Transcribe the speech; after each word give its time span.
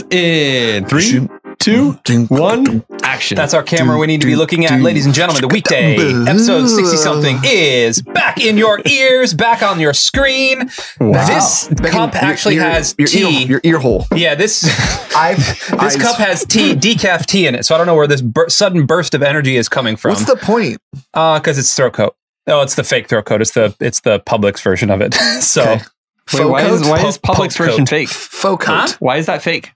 Lights 0.00 0.14
in 0.14 0.84
three, 0.86 1.28
two, 1.58 1.92
one, 2.28 2.84
action. 3.02 3.36
That's 3.36 3.54
our 3.54 3.62
camera 3.62 3.98
we 3.98 4.06
need 4.06 4.20
to 4.20 4.26
be 4.26 4.36
looking 4.36 4.64
at. 4.66 4.80
Ladies 4.80 5.06
and 5.06 5.14
gentlemen, 5.14 5.42
the 5.42 5.48
weekday 5.48 5.96
episode 6.26 6.66
60 6.68 6.96
something 6.96 7.38
is 7.44 8.02
back 8.02 8.40
in 8.40 8.56
your 8.56 8.80
ears, 8.86 9.34
back 9.34 9.62
on 9.62 9.80
your 9.80 9.92
screen. 9.92 10.70
Wow. 11.00 11.26
This 11.26 11.68
Back 11.68 11.92
cup 11.92 12.14
your- 12.14 12.24
actually 12.24 12.54
your- 12.56 12.64
has 12.64 12.94
your 12.98 13.08
tea. 13.08 13.42
Ear, 13.42 13.48
your 13.48 13.60
ear 13.64 13.78
hole. 13.78 14.06
yeah, 14.14 14.34
this 14.34 14.64
I've 15.16 15.38
this 15.80 15.96
cup 16.00 16.16
has 16.16 16.44
tea, 16.44 16.74
decaf 16.74 17.26
tea 17.26 17.46
in 17.46 17.54
it. 17.54 17.64
So 17.66 17.74
I 17.74 17.78
don't 17.78 17.86
know 17.86 17.94
where 17.96 18.06
this 18.08 18.22
bur- 18.22 18.48
sudden 18.48 18.86
burst 18.86 19.14
of 19.14 19.22
energy 19.22 19.56
is 19.56 19.68
coming 19.68 19.96
from. 19.96 20.12
What's 20.12 20.24
the 20.24 20.36
point? 20.36 20.78
Uh, 21.14 21.38
because 21.38 21.58
it's 21.58 21.74
throat 21.74 21.92
coat. 21.94 22.16
Oh, 22.46 22.62
it's 22.62 22.74
the 22.74 22.84
fake 22.84 23.08
throat 23.08 23.26
coat. 23.26 23.42
It's 23.42 23.52
the 23.52 23.74
it's 23.80 24.00
the 24.00 24.20
Publix 24.20 24.62
version 24.62 24.90
of 24.90 25.00
it. 25.00 25.14
so 25.40 25.62
Okay. 25.62 26.44
Wait, 26.44 26.44
why 26.50 26.62
is 26.64 26.88
why 26.88 27.04
is 27.06 27.18
Publix 27.18 27.22
pulp 27.22 27.52
version 27.52 27.78
coat. 27.80 27.88
fake? 27.88 28.08
Faux 28.08 28.64
coat. 28.64 28.72
Huh? 28.72 28.96
Why 29.00 29.16
is 29.16 29.26
that 29.26 29.42
fake? 29.42 29.72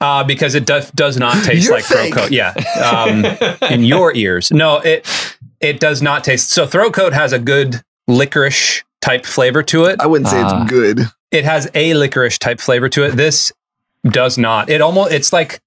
Uh, 0.00 0.24
because 0.24 0.54
it 0.54 0.66
does 0.66 0.90
does 0.92 1.16
not 1.18 1.34
taste 1.44 1.66
You're 1.66 1.74
like 1.74 1.84
throat 1.84 2.12
coat. 2.12 2.30
Yeah, 2.32 2.52
um, 2.84 3.24
in 3.70 3.84
your 3.84 4.14
ears. 4.14 4.50
No, 4.50 4.78
it 4.78 5.06
it 5.60 5.80
does 5.80 6.02
not 6.02 6.24
taste. 6.24 6.50
So 6.50 6.66
throat 6.66 6.92
coat 6.94 7.12
has 7.12 7.32
a 7.32 7.38
good 7.38 7.80
licorice 8.08 8.82
type 9.00 9.24
flavor 9.26 9.62
to 9.64 9.84
it. 9.84 10.00
I 10.00 10.06
wouldn't 10.06 10.28
say 10.28 10.40
Ah. 10.42 10.62
it's 10.62 10.70
good. 10.70 11.00
It 11.30 11.44
has 11.44 11.68
a 11.74 11.94
licorice 11.94 12.38
type 12.38 12.60
flavor 12.60 12.88
to 12.90 13.04
it. 13.04 13.12
This 13.16 13.50
does 14.10 14.36
not. 14.38 14.68
It 14.70 14.80
almost 14.80 15.12
it's 15.12 15.32
like 15.32 15.60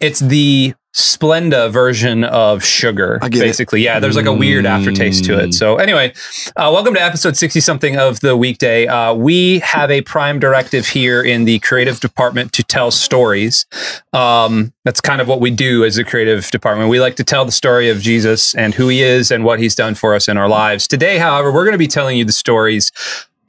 it's 0.00 0.20
the 0.20 0.74
Splenda 0.96 1.70
version 1.70 2.24
of 2.24 2.64
sugar, 2.64 3.18
I 3.20 3.28
get 3.28 3.42
it. 3.42 3.44
basically. 3.44 3.82
Yeah, 3.82 4.00
there's 4.00 4.16
like 4.16 4.24
a 4.24 4.32
weird 4.32 4.64
aftertaste 4.64 5.26
to 5.26 5.38
it. 5.38 5.50
Mm. 5.50 5.54
So 5.54 5.76
anyway, 5.76 6.14
uh, 6.56 6.70
welcome 6.72 6.94
to 6.94 7.02
episode 7.02 7.36
60 7.36 7.60
something 7.60 7.98
of 7.98 8.20
the 8.20 8.34
weekday. 8.34 8.86
Uh, 8.86 9.12
we 9.12 9.58
have 9.58 9.90
a 9.90 10.00
prime 10.00 10.38
directive 10.38 10.86
here 10.86 11.22
in 11.22 11.44
the 11.44 11.58
creative 11.58 12.00
department 12.00 12.54
to 12.54 12.62
tell 12.62 12.90
stories. 12.90 13.66
Um, 14.14 14.72
that's 14.84 15.02
kind 15.02 15.20
of 15.20 15.28
what 15.28 15.38
we 15.38 15.50
do 15.50 15.84
as 15.84 15.98
a 15.98 16.04
creative 16.04 16.50
department. 16.50 16.88
We 16.88 16.98
like 16.98 17.16
to 17.16 17.24
tell 17.24 17.44
the 17.44 17.52
story 17.52 17.90
of 17.90 18.00
Jesus 18.00 18.54
and 18.54 18.72
who 18.72 18.88
he 18.88 19.02
is 19.02 19.30
and 19.30 19.44
what 19.44 19.60
he's 19.60 19.74
done 19.74 19.96
for 19.96 20.14
us 20.14 20.28
in 20.28 20.38
our 20.38 20.48
lives. 20.48 20.88
Today, 20.88 21.18
however, 21.18 21.52
we're 21.52 21.64
going 21.64 21.72
to 21.72 21.78
be 21.78 21.88
telling 21.88 22.16
you 22.16 22.24
the 22.24 22.32
stories 22.32 22.90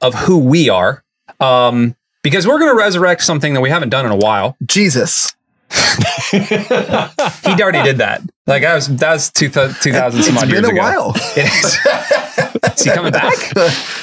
of 0.02 0.14
who 0.14 0.36
we 0.36 0.68
are. 0.68 1.02
Um, 1.40 1.96
because 2.22 2.46
we're 2.46 2.58
going 2.58 2.76
to 2.76 2.78
resurrect 2.78 3.22
something 3.22 3.54
that 3.54 3.62
we 3.62 3.70
haven't 3.70 3.88
done 3.88 4.04
in 4.04 4.12
a 4.12 4.16
while. 4.16 4.58
Jesus. 4.66 5.34
He 5.70 7.62
already 7.62 7.82
did 7.82 7.98
that. 7.98 8.22
Like 8.46 8.64
I 8.64 8.74
was, 8.74 8.88
that 8.96 9.12
was 9.12 9.30
2000, 9.30 9.76
2000 9.82 10.22
some 10.22 10.34
It's 10.34 10.42
odd 10.42 10.48
been 10.48 10.64
years 10.64 10.66
a 10.66 10.70
ago. 10.70 10.78
while. 10.80 11.12
It 11.36 11.46
is. 11.64 11.78
is 12.76 12.84
he 12.84 12.90
coming 12.90 13.12
back? 13.12 13.32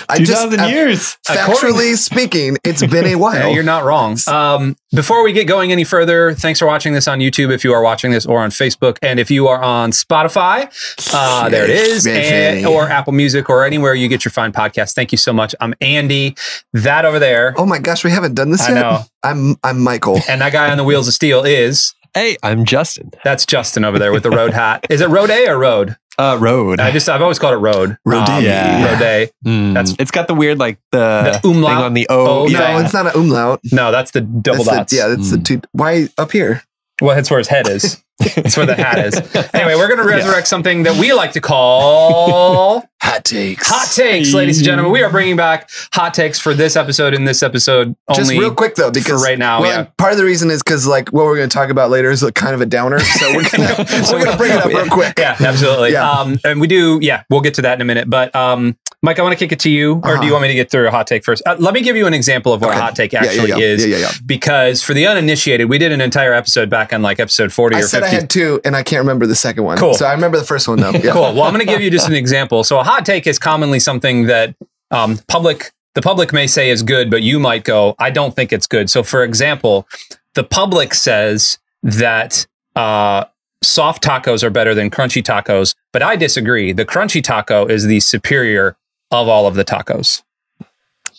I 0.09 0.17
Two 0.17 0.25
just 0.25 0.41
thousand 0.43 0.59
uh, 0.59 0.65
years. 0.67 1.17
factually 1.27 1.95
speaking, 1.97 2.57
it's 2.63 2.85
been 2.85 3.05
a 3.05 3.09
Yeah, 3.09 3.15
while. 3.15 3.49
you're 3.51 3.63
not 3.63 3.83
wrong. 3.83 4.17
Um, 4.27 4.75
before 4.93 5.23
we 5.23 5.33
get 5.33 5.45
going 5.47 5.71
any 5.71 5.83
further, 5.83 6.33
thanks 6.33 6.59
for 6.59 6.65
watching 6.67 6.93
this 6.93 7.07
on 7.07 7.19
YouTube. 7.19 7.51
If 7.51 7.63
you 7.63 7.73
are 7.73 7.81
watching 7.81 8.11
this, 8.11 8.25
or 8.25 8.41
on 8.41 8.49
Facebook, 8.51 8.97
and 9.01 9.19
if 9.19 9.29
you 9.31 9.47
are 9.47 9.61
on 9.61 9.91
Spotify, 9.91 10.69
uh, 11.13 11.49
there 11.49 11.63
it 11.65 11.69
is, 11.71 12.05
and, 12.07 12.65
or 12.65 12.87
Apple 12.87 13.13
Music, 13.13 13.49
or 13.49 13.65
anywhere 13.65 13.93
you 13.93 14.07
get 14.07 14.23
your 14.23 14.31
fine 14.31 14.51
podcast. 14.51 14.93
Thank 14.93 15.11
you 15.11 15.17
so 15.17 15.33
much. 15.33 15.53
I'm 15.59 15.73
Andy. 15.81 16.35
That 16.73 17.05
over 17.05 17.19
there, 17.19 17.53
oh 17.57 17.65
my 17.65 17.79
gosh, 17.79 18.03
we 18.03 18.11
haven't 18.11 18.35
done 18.35 18.51
this 18.51 18.61
I 18.61 18.73
yet. 18.73 18.81
know. 18.81 19.01
I'm 19.23 19.55
I'm 19.63 19.81
Michael. 19.81 20.19
and 20.29 20.41
that 20.41 20.51
guy 20.53 20.69
on 20.71 20.77
the 20.77 20.83
wheels 20.83 21.07
of 21.07 21.13
steel 21.13 21.43
is 21.43 21.93
Hey, 22.13 22.37
I'm 22.43 22.63
Justin. 22.63 23.11
that's 23.25 23.45
Justin 23.45 23.83
over 23.83 23.99
there 23.99 24.13
with 24.13 24.23
the 24.23 24.29
road 24.29 24.53
hat. 24.53 24.85
Is 24.89 25.01
it 25.01 25.09
Road 25.09 25.29
A 25.29 25.49
or 25.49 25.57
Road? 25.59 25.97
Uh, 26.17 26.37
Road. 26.39 26.79
I 26.79 26.91
just 26.91 27.09
I've 27.09 27.21
always 27.21 27.39
called 27.39 27.53
it 27.53 27.57
Road. 27.57 27.97
Road 28.05 28.29
Um, 28.29 28.43
Yeah. 28.43 28.85
Road 28.93 29.01
A. 29.01 29.29
Mm, 29.45 29.73
that's- 29.73 29.95
it's 29.99 30.11
got 30.11 30.27
the 30.27 30.33
weird 30.33 30.59
like 30.59 30.77
the, 30.91 31.39
The 31.41 31.47
umlaut. 31.49 31.71
thing 31.75 31.83
on 31.83 31.93
the 31.93 32.07
O. 32.09 32.25
Oh, 32.27 32.45
No, 32.45 32.59
yeah. 32.59 32.83
it's 32.83 32.93
not 32.93 33.07
an 33.07 33.11
umlaut. 33.15 33.59
No, 33.71 33.91
that's 33.91 34.11
the 34.11 34.21
double 34.21 34.63
That's 34.63 34.69
the- 34.69 34.75
dots. 34.77 34.93
yeah, 34.93 35.07
that's 35.07 35.31
the 35.31 35.37
Mm. 35.37 35.45
two. 35.45 35.61
Why 35.73 36.07
up 36.17 36.31
here? 36.31 36.63
Well, 37.01 37.15
that's 37.15 37.29
where 37.29 37.39
his 37.39 37.47
head 37.47 37.67
is. 37.67 38.01
That's 38.35 38.55
where 38.55 38.65
the 38.65 38.75
hat 38.75 38.97
is. 38.99 39.15
Anyway, 39.53 39.75
we're 39.75 39.89
going 39.89 39.99
to 39.99 40.05
resurrect 40.05 40.47
something 40.47 40.83
that 40.83 40.97
we 40.97 41.11
like 41.11 41.33
to 41.33 41.41
call 41.41 42.83
Hot 43.05 43.23
takes. 43.23 43.67
hot 43.69 43.91
takes, 43.93 44.33
ladies 44.33 44.57
and 44.57 44.65
gentlemen. 44.65 44.91
We 44.91 45.03
are 45.03 45.11
bringing 45.11 45.35
back 45.35 45.69
hot 45.93 46.15
takes 46.15 46.39
for 46.39 46.55
this 46.55 46.75
episode. 46.75 47.13
In 47.13 47.25
this 47.25 47.43
episode, 47.43 47.95
only 48.07 48.19
Just 48.19 48.31
real 48.31 48.55
quick 48.55 48.73
though, 48.75 48.89
because 48.89 49.23
right 49.23 49.37
now, 49.37 49.61
well, 49.61 49.83
yeah. 49.83 49.89
part 49.97 50.11
of 50.11 50.17
the 50.17 50.23
reason 50.23 50.49
is 50.49 50.63
because 50.63 50.87
like 50.87 51.09
what 51.09 51.25
we're 51.25 51.35
going 51.35 51.47
to 51.47 51.53
talk 51.53 51.69
about 51.69 51.91
later 51.91 52.09
is 52.09 52.23
like, 52.23 52.33
kind 52.33 52.55
of 52.55 52.61
a 52.61 52.65
downer, 52.65 52.99
so 52.99 53.35
we're 53.35 53.47
gonna 53.49 53.75
we're 54.11 54.23
gonna 54.25 54.37
bring 54.37 54.53
it 54.53 54.57
up 54.57 54.65
real 54.65 54.87
quick. 54.87 55.19
Yeah, 55.19 55.35
absolutely. 55.39 55.91
Yeah. 55.91 56.09
Um, 56.09 56.39
and 56.43 56.59
we 56.59 56.65
do. 56.65 56.97
Yeah, 56.99 57.23
we'll 57.29 57.41
get 57.41 57.53
to 57.55 57.61
that 57.61 57.75
in 57.75 57.81
a 57.81 57.85
minute. 57.85 58.09
But 58.09 58.35
um, 58.35 58.75
Mike, 59.05 59.19
I 59.19 59.21
want 59.21 59.33
to 59.33 59.37
kick 59.39 59.51
it 59.51 59.59
to 59.59 59.69
you, 59.69 59.93
or 59.93 60.01
do 60.01 60.09
Uh-huh. 60.09 60.23
you 60.23 60.31
want 60.31 60.41
me 60.41 60.47
to 60.49 60.55
get 60.55 60.71
through 60.71 60.87
a 60.87 60.91
hot 60.91 61.05
take 61.07 61.23
first? 61.23 61.43
Uh, 61.45 61.55
let 61.59 61.73
me 61.73 61.81
give 61.81 61.95
you 61.95 62.07
an 62.07 62.13
example 62.13 62.53
of 62.53 62.61
what 62.61 62.71
Okay. 62.71 62.79
a 62.79 62.81
hot 62.81 62.95
take 62.95 63.13
actually 63.13 63.49
yeah. 63.49 63.57
is. 63.57 63.85
Yeah, 63.85 63.97
yeah, 63.97 64.01
yeah. 64.05 64.11
Because 64.25 64.81
for 64.81 64.93
the 64.95 65.05
uninitiated, 65.07 65.69
we 65.69 65.77
did 65.77 65.91
an 65.91 66.01
entire 66.01 66.33
episode 66.33 66.69
back 66.69 66.91
on 66.91 67.01
like 67.03 67.19
episode 67.19 67.53
forty 67.53 67.75
I 67.75 67.79
or 67.79 67.83
said 67.83 68.01
fifty. 68.01 68.17
I 68.17 68.19
had 68.21 68.29
two, 68.29 68.59
and 68.65 68.75
I 68.75 68.83
can't 68.83 68.99
remember 69.01 69.27
the 69.27 69.35
second 69.35 69.63
one. 69.63 69.77
Cool. 69.77 69.93
So 69.93 70.05
I 70.07 70.13
remember 70.13 70.37
the 70.39 70.43
first 70.43 70.67
one 70.67 70.79
though. 70.79 70.91
Cool. 70.91 71.21
Well, 71.35 71.43
I'm 71.43 71.53
going 71.53 71.65
to 71.65 71.71
give 71.71 71.81
you 71.81 71.91
just 71.91 72.07
an 72.09 72.15
example. 72.15 72.63
So 72.63 72.79
a 72.79 72.83
hot 72.83 73.05
take 73.05 73.27
is 73.27 73.37
commonly 73.39 73.79
something 73.79 74.25
that 74.25 74.55
um, 74.91 75.19
public 75.27 75.71
the 75.93 76.01
public 76.01 76.33
may 76.33 76.47
say 76.47 76.69
is 76.71 76.83
good, 76.83 77.09
but 77.09 77.21
you 77.21 77.39
might 77.39 77.63
go, 77.63 77.95
I 77.99 78.09
don't 78.09 78.35
think 78.35 78.51
it's 78.51 78.67
good. 78.67 78.89
So, 78.89 79.01
for 79.01 79.23
example, 79.23 79.87
the 80.33 80.43
public 80.43 80.93
says 80.93 81.57
that 81.83 82.45
uh, 82.75 83.23
soft 83.63 84.03
tacos 84.03 84.43
are 84.43 84.49
better 84.49 84.73
than 84.75 84.89
crunchy 84.89 85.23
tacos, 85.23 85.73
but 85.93 86.01
I 86.01 86.17
disagree. 86.17 86.73
The 86.73 86.85
crunchy 86.85 87.23
taco 87.23 87.65
is 87.65 87.85
the 87.85 88.01
superior 88.01 88.75
of 89.11 89.27
all 89.27 89.47
of 89.47 89.55
the 89.55 89.65
tacos. 89.65 90.21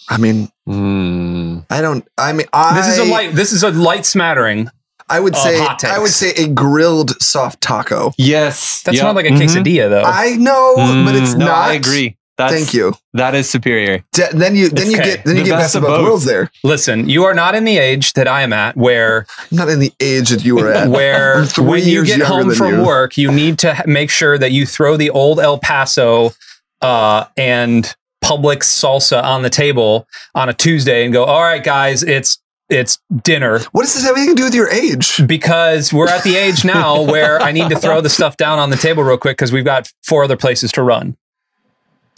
I 0.08 0.18
mean, 0.18 0.50
Mm. 0.68 1.64
I 1.70 1.80
don't. 1.80 2.06
I 2.18 2.32
mean, 2.32 2.46
I 2.52 2.74
This 2.76 2.88
is 2.88 2.98
a 2.98 3.04
light. 3.04 3.34
This 3.34 3.52
is 3.52 3.62
a 3.62 3.70
light 3.70 4.04
smattering. 4.04 4.68
I 5.08 5.20
would 5.20 5.34
of 5.34 5.40
say 5.40 5.58
hot 5.58 5.78
takes. 5.78 5.92
I 5.92 5.98
would 6.00 6.10
say 6.10 6.30
a 6.30 6.48
grilled 6.48 7.20
soft 7.22 7.60
taco. 7.60 8.12
Yes. 8.18 8.82
That's 8.84 8.96
Yep. 8.96 9.04
not 9.04 9.14
like 9.14 9.26
a 9.26 9.30
Mhm. 9.30 9.38
quesadilla, 9.40 9.88
though. 9.88 10.02
I 10.04 10.30
know, 10.36 10.74
but 11.04 11.14
it's 11.14 11.34
Mm, 11.34 11.38
no, 11.38 11.46
not. 11.46 11.70
I 11.70 11.74
agree. 11.74 12.16
That's, 12.36 12.52
Thank 12.52 12.74
you. 12.74 12.94
That 13.14 13.34
is 13.34 13.48
superior. 13.48 14.00
D- 14.12 14.24
then 14.32 14.56
you 14.56 14.68
then 14.68 14.90
you 14.90 14.96
Okay. 14.98 15.04
get 15.14 15.24
then 15.24 15.36
you 15.36 15.42
The 15.44 15.50
get 15.50 15.56
best 15.56 15.62
best 15.62 15.74
of 15.76 15.84
of 15.84 15.88
both 15.88 15.98
both. 16.00 16.06
worlds 16.08 16.24
there. 16.26 16.50
Listen, 16.64 17.08
you 17.08 17.24
are 17.24 17.32
not 17.32 17.54
in 17.54 17.64
the 17.64 17.78
age 17.78 18.12
that 18.14 18.28
I 18.28 18.42
am 18.42 18.52
at, 18.52 18.76
where 18.76 19.26
I'm 19.52 19.56
not 19.56 19.68
in 19.70 19.78
the 19.78 19.92
age 20.00 20.28
that 20.30 20.44
you 20.44 20.56
were 20.56 20.70
at. 20.72 20.88
where 20.90 21.44
when 21.56 21.84
you 21.84 22.04
get 22.04 22.20
home 22.20 22.52
from 22.54 22.74
you. 22.80 22.82
work, 22.82 23.16
you 23.16 23.30
need 23.32 23.58
to 23.60 23.72
h- 23.72 23.86
make 23.86 24.10
sure 24.10 24.36
that 24.36 24.50
you 24.52 24.66
throw 24.66 24.96
the 24.98 25.08
old 25.10 25.40
El 25.40 25.58
Paso 25.58 26.34
uh, 26.80 27.26
and 27.36 27.94
Publix 28.24 28.64
salsa 28.64 29.22
on 29.22 29.42
the 29.42 29.50
table 29.50 30.06
on 30.34 30.48
a 30.48 30.54
Tuesday 30.54 31.04
and 31.04 31.12
go, 31.12 31.24
"All 31.24 31.42
right, 31.42 31.62
guys, 31.62 32.02
it's 32.02 32.40
it's 32.68 32.98
dinner." 33.22 33.60
What 33.72 33.82
does 33.82 33.94
this 33.94 34.04
have 34.04 34.16
anything 34.16 34.36
to 34.36 34.40
do 34.40 34.44
with 34.44 34.54
your 34.54 34.68
age? 34.68 35.26
Because 35.26 35.92
we're 35.92 36.08
at 36.08 36.24
the 36.24 36.36
age 36.36 36.64
now 36.64 37.02
where 37.10 37.40
I 37.40 37.52
need 37.52 37.70
to 37.70 37.78
throw 37.78 38.00
the 38.00 38.10
stuff 38.10 38.36
down 38.36 38.58
on 38.58 38.70
the 38.70 38.76
table 38.76 39.04
real 39.04 39.18
quick 39.18 39.36
because 39.36 39.52
we've 39.52 39.64
got 39.64 39.90
four 40.04 40.24
other 40.24 40.36
places 40.36 40.72
to 40.72 40.82
run. 40.82 41.16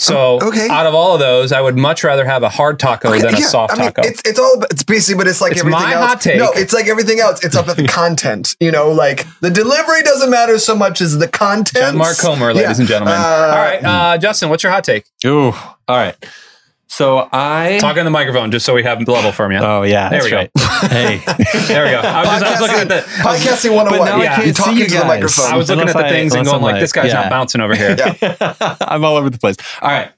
So, 0.00 0.38
Oh, 0.40 0.48
okay. 0.48 0.68
out 0.68 0.86
of 0.86 0.94
all 0.94 1.14
of 1.14 1.18
those, 1.20 1.50
I 1.50 1.60
would 1.60 1.76
much 1.76 2.04
rather 2.04 2.24
have 2.24 2.44
a 2.44 2.48
hard 2.48 2.78
taco 2.78 3.08
Okay, 3.10 3.20
than 3.20 3.34
a 3.34 3.38
yeah, 3.40 3.46
soft 3.46 3.72
I 3.72 3.76
mean, 3.76 3.84
taco. 3.92 4.02
It's 4.08 4.22
it's 4.24 4.38
all 4.38 4.54
about, 4.54 4.70
it's 4.70 4.84
basic, 4.84 5.16
but 5.18 5.26
it's 5.26 5.40
like 5.40 5.52
It's 5.52 5.60
everything 5.60 5.82
my 5.82 5.92
else. 5.94 6.06
hot 6.06 6.20
take. 6.20 6.38
No, 6.38 6.52
it's 6.52 6.72
like 6.72 6.86
everything 6.86 7.18
else. 7.18 7.44
It's 7.44 7.56
about 7.56 7.76
the 7.76 7.88
content. 7.88 8.54
You 8.60 8.70
know, 8.70 8.92
like 8.92 9.26
the 9.40 9.50
delivery 9.50 10.02
doesn't 10.02 10.30
matter 10.30 10.58
so 10.60 10.76
much 10.76 11.00
as 11.00 11.18
the 11.18 11.26
content. 11.26 11.84
John 11.84 11.96
Mark 11.98 12.16
Comer, 12.16 12.54
ladies 12.54 12.78
Yeah. 12.78 12.82
and 12.82 12.86
gentlemen. 12.88 13.14
Uh, 13.14 13.50
all 13.52 13.56
right, 13.58 13.84
uh, 13.84 14.18
Justin, 14.18 14.50
what's 14.50 14.62
your 14.62 14.70
hot 14.70 14.84
take? 14.84 15.04
Ooh. 15.26 15.46
All 15.88 15.96
right. 15.96 16.14
So 16.90 17.28
I. 17.32 17.78
Talk 17.80 17.96
on 17.98 18.04
the 18.04 18.10
microphone 18.10 18.50
just 18.50 18.64
so 18.64 18.74
we 18.74 18.82
have 18.82 19.04
the 19.04 19.12
level 19.12 19.30
for 19.30 19.52
you. 19.52 19.58
oh 19.58 19.82
yeah. 19.82 20.08
There 20.08 20.22
That's 20.22 20.24
we 20.24 20.30
go. 20.30 20.88
hey. 20.88 21.22
There 21.68 21.84
we 21.84 21.90
go. 21.90 22.00
I 22.00 22.20
was, 22.24 22.40
just, 22.40 22.44
I 22.44 22.50
was 22.50 22.60
looking 22.60 22.78
at 22.80 22.88
the. 22.88 23.00
podcasting 23.22 23.70
oh 23.72 23.84
But 23.84 23.98
101. 24.00 24.08
now 24.08 24.16
I 24.16 24.22
Yeah. 24.22 24.34
can't 24.36 24.46
you 24.46 24.52
talking 24.54 24.76
you 24.78 24.86
to 24.88 24.98
the 24.98 25.04
microphone. 25.04 25.52
I 25.52 25.56
was 25.56 25.68
looking 25.68 25.80
Unless 25.82 25.96
at 25.96 25.98
the 26.00 26.06
I- 26.06 26.10
things 26.10 26.34
and 26.34 26.44
going 26.46 26.56
I'm 26.56 26.62
like, 26.62 26.80
"This 26.80 26.92
guy's 26.92 27.08
yeah. 27.12 27.20
not 27.20 27.30
bouncing 27.30 27.60
over 27.60 27.74
here." 27.76 27.94
Yeah. 27.98 28.54
I'm 28.80 29.04
all 29.04 29.16
over 29.16 29.28
the 29.30 29.38
place. 29.38 29.56
All 29.82 29.90
right. 29.90 30.10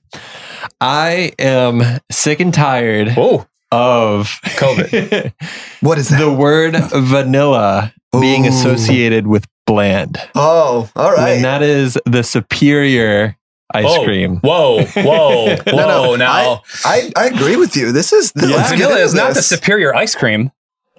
I 0.81 1.33
am 1.39 1.83
sick 2.11 2.41
and 2.41 2.53
tired 2.55 3.15
Oh, 3.17 3.47
of 3.73 4.27
COVID. 4.43 5.33
what 5.81 5.99
is 5.99 6.09
that? 6.11 6.19
the 6.21 6.33
word 6.33 6.77
vanilla 6.93 7.93
being 8.13 8.47
associated 8.47 9.27
with 9.27 9.47
bland. 9.67 10.19
oh, 10.35 10.89
all 10.97 11.13
right. 11.13 11.31
And 11.35 11.45
that 11.45 11.63
is 11.63 11.99
the 12.07 12.23
superior 12.23 13.37
ice 13.75 13.85
Oh, 13.89 14.05
cream. 14.05 14.37
Whoa, 14.39 14.85
whoa, 14.85 15.57
whoa! 15.57 15.57
No, 15.67 15.87
no, 15.89 16.17
now 16.17 16.63
I, 16.85 17.11
I 17.17 17.27
agree 17.27 17.57
with 17.57 17.77
you. 17.77 17.93
This 17.93 18.13
is 18.13 18.33
Yeah. 18.37 18.69
vanilla 18.69 18.93
into 18.93 19.03
is 19.05 19.15
not 19.15 19.35
the 19.35 19.43
superior 19.43 19.95
ice 19.95 20.15
cream. 20.15 20.51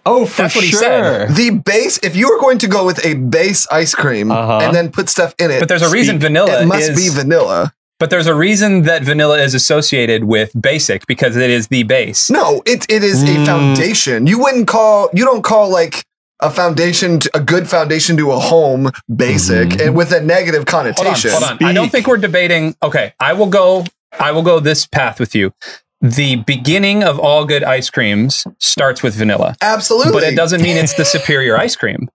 Oh, 0.06 0.26
for 0.26 0.42
That's 0.44 0.56
what 0.56 0.64
he 0.64 0.72
sure. 0.72 0.80
said. 0.82 1.36
the 1.36 1.52
base. 1.52 2.00
If 2.02 2.16
you 2.16 2.28
were 2.28 2.40
going 2.40 2.58
to 2.60 2.68
go 2.68 2.86
with 2.86 3.06
a 3.06 3.14
base 3.14 3.68
ice 3.72 3.94
cream 3.94 4.32
Uh-huh. 4.32 4.60
and 4.64 4.76
then 4.76 4.90
put 4.92 5.10
stuff 5.10 5.36
in 5.38 5.52
it, 5.52 5.60
But 5.60 5.70
there's 5.70 5.84
a 5.84 5.92
reason 5.92 6.16
Speak- 6.16 6.24
vanilla 6.30 6.64
it 6.64 6.66
must 6.66 6.90
is. 6.92 6.98
be 6.98 7.10
vanilla. 7.10 7.74
but 8.00 8.10
there's 8.10 8.26
a 8.26 8.34
reason 8.34 8.82
that 8.84 9.04
vanilla 9.04 9.38
is 9.40 9.54
associated 9.54 10.24
with 10.24 10.50
basic 10.60 11.06
because 11.06 11.38
it 11.38 11.52
is 11.52 11.68
the 11.68 11.84
base. 11.84 12.32
No, 12.32 12.64
it 12.66 12.84
it 12.90 13.04
is 13.04 13.24
Mm. 13.24 13.44
a 13.44 13.46
foundation. 13.46 14.26
You 14.26 14.40
wouldn't 14.40 14.68
call 14.68 15.10
you 15.14 15.24
don't 15.24 15.44
call 15.44 15.70
like 15.70 16.04
a 16.42 16.50
foundation 16.50 17.20
to, 17.20 17.30
a 17.36 17.40
good 17.40 17.70
foundation 17.70 18.18
to 18.18 18.32
a 18.32 18.40
home 18.40 18.90
basic 19.16 19.70
Mhm. 19.70 19.86
and 19.88 19.96
with 19.96 20.12
a 20.12 20.22
negative 20.22 20.66
Hold 20.70 20.88
on, 20.88 20.94
connotation. 20.94 21.32
hold 21.32 21.44
on. 21.44 21.64
I 21.64 21.74
don't 21.74 21.92
think 21.92 22.08
we're 22.08 22.18
debating. 22.18 22.76
Okay, 22.82 23.14
I 23.20 23.34
will 23.34 23.48
go. 23.48 23.86
I 24.20 24.32
will 24.32 24.42
go 24.44 24.60
this 24.60 24.86
path 24.86 25.20
with 25.20 25.36
you. 25.36 25.54
the 26.04 26.38
beginning 26.38 27.04
of 27.04 27.20
all 27.20 27.46
good 27.46 27.64
ice 27.64 27.92
creams 27.92 28.44
starts 28.60 29.04
with 29.04 29.14
vanilla. 29.14 29.56
Absolutely. 29.62 30.12
But 30.14 30.24
it 30.24 30.36
doesn't 30.36 30.60
mean 30.64 30.76
it's 30.76 30.96
the 30.96 31.06
superior 31.06 31.56
ice 31.60 31.76
cream. 31.76 32.10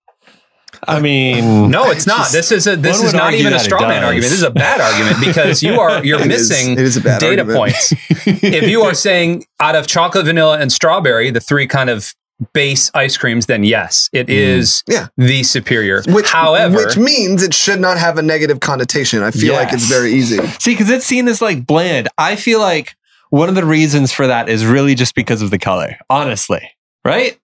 I 0.88 0.98
mean, 0.98 1.70
No, 1.70 1.90
it's 1.92 2.04
not. 2.04 2.18
just- 2.18 2.32
this 2.32 2.50
is 2.52 2.66
a 2.66 2.74
this 2.74 3.00
is 3.00 3.14
not 3.14 3.34
even 3.34 3.52
a 3.52 3.60
straw 3.60 3.82
man 3.86 4.02
argument. 4.02 4.24
This 4.24 4.32
is 4.32 4.42
a 4.42 4.50
bad 4.50 4.80
argument 4.80 5.24
because 5.24 5.62
you 5.62 5.78
are 5.80 6.04
you're 6.04 6.18
It 6.24 6.32
is- 6.32 6.50
missing 6.50 6.72
it 6.72 6.80
is 6.80 6.96
a 6.96 7.00
bad 7.00 7.20
data 7.20 7.42
argument. 7.42 7.56
points. 7.56 7.94
if 8.26 8.68
you 8.68 8.82
are 8.82 8.92
saying 8.94 9.44
out 9.60 9.76
of 9.76 9.86
chocolate, 9.86 10.24
vanilla, 10.26 10.58
and 10.58 10.72
strawberry, 10.72 11.30
the 11.30 11.40
three 11.40 11.68
kind 11.68 11.88
of 11.88 12.12
base 12.52 12.90
ice 12.94 13.16
creams, 13.16 13.46
then 13.46 13.64
yes, 13.64 14.10
it 14.12 14.28
is 14.28 14.82
Yeah. 14.86 15.06
the 15.16 15.42
superior. 15.42 16.02
Which, 16.08 16.28
However, 16.30 16.76
which 16.76 16.96
means 16.96 17.42
it 17.42 17.54
should 17.54 17.80
not 17.80 17.96
have 17.98 18.18
a 18.18 18.22
negative 18.22 18.60
connotation. 18.60 19.22
I 19.22 19.30
feel 19.30 19.54
like 19.54 19.72
it's 19.72 19.86
very 19.86 20.12
easy. 20.12 20.38
see, 20.60 20.72
because 20.72 20.90
it's 20.90 21.06
seen 21.06 21.28
as 21.28 21.40
like 21.40 21.66
bland. 21.66 22.08
I 22.18 22.36
feel 22.36 22.60
like 22.60 22.94
one 23.30 23.48
of 23.48 23.54
the 23.54 23.64
reasons 23.64 24.12
for 24.12 24.26
that 24.26 24.48
is 24.48 24.64
really 24.66 24.94
just 24.94 25.14
because 25.14 25.40
of 25.42 25.50
the 25.50 25.58
color, 25.58 25.96
honestly, 26.10 26.70
right? 27.04 27.38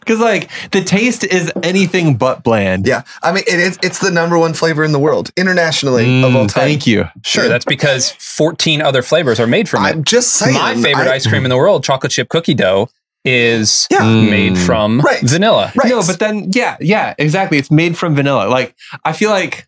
Because 0.00 0.18
like 0.18 0.50
the 0.72 0.82
taste 0.82 1.24
is 1.24 1.52
anything 1.62 2.16
but 2.16 2.42
bland. 2.42 2.86
Yeah, 2.86 3.02
I 3.22 3.32
mean 3.32 3.44
it 3.46 3.60
is. 3.60 3.78
It's 3.82 4.00
the 4.00 4.10
number 4.10 4.36
one 4.38 4.52
flavor 4.54 4.82
in 4.82 4.92
the 4.92 4.98
world 4.98 5.30
internationally 5.36 6.22
of 6.24 6.34
all 6.34 6.44
Mm, 6.46 6.52
time. 6.52 6.64
Thank 6.64 6.86
you. 6.86 7.04
sure, 7.22 7.48
that's 7.48 7.64
because 7.64 8.10
14 8.18 8.82
other 8.82 9.02
flavors 9.02 9.38
are 9.38 9.46
made 9.46 9.68
from 9.68 9.84
it. 9.84 9.90
I'm 9.90 10.02
just 10.04 10.30
saying. 10.32 10.54
My 10.54 10.74
favorite 10.74 11.06
I- 11.08 11.14
ice 11.14 11.26
cream 11.26 11.44
in 11.44 11.50
the 11.50 11.56
world, 11.56 11.84
chocolate 11.84 12.12
chip 12.12 12.28
cookie 12.30 12.54
dough, 12.54 12.88
is 13.24 13.86
Yeah. 13.90 14.00
Mm. 14.02 14.30
made 14.30 14.58
from 14.58 15.00
Right. 15.00 15.22
vanilla. 15.22 15.72
Right. 15.74 15.88
No, 15.88 16.02
but 16.06 16.18
then 16.18 16.50
yeah, 16.52 16.76
yeah, 16.80 17.14
exactly. 17.18 17.58
It's 17.58 17.70
made 17.70 17.96
from 17.96 18.14
vanilla. 18.14 18.48
Like 18.48 18.74
I 19.04 19.12
feel 19.12 19.30
like 19.30 19.66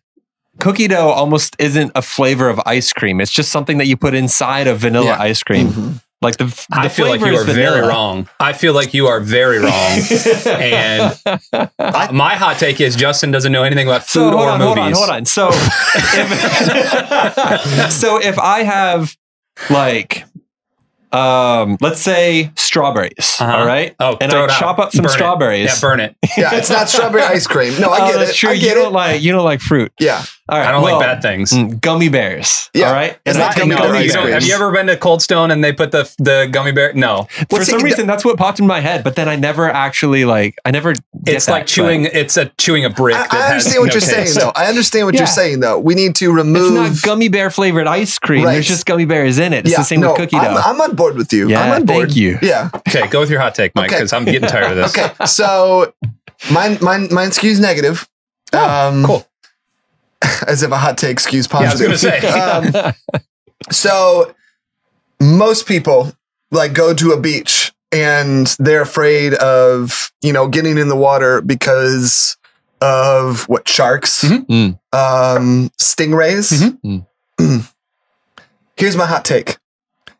cookie 0.59 0.87
dough 0.87 1.09
almost 1.09 1.55
isn't 1.59 1.91
a 1.95 2.01
flavor 2.01 2.49
of 2.49 2.59
ice 2.65 2.91
cream. 2.93 3.19
It's 3.21 3.31
just 3.31 3.51
something 3.51 3.77
that 3.79 3.87
you 3.87 3.97
put 3.97 4.13
inside 4.13 4.67
of 4.67 4.79
vanilla 4.79 5.07
Yeah. 5.07 5.21
ice 5.21 5.41
cream. 5.43 5.67
Mhm. 5.69 6.01
Like 6.19 6.37
the, 6.37 6.45
the 6.45 6.65
I 6.71 6.89
feel 6.89 7.05
like 7.07 7.19
you 7.21 7.27
are 7.37 7.43
vanilla. 7.43 7.75
very 7.75 7.87
wrong. 7.87 8.27
I 8.39 8.53
feel 8.53 8.73
like 8.73 8.91
you 8.95 9.05
are 9.05 9.19
very 9.19 9.59
wrong. 9.59 9.99
and 10.47 11.15
uh, 11.53 12.07
my 12.11 12.33
hot 12.33 12.57
take 12.57 12.81
is 12.81 12.95
Justin 12.95 13.29
doesn't 13.29 13.51
know 13.51 13.61
anything 13.61 13.85
about 13.87 14.01
food 14.01 14.31
so 14.31 14.33
hold 14.37 14.41
or 14.41 14.49
on, 14.49 14.57
movies. 14.59 14.97
hold 14.97 15.09
on, 15.09 15.09
hold 15.09 15.09
on. 15.11 15.25
So, 15.25 15.49
if, 15.53 16.31
so 17.93 18.17
if 18.19 18.39
I 18.39 18.63
have 18.63 19.15
like, 19.69 20.23
um, 21.11 21.77
let's 21.81 22.01
say 22.01 22.51
strawberries, 22.77 23.37
Uh-huh. 23.39 23.57
all 23.57 23.65
right, 23.65 23.95
Oh, 23.99 24.17
and 24.21 24.31
throw 24.31 24.41
I 24.41 24.45
it 24.45 24.51
out. 24.51 24.59
chop 24.59 24.79
up 24.79 24.91
some 24.91 25.03
Burn 25.03 25.11
it. 25.11 25.13
strawberries. 25.13 25.65
Yeah, 25.65 25.79
burn 25.81 25.99
it. 25.99 26.15
yeah, 26.37 26.55
it's 26.55 26.69
not 26.69 26.89
strawberry 26.89 27.23
ice 27.23 27.47
cream. 27.47 27.79
No, 27.79 27.89
I 27.89 27.97
oh, 28.01 28.11
get 28.11 28.19
that's 28.19 28.31
it. 28.31 28.35
true. 28.35 28.49
I 28.49 28.53
you 28.53 28.61
get 28.61 28.75
don't 28.75 28.87
it. 28.87 28.93
like 28.93 29.21
you 29.21 29.31
don't 29.31 29.45
like 29.45 29.59
fruit. 29.61 29.91
Yeah, 29.99 30.23
All 30.49 30.57
right, 30.57 30.67
I 30.67 30.71
don't 30.71 30.83
well, 30.83 30.97
like 30.97 31.05
bad 31.07 31.21
things. 31.21 31.51
mm, 31.51 31.79
gummy 31.81 32.09
bears. 32.09 32.69
Yeah. 32.73 32.87
All 32.87 32.93
right, 32.93 33.17
It's 33.25 33.37
not 33.37 33.55
I- 33.55 33.59
gummy 33.59 33.71
and 33.71 33.81
bear 33.81 33.91
No, 33.93 33.97
ice 33.99 34.05
you 34.07 34.13
don't- 34.13 34.23
cream. 34.23 34.33
have 34.33 34.43
you 34.43 34.53
ever 34.53 34.71
been 34.71 34.87
to 34.87 34.97
Cold 34.97 35.21
Stone 35.21 35.51
and 35.51 35.63
they 35.63 35.73
put 35.73 35.91
the 35.91 36.09
the 36.19 36.47
gummy 36.51 36.71
bear? 36.71 36.93
No, 36.93 37.27
For 37.49 37.63
some 37.65 37.79
the- 37.79 37.85
reason, 37.85 38.07
that's 38.07 38.23
what 38.23 38.37
popped 38.37 38.59
in 38.59 38.67
my 38.67 38.79
head. 38.79 39.03
But 39.03 39.15
then 39.15 39.27
I 39.27 39.35
never 39.35 39.69
actually 39.69 40.25
like. 40.25 40.55
I 40.65 40.71
never. 40.71 40.93
Get 40.93 41.35
it's 41.35 41.45
that, 41.47 41.51
like 41.51 41.67
chewing. 41.67 42.05
It's 42.05 42.37
a 42.37 42.45
chewing 42.57 42.85
a 42.85 42.89
brick. 42.89 43.15
I, 43.15 43.23
that 43.23 43.33
I 43.33 43.37
has 43.37 43.49
understand 43.51 43.79
what 43.81 43.87
no 43.87 43.93
you're 43.93 44.01
saying 44.01 44.33
though. 44.35 44.51
I 44.55 44.65
understand 44.67 45.05
what 45.05 45.15
Yeah. 45.15 45.21
you're 45.21 45.27
saying 45.27 45.59
though. 45.61 45.79
We 45.79 45.95
need 45.95 46.15
to 46.17 46.31
remove. 46.31 46.85
It's 46.91 47.03
not 47.03 47.09
gummy 47.09 47.27
bear 47.29 47.49
flavored 47.49 47.87
ice 47.87 48.19
cream. 48.19 48.45
Right. 48.45 48.53
There's 48.53 48.67
just 48.67 48.85
gummy 48.85 49.05
bears 49.05 49.39
in 49.39 49.51
it. 49.53 49.65
It's 49.65 49.71
yeah, 49.71 49.77
the 49.79 49.83
same 49.83 49.99
no, 50.01 50.09
with 50.09 50.17
cookie 50.17 50.37
dough. 50.37 50.43
I'm, 50.45 50.57
I'm 50.75 50.81
on 50.81 50.95
board 50.95 51.15
with 51.17 51.33
you. 51.33 51.49
Yeah, 51.49 51.61
I'm 51.63 51.71
on 51.81 51.85
board. 51.85 52.07
thank 52.09 52.17
you. 52.17 52.37
Yeah. 52.41 52.66
Okay, 52.75 53.07
go 53.07 53.19
with 53.19 53.29
your 53.29 53.39
hot 53.39 53.55
take, 53.55 53.73
Mike, 53.75 53.89
Okay. 53.89 53.97
because 53.97 54.13
I'm 54.13 54.25
getting 54.25 54.47
tired 54.49 54.71
of 54.71 54.77
this. 54.77 54.97
Okay. 54.97 55.25
So 55.25 55.93
mine, 56.51 56.77
mine, 56.81 57.07
mine 57.11 57.29
skews 57.29 57.59
negative. 57.59 58.07
Oh, 58.53 58.87
um, 58.89 59.05
cool. 59.05 59.27
As 60.47 60.63
if 60.63 60.71
a 60.71 60.77
hot 60.77 60.97
take 60.97 61.17
skews 61.17 61.47
Yeah, 61.51 61.57
I 61.59 61.61
was 61.61 61.71
positive. 61.99 62.21
gonna 62.71 62.73
say. 62.73 62.81
um, 62.87 62.93
so 63.71 64.33
most 65.21 65.67
people 65.67 66.11
like 66.51 66.73
go 66.73 66.93
to 66.93 67.11
a 67.11 67.19
beach 67.19 67.73
and 67.91 68.47
they're 68.59 68.81
afraid 68.81 69.33
of 69.35 70.11
you 70.21 70.33
know 70.33 70.47
getting 70.47 70.77
in 70.77 70.87
the 70.87 70.95
water 70.95 71.41
because 71.41 72.37
of 72.81 73.47
what 73.49 73.67
sharks, 73.67 74.23
Mhm. 74.23 74.77
um, 74.93 75.71
stingrays. 75.81 76.73
Mhm. 76.83 77.05
Here's 78.77 78.95
my 78.95 79.05
hot 79.07 79.25
take: 79.25 79.57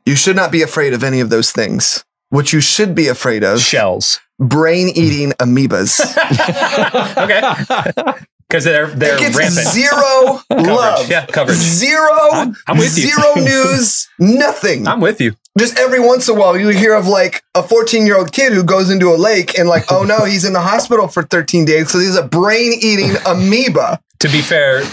you 0.06 0.16
should 0.16 0.36
not 0.36 0.52
be 0.52 0.62
afraid 0.62 0.94
of 0.94 1.04
any 1.04 1.20
of 1.20 1.30
those 1.30 1.52
things. 1.52 2.04
What 2.30 2.52
you 2.54 2.60
should 2.62 2.94
be 2.96 3.08
afraid 3.08 3.44
of: 3.44 3.60
Shells. 3.62 4.20
brain-eating 4.40 5.32
amoebas. 5.40 6.00
okay. 7.18 8.14
Because 8.50 8.64
they're 8.64 8.88
they're 8.88 9.16
it 9.22 9.36
rampant. 9.36 9.68
zero 9.68 10.40
love. 10.50 11.10
Yeah, 11.10 11.26
coverage. 11.26 11.58
0 11.58 12.02
I'm- 12.32 12.56
I'm 12.68 12.78
with 12.78 12.98
you. 12.98 13.10
zero 13.10 13.36
news. 13.36 14.08
Nothing. 14.20 14.88
I'm 14.88 15.02
with 15.02 15.20
you. 15.20 15.36
just 15.58 15.78
every 15.78 16.00
once 16.00 16.30
in 16.30 16.36
a 16.36 16.40
while 16.40 16.58
you 16.58 16.70
hear 16.70 16.94
of 16.94 17.08
like 17.08 17.44
a 17.56 17.64
14 17.64 18.06
year 18.06 18.18
old 18.18 18.32
kid 18.32 18.54
who 18.54 18.64
goes 18.64 18.90
into 18.90 19.10
a 19.12 19.18
lake 19.18 19.58
and 19.60 19.68
like 19.68 19.92
oh 19.92 20.04
no 20.04 20.24
he's 20.24 20.46
in 20.46 20.54
the 20.54 20.62
hospital 20.62 21.08
for 21.08 21.24
13 21.24 21.66
days 21.66 21.88
because 21.88 22.02
he's 22.04 22.16
a 22.16 22.24
brain 22.28 22.74
eating 22.80 23.12
amoeba 23.26 24.00
To 24.20 24.28
be 24.30 24.42
fair, 24.42 24.84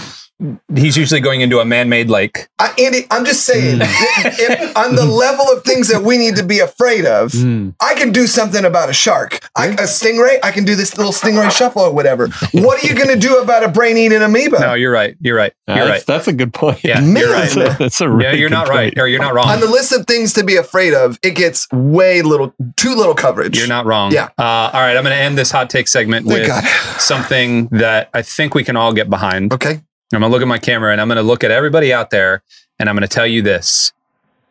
he's 0.74 0.96
usually 0.96 1.20
going 1.20 1.40
into 1.40 1.58
a 1.60 1.64
man-made 1.64 2.10
lake. 2.10 2.48
I, 2.58 2.72
Andy, 2.78 3.06
I'm 3.10 3.24
just 3.24 3.44
saying, 3.44 3.78
if- 3.82 4.76
on 4.76 4.94
the 4.96 5.04
level 5.04 5.46
of 5.50 5.62
things 5.64 5.88
that 5.88 6.02
we 6.02 6.18
need 6.18 6.36
to 6.36 6.42
be 6.42 6.58
afraid 6.60 7.04
of, 7.06 7.32
Mm. 7.32 7.74
I 7.80 7.94
can 7.94 8.12
do 8.12 8.26
something 8.26 8.64
about 8.64 8.88
a 8.90 8.92
shark. 8.92 9.48
I, 9.56 9.68
a 9.68 9.76
stingray, 9.86 10.38
I 10.42 10.50
can 10.50 10.64
do 10.64 10.74
this 10.74 10.96
little 10.96 11.12
stingray 11.12 11.50
shuffle 11.50 11.82
or 11.82 11.92
whatever. 11.92 12.28
What 12.52 12.82
are 12.82 12.86
you 12.86 12.94
going 12.94 13.08
to 13.08 13.18
do 13.18 13.38
about 13.38 13.62
a 13.64 13.68
brain 13.68 13.96
eating 13.96 14.22
amoeba? 14.22 14.60
No, 14.60 14.74
you're 14.74 14.92
right. 14.92 15.16
You're 15.20 15.36
right. 15.36 15.52
You're 15.66 15.76
that's, 15.76 15.88
right. 15.90 16.06
that's 16.06 16.28
a 16.28 16.32
good 16.32 16.52
point. 16.54 16.82
Yeah, 16.84 17.00
Man. 17.02 17.16
you're 17.16 17.32
right. 17.32 17.50
that's 17.50 17.56
a, 17.56 17.82
that's 17.82 18.00
a 18.00 18.08
really 18.10 18.24
Yeah, 18.24 18.32
you're 18.32 18.50
not 18.50 18.68
right, 18.68 18.94
point. 18.94 18.98
or 19.02 19.08
you're 19.08 19.20
not 19.20 19.34
wrong. 19.34 19.48
on 19.48 19.60
the 19.60 19.66
list 19.66 19.92
of 19.92 20.06
things 20.06 20.32
to 20.34 20.44
be 20.44 20.56
afraid 20.56 20.94
of, 20.94 21.18
it 21.22 21.34
gets 21.34 21.68
way 21.72 22.22
little, 22.22 22.54
too 22.76 22.94
little 22.94 23.14
coverage. 23.14 23.56
You're 23.58 23.66
not 23.68 23.86
wrong. 23.86 24.12
Yeah. 24.12 24.28
Uh, 24.38 24.42
all 24.72 24.80
right. 24.80 24.96
I'm 24.96 25.02
going 25.04 25.16
to 25.16 25.22
end 25.22 25.36
this 25.38 25.50
hot 25.50 25.70
take 25.70 25.88
segment 25.88 26.26
Thank 26.26 26.38
with 26.40 26.48
God. 26.48 26.64
something 27.00 27.68
that 27.68 28.10
I 28.14 28.22
think 28.22 28.54
we 28.54 28.64
can 28.64 28.76
all 28.76 28.92
get 28.92 29.08
behind. 29.10 29.52
Okay. 29.52 29.82
I'm 30.12 30.20
going 30.20 30.30
to 30.30 30.32
look 30.32 30.42
at 30.42 30.48
my 30.48 30.58
camera 30.58 30.92
and 30.92 31.00
I'm 31.00 31.08
going 31.08 31.16
to 31.16 31.22
look 31.22 31.42
at 31.44 31.50
everybody 31.50 31.92
out 31.92 32.10
there 32.10 32.42
and 32.78 32.88
I'm 32.88 32.94
going 32.94 33.06
to 33.06 33.08
tell 33.08 33.26
you 33.26 33.42
this 33.42 33.92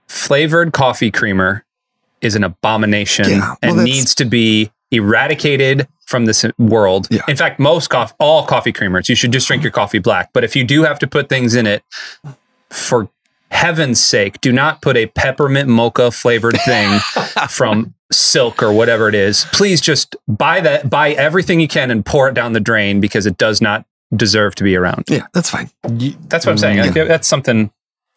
flavored 0.08 0.74
coffee 0.74 1.12
creamer 1.12 1.66
is 2.22 2.36
an 2.36 2.44
abomination 2.44 3.30
Yeah, 3.30 3.56
well, 3.62 3.76
and 3.76 3.84
needs 3.84 4.16
to 4.16 4.26
be 4.26 4.72
eradicated 4.92 5.88
from 6.06 6.26
this 6.26 6.46
world. 6.58 7.08
Yeah. 7.10 7.22
In 7.28 7.36
fact, 7.36 7.60
most 7.60 7.90
coffee, 7.90 8.14
all 8.20 8.46
coffee 8.46 8.72
creamers, 8.72 9.10
you 9.10 9.16
should 9.16 9.32
just 9.32 9.48
drink 9.48 9.64
your 9.64 9.72
coffee 9.72 10.00
black. 10.00 10.32
But 10.34 10.44
if 10.44 10.56
you 10.56 10.64
do 10.64 10.84
have 10.84 11.00
to 11.00 11.08
put 11.08 11.30
things 11.30 11.56
in 11.56 11.66
it, 11.66 11.84
for 12.70 13.10
heaven's 13.52 14.00
sake, 14.00 14.42
do 14.42 14.52
not 14.52 14.82
put 14.82 14.98
a 14.98 15.08
peppermint 15.08 15.70
mocha 15.70 16.12
flavored 16.12 16.58
thing 16.66 17.00
from 17.50 17.94
Silk 18.12 18.62
or 18.62 18.72
whatever 18.72 19.10
it 19.10 19.16
is. 19.16 19.46
Please 19.52 19.82
just 19.82 20.16
buy 20.28 20.62
that, 20.62 20.90
buy 20.90 21.12
everything 21.12 21.60
you 21.60 21.68
can 21.68 21.90
and 21.92 22.06
pour 22.06 22.30
it 22.30 22.34
down 22.34 22.54
the 22.54 22.60
drain 22.60 23.00
because 23.00 23.26
it 23.26 23.38
does 23.38 23.62
not 23.62 23.86
deserve 24.16 24.56
to 24.56 24.64
be 24.64 24.76
around. 24.76 25.06
Yeah, 25.10 25.28
that's 25.34 25.50
fine. 25.50 25.70
You, 25.98 26.14
That's 26.28 26.46
what 26.46 26.52
I'm 26.54 26.58
saying. 26.58 26.78
Yeah. 26.78 26.84
Like, 26.86 27.08
that's 27.08 27.28
something 27.28 27.72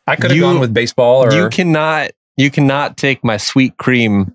I 0.06 0.16
could 0.16 0.30
have 0.30 0.36
You- 0.36 0.42
gone 0.42 0.60
with 0.60 0.72
baseball 0.74 1.24
or 1.24 1.32
you 1.32 1.48
cannot 1.48 2.10
you 2.36 2.50
cannot 2.50 2.96
take 2.96 3.24
my 3.24 3.36
sweet 3.38 3.76
cream 3.78 4.34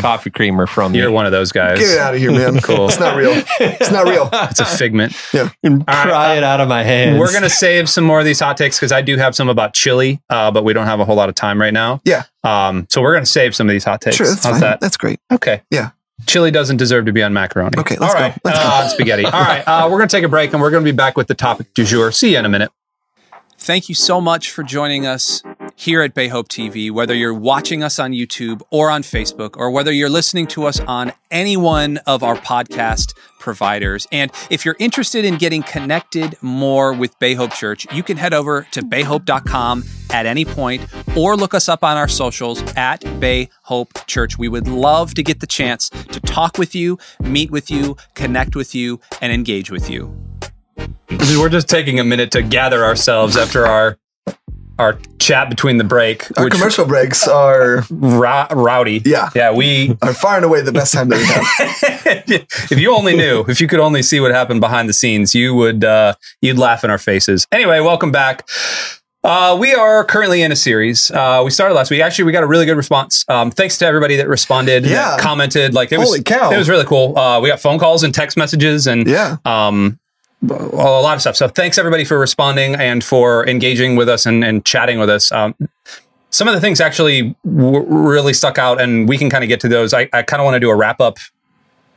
coffee 0.00 0.28
creamer 0.30 0.66
from 0.66 0.94
you're 0.94 1.08
me. 1.08 1.14
one 1.14 1.24
of 1.26 1.32
those 1.32 1.52
guys. 1.52 1.78
Get 1.78 1.90
it 1.90 1.98
out 1.98 2.12
of 2.14 2.20
here, 2.20 2.30
man. 2.30 2.60
Cool. 2.60 2.86
It's 2.88 2.98
not 3.00 3.16
real. 3.16 3.32
It's 3.60 3.90
not 3.90 4.06
real. 4.06 4.28
It's 4.50 4.60
a 4.60 4.64
figment. 4.66 5.14
Yeah. 5.32 5.48
And 5.62 5.86
pry 5.86 6.34
uh, 6.34 6.36
it 6.36 6.42
out 6.42 6.60
of 6.60 6.68
my 6.68 6.82
hands. 6.82 7.18
We're 7.18 7.32
gonna 7.32 7.48
save 7.48 7.88
some 7.88 8.04
more 8.04 8.18
of 8.18 8.24
these 8.26 8.40
hot 8.40 8.56
takes 8.56 8.78
because 8.78 8.92
I 8.92 9.00
do 9.02 9.16
have 9.16 9.34
some 9.34 9.48
about 9.48 9.72
chili, 9.74 10.20
uh, 10.28 10.50
but 10.50 10.64
we 10.64 10.72
don't 10.74 10.86
have 10.86 11.00
a 11.00 11.04
whole 11.04 11.16
lot 11.16 11.28
of 11.30 11.34
time 11.34 11.58
right 11.60 11.72
now. 11.72 12.00
Yeah. 12.04 12.24
Um. 12.44 12.86
So 12.90 13.00
we're 13.00 13.14
gonna 13.14 13.26
save 13.26 13.54
some 13.56 13.68
of 13.68 13.72
these 13.72 13.84
hot 13.84 14.00
takes. 14.02 14.16
Sure, 14.16 14.26
that's 14.26 14.44
How's 14.44 14.52
fine. 14.54 14.60
that? 14.60 14.80
That's 14.80 14.96
great. 14.98 15.18
Okay. 15.32 15.62
Yeah. 15.70 15.90
Chili 16.24 16.50
doesn't 16.50 16.78
deserve 16.78 17.04
to 17.06 17.12
be 17.12 17.22
on 17.22 17.32
macaroni. 17.32 17.78
Okay, 17.78 17.96
let's 17.98 18.14
All 18.14 18.18
go. 18.20 18.26
right. 18.26 18.38
Let's 18.42 18.58
go. 18.58 18.64
uh, 18.64 18.82
on 18.84 18.88
spaghetti. 18.88 19.24
All 19.26 19.32
right. 19.32 19.62
Uh, 19.66 19.88
we're 19.90 19.98
gonna 19.98 20.08
take 20.08 20.24
a 20.24 20.28
break 20.28 20.52
and 20.52 20.62
we're 20.62 20.70
gonna 20.70 20.84
be 20.84 20.92
back 20.92 21.16
with 21.16 21.26
the 21.28 21.34
topic 21.34 21.74
du 21.74 21.84
jour. 21.84 22.10
See 22.10 22.32
you 22.32 22.38
in 22.38 22.44
a 22.44 22.48
minute. 22.48 22.70
Thank 23.58 23.88
you 23.88 23.94
so 23.94 24.20
much 24.20 24.50
for 24.50 24.62
joining 24.62 25.06
us 25.06 25.42
here 25.76 26.00
at 26.00 26.14
Bay 26.14 26.26
Hope 26.28 26.48
TV, 26.48 26.90
whether 26.90 27.14
you're 27.14 27.34
watching 27.34 27.82
us 27.82 27.98
on 27.98 28.12
YouTube 28.12 28.62
or 28.70 28.90
on 28.90 29.02
Facebook, 29.02 29.56
or 29.56 29.70
whether 29.70 29.92
you're 29.92 30.10
listening 30.10 30.46
to 30.48 30.66
us 30.66 30.80
on 30.80 31.12
any 31.30 31.56
one 31.56 31.98
of 32.06 32.22
our 32.22 32.34
podcast 32.34 33.14
providers. 33.38 34.08
And 34.10 34.32
if 34.50 34.64
you're 34.64 34.76
interested 34.78 35.24
in 35.24 35.36
getting 35.36 35.62
connected 35.62 36.34
more 36.42 36.92
with 36.92 37.16
Bay 37.18 37.34
Hope 37.34 37.52
Church, 37.52 37.86
you 37.92 38.02
can 38.02 38.16
head 38.16 38.34
over 38.34 38.66
to 38.72 38.80
bayhope.com 38.82 39.84
at 40.10 40.26
any 40.26 40.44
point 40.44 40.84
or 41.16 41.36
look 41.36 41.52
us 41.54 41.68
up 41.68 41.84
on 41.84 41.96
our 41.96 42.08
socials 42.08 42.62
at 42.74 43.04
Bay 43.20 43.50
Hope 43.62 44.06
Church. 44.06 44.38
We 44.38 44.48
would 44.48 44.66
love 44.66 45.14
to 45.14 45.22
get 45.22 45.40
the 45.40 45.46
chance 45.46 45.90
to 45.90 46.20
talk 46.20 46.58
with 46.58 46.74
you, 46.74 46.98
meet 47.20 47.50
with 47.50 47.70
you, 47.70 47.96
connect 48.14 48.56
with 48.56 48.74
you, 48.74 48.98
and 49.20 49.32
engage 49.32 49.70
with 49.70 49.90
you. 49.90 50.16
We're 51.10 51.48
just 51.48 51.68
taking 51.68 52.00
a 52.00 52.04
minute 52.04 52.30
to 52.32 52.42
gather 52.42 52.84
ourselves 52.84 53.36
after 53.36 53.66
our 53.66 53.98
our 54.78 54.98
chat 55.18 55.48
between 55.48 55.78
the 55.78 55.84
break. 55.84 56.26
Our 56.38 56.44
which 56.44 56.52
commercial 56.54 56.84
breaks 56.86 57.26
are 57.26 57.84
ra- 57.90 58.48
rowdy. 58.52 59.02
Yeah. 59.04 59.30
Yeah. 59.34 59.52
We. 59.52 59.96
are 60.02 60.12
far 60.14 60.36
and 60.36 60.44
away 60.44 60.60
the 60.60 60.72
best 60.72 60.92
time 60.92 61.08
that 61.08 61.18
we 61.18 61.24
have. 61.24 62.46
if 62.70 62.78
you 62.78 62.94
only 62.94 63.16
knew, 63.16 63.44
if 63.48 63.60
you 63.60 63.68
could 63.68 63.80
only 63.80 64.02
see 64.02 64.20
what 64.20 64.30
happened 64.32 64.60
behind 64.60 64.88
the 64.88 64.92
scenes, 64.92 65.34
you 65.34 65.54
would 65.54 65.84
uh, 65.84 66.14
you'd 66.42 66.58
laugh 66.58 66.84
in 66.84 66.90
our 66.90 66.98
faces. 66.98 67.46
Anyway, 67.52 67.80
welcome 67.80 68.10
back. 68.12 68.46
Uh, 69.24 69.56
we 69.58 69.74
are 69.74 70.04
currently 70.04 70.40
in 70.42 70.52
a 70.52 70.56
series. 70.56 71.10
Uh, 71.10 71.42
we 71.44 71.50
started 71.50 71.74
last 71.74 71.90
week. 71.90 72.00
Actually, 72.00 72.24
we 72.26 72.30
got 72.32 72.44
a 72.44 72.46
really 72.46 72.64
good 72.64 72.76
response. 72.76 73.24
Um, 73.28 73.50
thanks 73.50 73.76
to 73.78 73.86
everybody 73.86 74.14
that 74.16 74.28
responded, 74.28 74.84
Yeah. 74.86 75.16
that 75.16 75.18
commented. 75.20 75.74
Like 75.74 75.90
it 75.90 75.98
was, 75.98 76.08
Holy 76.10 76.22
cow. 76.22 76.52
it 76.52 76.56
was 76.58 76.68
really 76.68 76.84
cool. 76.84 77.18
Uh, 77.18 77.40
we 77.40 77.48
got 77.48 77.58
phone 77.58 77.80
calls 77.80 78.04
and 78.04 78.14
text 78.14 78.36
messages 78.36 78.86
and 78.86 79.04
Yeah. 79.04 79.38
um, 79.44 79.98
a 80.50 81.02
lot 81.02 81.14
of 81.14 81.20
stuff. 81.20 81.36
So 81.36 81.48
thanks 81.48 81.78
everybody 81.78 82.04
for 82.04 82.18
responding 82.18 82.74
and 82.74 83.02
for 83.02 83.46
engaging 83.48 83.96
with 83.96 84.08
us 84.08 84.26
and, 84.26 84.44
and 84.44 84.64
chatting 84.64 84.98
with 84.98 85.10
us. 85.10 85.32
Um, 85.32 85.54
some 86.30 86.48
of 86.48 86.54
the 86.54 86.60
things 86.60 86.80
actually 86.80 87.34
w- 87.44 87.84
really 87.86 88.34
stuck 88.34 88.58
out, 88.58 88.80
and 88.80 89.08
we 89.08 89.16
can 89.16 89.30
kind 89.30 89.42
of 89.42 89.48
get 89.48 89.60
to 89.60 89.68
those. 89.68 89.94
I, 89.94 90.08
I 90.12 90.22
kind 90.22 90.40
of 90.40 90.44
want 90.44 90.54
to 90.54 90.60
do 90.60 90.70
a 90.70 90.76
wrap 90.76 91.00
up 91.00 91.18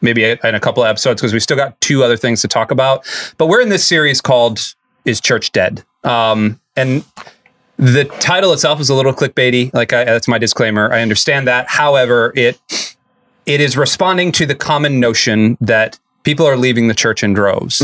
maybe 0.01 0.23
in 0.23 0.55
a 0.55 0.59
couple 0.59 0.81
of 0.83 0.87
episodes 0.87 1.21
because 1.21 1.33
we 1.33 1.39
still 1.39 1.57
got 1.57 1.79
two 1.81 2.03
other 2.03 2.15
things 2.15 2.41
to 2.41 2.47
talk 2.47 2.71
about. 2.71 3.05
But 3.37 3.47
we're 3.47 3.61
in 3.61 3.69
this 3.69 3.85
series 3.85 4.21
called 4.21 4.75
"Is 5.05 5.19
Church 5.19 5.51
Dead?" 5.51 5.83
Um, 6.03 6.59
and 6.77 7.03
the 7.77 8.05
title 8.05 8.53
itself 8.53 8.79
is 8.79 8.89
a 8.89 8.95
little 8.95 9.13
clickbaity. 9.13 9.73
Like 9.73 9.93
I, 9.93 10.05
that's 10.05 10.27
my 10.27 10.37
disclaimer. 10.37 10.91
I 10.93 11.01
understand 11.01 11.47
that. 11.47 11.67
However, 11.67 12.31
it 12.35 12.59
it 13.45 13.61
is 13.61 13.75
responding 13.75 14.31
to 14.33 14.45
the 14.45 14.55
common 14.55 14.99
notion 14.99 15.57
that 15.59 15.99
people 16.23 16.45
are 16.45 16.57
leaving 16.57 16.87
the 16.87 16.93
church 16.93 17.23
in 17.23 17.33
droves. 17.33 17.79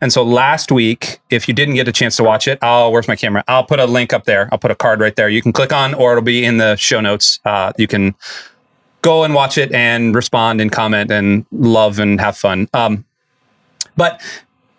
And 0.00 0.12
so 0.12 0.22
last 0.22 0.72
week, 0.72 1.20
if 1.30 1.48
you 1.48 1.54
didn't 1.54 1.74
get 1.76 1.88
a 1.88 1.92
chance 1.92 2.16
to 2.16 2.24
watch 2.24 2.48
it, 2.48 2.58
oh, 2.62 2.90
where's 2.90 3.08
my 3.08 3.16
camera? 3.16 3.44
I'll 3.48 3.64
put 3.64 3.78
a 3.78 3.86
link 3.86 4.12
up 4.12 4.24
there. 4.24 4.48
I'll 4.52 4.58
put 4.58 4.70
a 4.70 4.74
card 4.74 5.00
right 5.00 5.14
there. 5.14 5.28
You 5.28 5.40
can 5.40 5.52
click 5.52 5.72
on, 5.72 5.94
or 5.94 6.12
it'll 6.12 6.22
be 6.22 6.44
in 6.44 6.58
the 6.58 6.76
show 6.76 7.00
notes. 7.00 7.38
Uh, 7.44 7.72
you 7.78 7.86
can 7.86 8.14
go 9.02 9.22
and 9.24 9.34
watch 9.34 9.56
it 9.56 9.72
and 9.72 10.14
respond 10.14 10.60
and 10.60 10.72
comment 10.72 11.10
and 11.10 11.46
love 11.52 11.98
and 11.98 12.20
have 12.20 12.36
fun. 12.36 12.68
Um, 12.74 13.04
but 13.96 14.20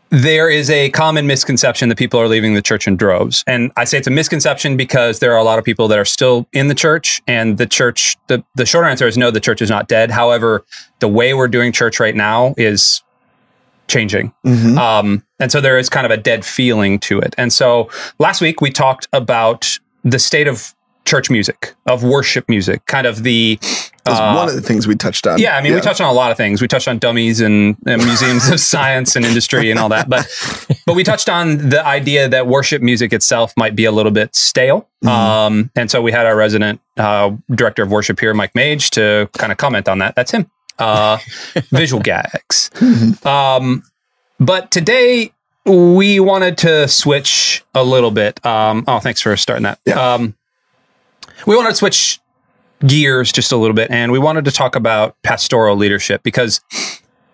there 0.10 0.50
is 0.50 0.70
a 0.70 0.90
common 0.92 1.28
misconception 1.28 1.90
that 1.90 1.98
people 1.98 2.20
are 2.20 2.28
leaving 2.28 2.54
the 2.54 2.62
church 2.62 2.88
in 2.88 2.96
droves. 2.96 3.44
And 3.46 3.72
I 3.76 3.84
say 3.84 3.98
it's 3.98 4.08
a 4.08 4.12
misconception 4.12 4.78
because 4.78 5.20
there 5.20 5.34
are 5.34 5.38
a 5.38 5.44
lot 5.44 5.60
of 5.60 5.66
people 5.66 5.88
that 5.90 6.00
are 6.00 6.06
still 6.06 6.48
in 6.54 6.68
the 6.68 6.76
church 6.76 7.22
and 7.28 7.58
the 7.58 7.66
church, 7.66 8.16
the, 8.28 8.44
the 8.56 8.66
short 8.66 8.86
answer 8.86 9.08
is 9.08 9.18
no, 9.18 9.32
the 9.32 9.40
church 9.40 9.62
is 9.62 9.70
not 9.70 9.88
dead. 9.88 10.12
However, 10.12 10.66
the 11.00 11.08
way 11.08 11.34
we're 11.34 11.48
doing 11.50 11.72
church 11.72 12.00
right 12.00 12.16
now 12.16 12.54
is 12.58 13.04
changing. 13.88 14.34
Mhm. 14.46 14.78
Um, 14.78 15.24
and 15.40 15.52
so 15.52 15.62
there 15.62 15.78
is 15.78 15.90
kind 15.90 16.06
of 16.06 16.12
a 16.12 16.18
dead 16.18 16.46
feeling 16.46 17.00
to 17.00 17.20
it. 17.20 17.34
And 17.38 17.52
so 17.52 17.90
last 18.20 18.42
week 18.42 18.62
we 18.62 18.72
talked 18.72 19.08
about 19.14 19.80
the 20.04 20.20
state 20.20 20.48
of 20.48 20.74
church 21.08 21.30
music, 21.32 21.74
of 21.88 22.04
worship 22.04 22.48
music, 22.48 22.86
kind 22.86 23.08
of 23.08 23.24
the 23.24 23.58
uh, 24.06 24.36
one 24.36 24.48
of 24.48 24.56
the 24.56 24.62
things 24.62 24.88
we 24.88 24.96
touched 24.96 25.26
on. 25.26 25.40
yeah, 25.40 25.58
I 25.58 25.62
mean, 25.62 25.74
we 25.74 25.82
touched 25.82 26.00
on 26.00 26.08
a 26.08 26.14
lot 26.14 26.32
of 26.32 26.38
things. 26.38 26.62
We 26.62 26.68
touched 26.68 26.88
on 26.88 26.98
dummies 27.00 27.42
and, 27.42 27.76
and 27.86 28.04
museums 28.06 28.50
of 28.50 28.60
science 28.74 29.16
and 29.16 29.26
industry 29.26 29.72
and 29.72 29.80
all 29.80 29.90
that, 29.90 30.10
but 30.10 30.28
but 30.86 30.96
we 30.96 31.04
touched 31.04 31.30
on 31.30 31.70
the 31.70 31.86
idea 31.86 32.30
that 32.30 32.48
worship 32.48 32.82
music 32.82 33.14
itself 33.14 33.54
might 33.58 33.76
be 33.76 33.86
a 33.86 33.92
little 33.92 34.12
bit 34.12 34.36
stale. 34.36 34.88
Um, 35.06 35.72
and 35.76 35.90
so 35.90 36.02
we 36.02 36.12
had 36.12 36.26
our 36.26 36.36
resident 36.36 36.82
uh, 36.98 37.32
director 37.52 37.84
of 37.84 37.92
worship 37.92 38.20
here, 38.20 38.34
Mike 38.34 38.56
Mage, 38.56 38.90
to 38.92 39.30
kind 39.34 39.52
of 39.52 39.58
comment 39.58 39.88
on 39.88 40.00
that. 40.00 40.16
That's 40.16 40.32
him. 40.32 40.50
Uh, 40.78 41.18
visual 41.72 42.02
gags. 42.02 42.70
Um, 43.26 43.84
but 44.40 44.70
today 44.72 45.32
we 45.66 46.20
wanted 46.20 46.58
to 46.60 46.88
switch 46.88 47.64
a 47.74 47.84
little 47.84 48.12
bit. 48.12 48.44
Um, 48.46 48.84
oh, 48.88 49.00
thanks 49.00 49.22
for 49.22 49.36
starting 49.38 49.64
that. 49.64 49.80
Yeah. 49.86 50.14
Um, 50.14 50.36
we 51.46 51.56
wanted 51.56 51.70
to 51.70 51.76
switch 51.76 52.20
gears 52.86 53.32
just 53.32 53.52
a 53.52 53.58
little 53.58 53.74
bit 53.76 53.90
and 53.90 54.12
we 54.12 54.20
wanted 54.20 54.46
to 54.46 54.52
talk 54.52 54.76
about 54.76 55.16
pastoral 55.24 55.76
leadership 55.76 56.22
because 56.24 56.62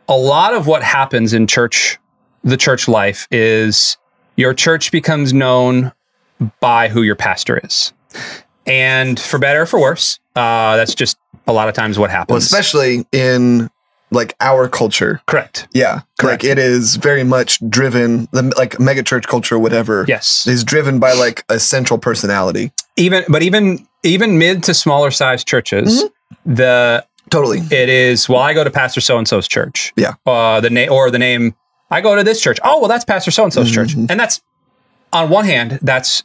a 0.08 0.18
lot 0.18 0.54
of 0.54 0.68
what 0.68 0.84
happens 0.84 1.34
in 1.34 1.48
church 1.48 1.98
the 2.44 2.56
church 2.58 2.88
life 2.88 3.28
is 3.32 3.98
your 4.38 4.54
church 4.54 4.92
becomes 4.92 5.34
known 5.34 5.92
by 6.62 6.88
who 6.88 7.02
your 7.04 7.16
pastor 7.16 7.60
is 7.64 7.92
and 8.66 9.20
for 9.20 9.38
better 9.38 9.64
or 9.64 9.66
for 9.66 9.80
worse 9.82 10.20
uh, 10.36 10.78
that's 10.78 10.96
just 10.96 11.18
a 11.46 11.52
lot 11.54 11.68
of 11.68 11.76
times 11.76 12.00
what 12.00 12.10
happens 12.10 12.32
Well, 12.32 12.38
especially 12.38 13.06
in 13.12 13.70
like 14.12 14.36
our 14.40 14.70
culture. 14.70 15.22
correct 15.26 15.68
Yeah. 15.74 16.02
Correct. 16.20 16.44
Like 16.44 16.52
it 16.52 16.58
is 16.60 16.96
very 16.98 17.24
much 17.24 17.60
driven, 17.68 18.28
the 18.32 18.44
like 18.58 18.74
megachurch 18.78 19.26
culture, 19.28 19.58
whatever, 19.60 20.06
yes 20.08 20.48
is 20.48 20.64
driven 20.64 21.00
by 21.00 21.14
like 21.14 21.44
a 21.50 21.60
central 21.60 21.98
personality. 22.00 22.72
even 22.96 23.26
but 23.28 23.42
even 23.44 23.86
even 24.04 24.38
mid 24.38 24.64
to 24.64 24.74
smaller 24.74 25.12
size 25.12 25.44
churches 25.44 26.04
Mm-hmm. 26.04 26.54
the 26.56 27.06
Totally. 27.30 27.60
it 27.72 27.90
is 27.90 28.28
well 28.30 28.42
i 28.42 28.54
go 28.54 28.64
to 28.64 28.72
pastor 28.72 29.02
so 29.02 29.18
and 29.18 29.28
so's 29.28 29.48
church 29.48 29.94
Yeah. 29.96 30.14
uh 30.26 30.60
the 30.62 30.70
name 30.70 30.92
or 30.92 31.10
the 31.12 31.20
name 31.20 31.56
i 31.90 32.02
go 32.02 32.16
to 32.16 32.24
this 32.24 32.42
church 32.42 32.60
oh 32.64 32.80
well 32.80 32.90
that's 32.90 33.06
pastor 33.06 33.32
so 33.32 33.44
and 33.44 33.54
so's 33.54 33.72
church 33.72 33.96
Mhm. 33.96 34.10
and 34.12 34.20
that's 34.20 34.42
on 35.14 35.30
one 35.30 35.46
hand 35.46 35.80
that's 35.82 36.24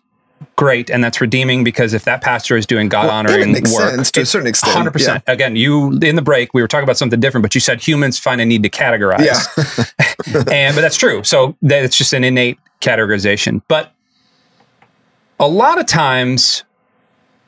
great 0.56 0.88
and 0.90 1.02
that's 1.04 1.20
redeeming 1.20 1.62
because 1.64 1.94
if 1.94 2.04
that 2.04 2.20
pastor 2.22 2.56
is 2.56 2.64
doing 2.66 2.88
god 2.88 3.04
Well, 3.06 3.12
honoring 3.14 3.52
makes 3.52 3.72
work 3.74 3.90
sense 3.94 4.10
to 4.12 4.20
a 4.22 4.26
certain 4.26 4.48
extent. 4.48 4.86
100% 4.88 5.22
again 5.26 5.56
you 5.56 5.98
in 6.02 6.16
the 6.16 6.22
break 6.22 6.52
we 6.54 6.62
were 6.62 6.68
talking 6.68 6.84
about 6.84 6.96
something 6.96 7.20
different 7.20 7.42
but 7.42 7.54
you 7.54 7.60
said 7.60 7.80
humans 7.80 8.18
find 8.18 8.40
a 8.40 8.44
need 8.46 8.62
to 8.62 8.70
categorize 8.70 9.24
Yeah. 9.24 10.42
and 10.52 10.74
but 10.74 10.80
that's 10.82 10.96
true. 10.96 11.22
So 11.22 11.56
that 11.62 11.84
it's 11.84 11.96
just 11.96 12.12
an 12.12 12.24
innate 12.24 12.58
categorization. 12.80 13.62
But 13.68 13.92
a 15.40 15.48
lot 15.48 15.78
of 15.78 15.86
times 15.86 16.64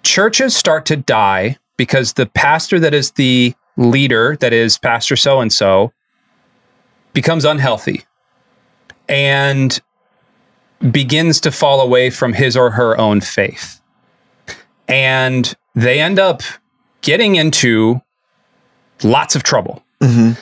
churches 0.02 0.56
start 0.56 0.86
to 0.86 0.96
die 0.96 1.58
because 1.76 2.14
the 2.14 2.26
pastor 2.26 2.78
that 2.80 2.94
is 2.94 3.12
the 3.12 3.54
leader, 3.76 4.36
that 4.40 4.52
is 4.52 4.78
pastor 4.78 5.16
so 5.16 5.40
and 5.40 5.52
so, 5.52 5.92
becomes 7.12 7.44
unhealthy 7.44 8.04
and 9.08 9.80
begins 10.90 11.40
to 11.40 11.50
fall 11.50 11.80
away 11.80 12.10
from 12.10 12.32
his 12.32 12.56
or 12.56 12.70
her 12.70 12.96
own 12.98 13.20
faith. 13.20 13.80
And 14.88 15.54
they 15.74 16.00
end 16.00 16.18
up 16.18 16.42
getting 17.02 17.36
into 17.36 18.00
lots 19.02 19.34
of 19.34 19.42
trouble. 19.42 19.82
Mhm. 20.02 20.36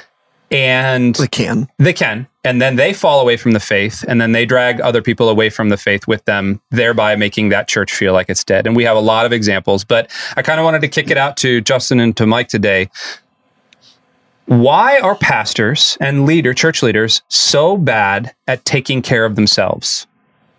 And 0.50 1.14
They 1.16 1.26
can. 1.28 1.68
they 1.78 1.92
can. 1.92 2.26
And 2.48 2.62
then 2.62 2.76
they 2.76 2.94
fall 2.94 3.20
away 3.20 3.36
from 3.36 3.52
the 3.52 3.60
faith 3.60 4.02
and 4.08 4.22
then 4.22 4.32
they 4.32 4.46
drag 4.46 4.80
other 4.80 5.02
people 5.02 5.28
away 5.28 5.50
from 5.50 5.68
the 5.68 5.76
faith 5.76 6.06
with 6.08 6.24
them, 6.24 6.62
thereby 6.70 7.14
making 7.14 7.50
that 7.50 7.68
church 7.68 7.92
feel 7.92 8.14
like 8.14 8.30
it's 8.30 8.42
dead. 8.42 8.66
And 8.66 8.74
we 8.74 8.84
have 8.84 8.96
a 8.96 9.00
lot 9.00 9.26
of 9.26 9.32
examples, 9.34 9.84
but 9.84 10.10
I 10.34 10.40
kind 10.40 10.58
of 10.58 10.64
wanted 10.64 10.80
to 10.80 10.88
kick 10.88 11.10
it 11.10 11.18
out 11.18 11.36
to 11.38 11.60
Justin 11.60 12.00
and 12.00 12.16
to 12.16 12.24
Mike 12.26 12.48
today. 12.48 12.88
Why 14.46 14.98
are 14.98 15.14
pastors 15.14 15.98
and 16.00 16.24
leader 16.24 16.54
church 16.54 16.82
leaders 16.82 17.20
so 17.28 17.76
bad 17.76 18.34
at 18.46 18.64
taking 18.64 19.02
care 19.02 19.26
of 19.26 19.36
themselves? 19.36 20.06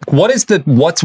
What 0.09 0.29
is 0.29 0.45
the 0.45 0.59
what's 0.65 1.03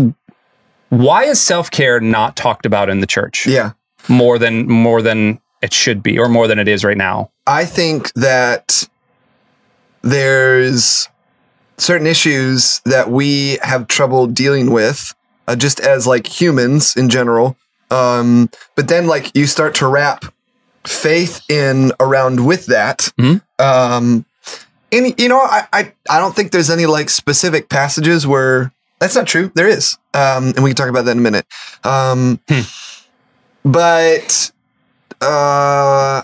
why 0.91 1.25
is 1.25 1.41
self-care 1.41 1.99
not 2.01 2.37
talked 2.37 2.67
about 2.67 2.91
in 2.91 3.01
the 3.01 3.07
church 3.07 3.47
Yeah. 3.47 3.71
more 4.09 4.39
than 4.39 4.69
more 4.71 5.01
than 5.01 5.41
it 5.63 5.73
should 5.73 6.03
be 6.03 6.19
or 6.19 6.29
more 6.29 6.47
than 6.47 6.59
it 6.59 6.69
is 6.69 6.85
right 6.85 6.99
now? 6.99 7.31
I 7.47 7.65
think 7.65 8.13
that 8.17 8.87
there's 10.05 11.09
certain 11.79 12.07
issues 12.07 12.81
that 12.85 13.11
we 13.11 13.59
have 13.63 13.89
trouble 13.89 14.27
dealing 14.27 14.71
with, 14.71 15.13
uh, 15.49 15.57
just 15.57 15.81
as 15.81 16.07
like 16.07 16.27
humans 16.27 16.95
in 16.97 17.09
general. 17.09 17.57
Um, 17.91 18.49
but 18.77 18.89
then 18.89 19.07
like 19.07 19.35
you 19.37 19.47
start 19.47 19.75
to 19.77 19.87
wrap 19.89 20.25
faith 20.87 21.41
in 21.51 21.93
around 21.99 22.47
with 22.47 22.67
that. 22.67 23.11
Mhm. 23.19 23.43
Um, 23.59 24.25
and 24.93 25.19
you 25.21 25.29
know, 25.29 25.41
I, 25.41 25.67
I 25.73 25.93
I 26.09 26.19
don't 26.19 26.37
think 26.37 26.53
there's 26.53 26.71
any 26.71 26.87
like 26.87 27.11
specific 27.11 27.69
passages 27.69 28.27
where 28.27 28.73
that's 29.01 29.15
not 29.17 29.27
true. 29.27 29.51
There 29.55 29.69
is, 29.69 29.99
um, 30.15 30.53
and 30.55 30.63
we 30.63 30.71
can 30.71 30.77
talk 30.77 30.89
about 30.89 31.05
that 31.07 31.13
in 31.13 31.19
a 31.19 31.23
minute. 31.23 31.47
Um, 31.83 32.39
Hmm. 32.49 32.61
But 33.65 34.51
uh, 35.21 36.23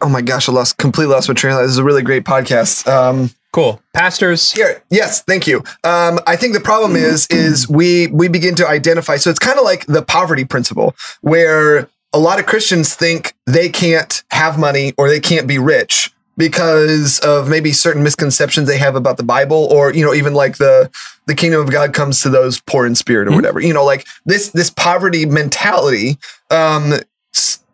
oh 0.00 0.08
my 0.08 0.22
gosh, 0.22 0.48
I 0.48 0.52
lost 0.52 0.78
completely 0.78 1.14
lost 1.14 1.28
my 1.28 1.34
train 1.34 1.52
of 1.52 1.58
thought. 1.58 1.62
This 1.62 1.72
is 1.72 1.78
a 1.78 1.84
really 1.84 2.02
great 2.02 2.24
podcast. 2.24 2.86
Um, 2.86 3.30
Cool. 3.56 3.80
Pastors 3.94 4.52
here, 4.52 4.82
yes, 4.90 5.22
thank 5.22 5.46
you. 5.46 5.64
Um, 5.82 6.20
I 6.26 6.36
think 6.36 6.52
the 6.52 6.60
problem 6.60 6.94
is 6.94 7.26
is 7.28 7.66
we 7.66 8.06
we 8.08 8.28
begin 8.28 8.54
to 8.56 8.68
identify. 8.68 9.16
So 9.16 9.30
it's 9.30 9.38
kind 9.38 9.58
of 9.58 9.64
like 9.64 9.86
the 9.86 10.02
poverty 10.02 10.44
principle, 10.44 10.94
where 11.22 11.88
a 12.12 12.18
lot 12.18 12.38
of 12.38 12.44
Christians 12.44 12.94
think 12.94 13.34
they 13.46 13.70
can't 13.70 14.22
have 14.30 14.58
money 14.58 14.92
or 14.98 15.08
they 15.08 15.20
can't 15.20 15.46
be 15.46 15.58
rich 15.58 16.12
because 16.36 17.18
of 17.20 17.48
maybe 17.48 17.72
certain 17.72 18.02
misconceptions 18.02 18.68
they 18.68 18.76
have 18.76 18.94
about 18.94 19.16
the 19.16 19.22
Bible, 19.22 19.68
or 19.72 19.90
you 19.90 20.04
know, 20.04 20.12
even 20.12 20.34
like 20.34 20.58
the 20.58 20.90
the 21.24 21.34
kingdom 21.34 21.62
of 21.62 21.70
God 21.70 21.94
comes 21.94 22.20
to 22.20 22.28
those 22.28 22.60
poor 22.60 22.84
in 22.84 22.94
spirit 22.94 23.26
or 23.26 23.32
whatever. 23.32 23.58
You 23.58 23.72
know, 23.72 23.86
like 23.86 24.06
this 24.26 24.50
this 24.50 24.68
poverty 24.68 25.24
mentality. 25.24 26.18
Um, 26.50 26.92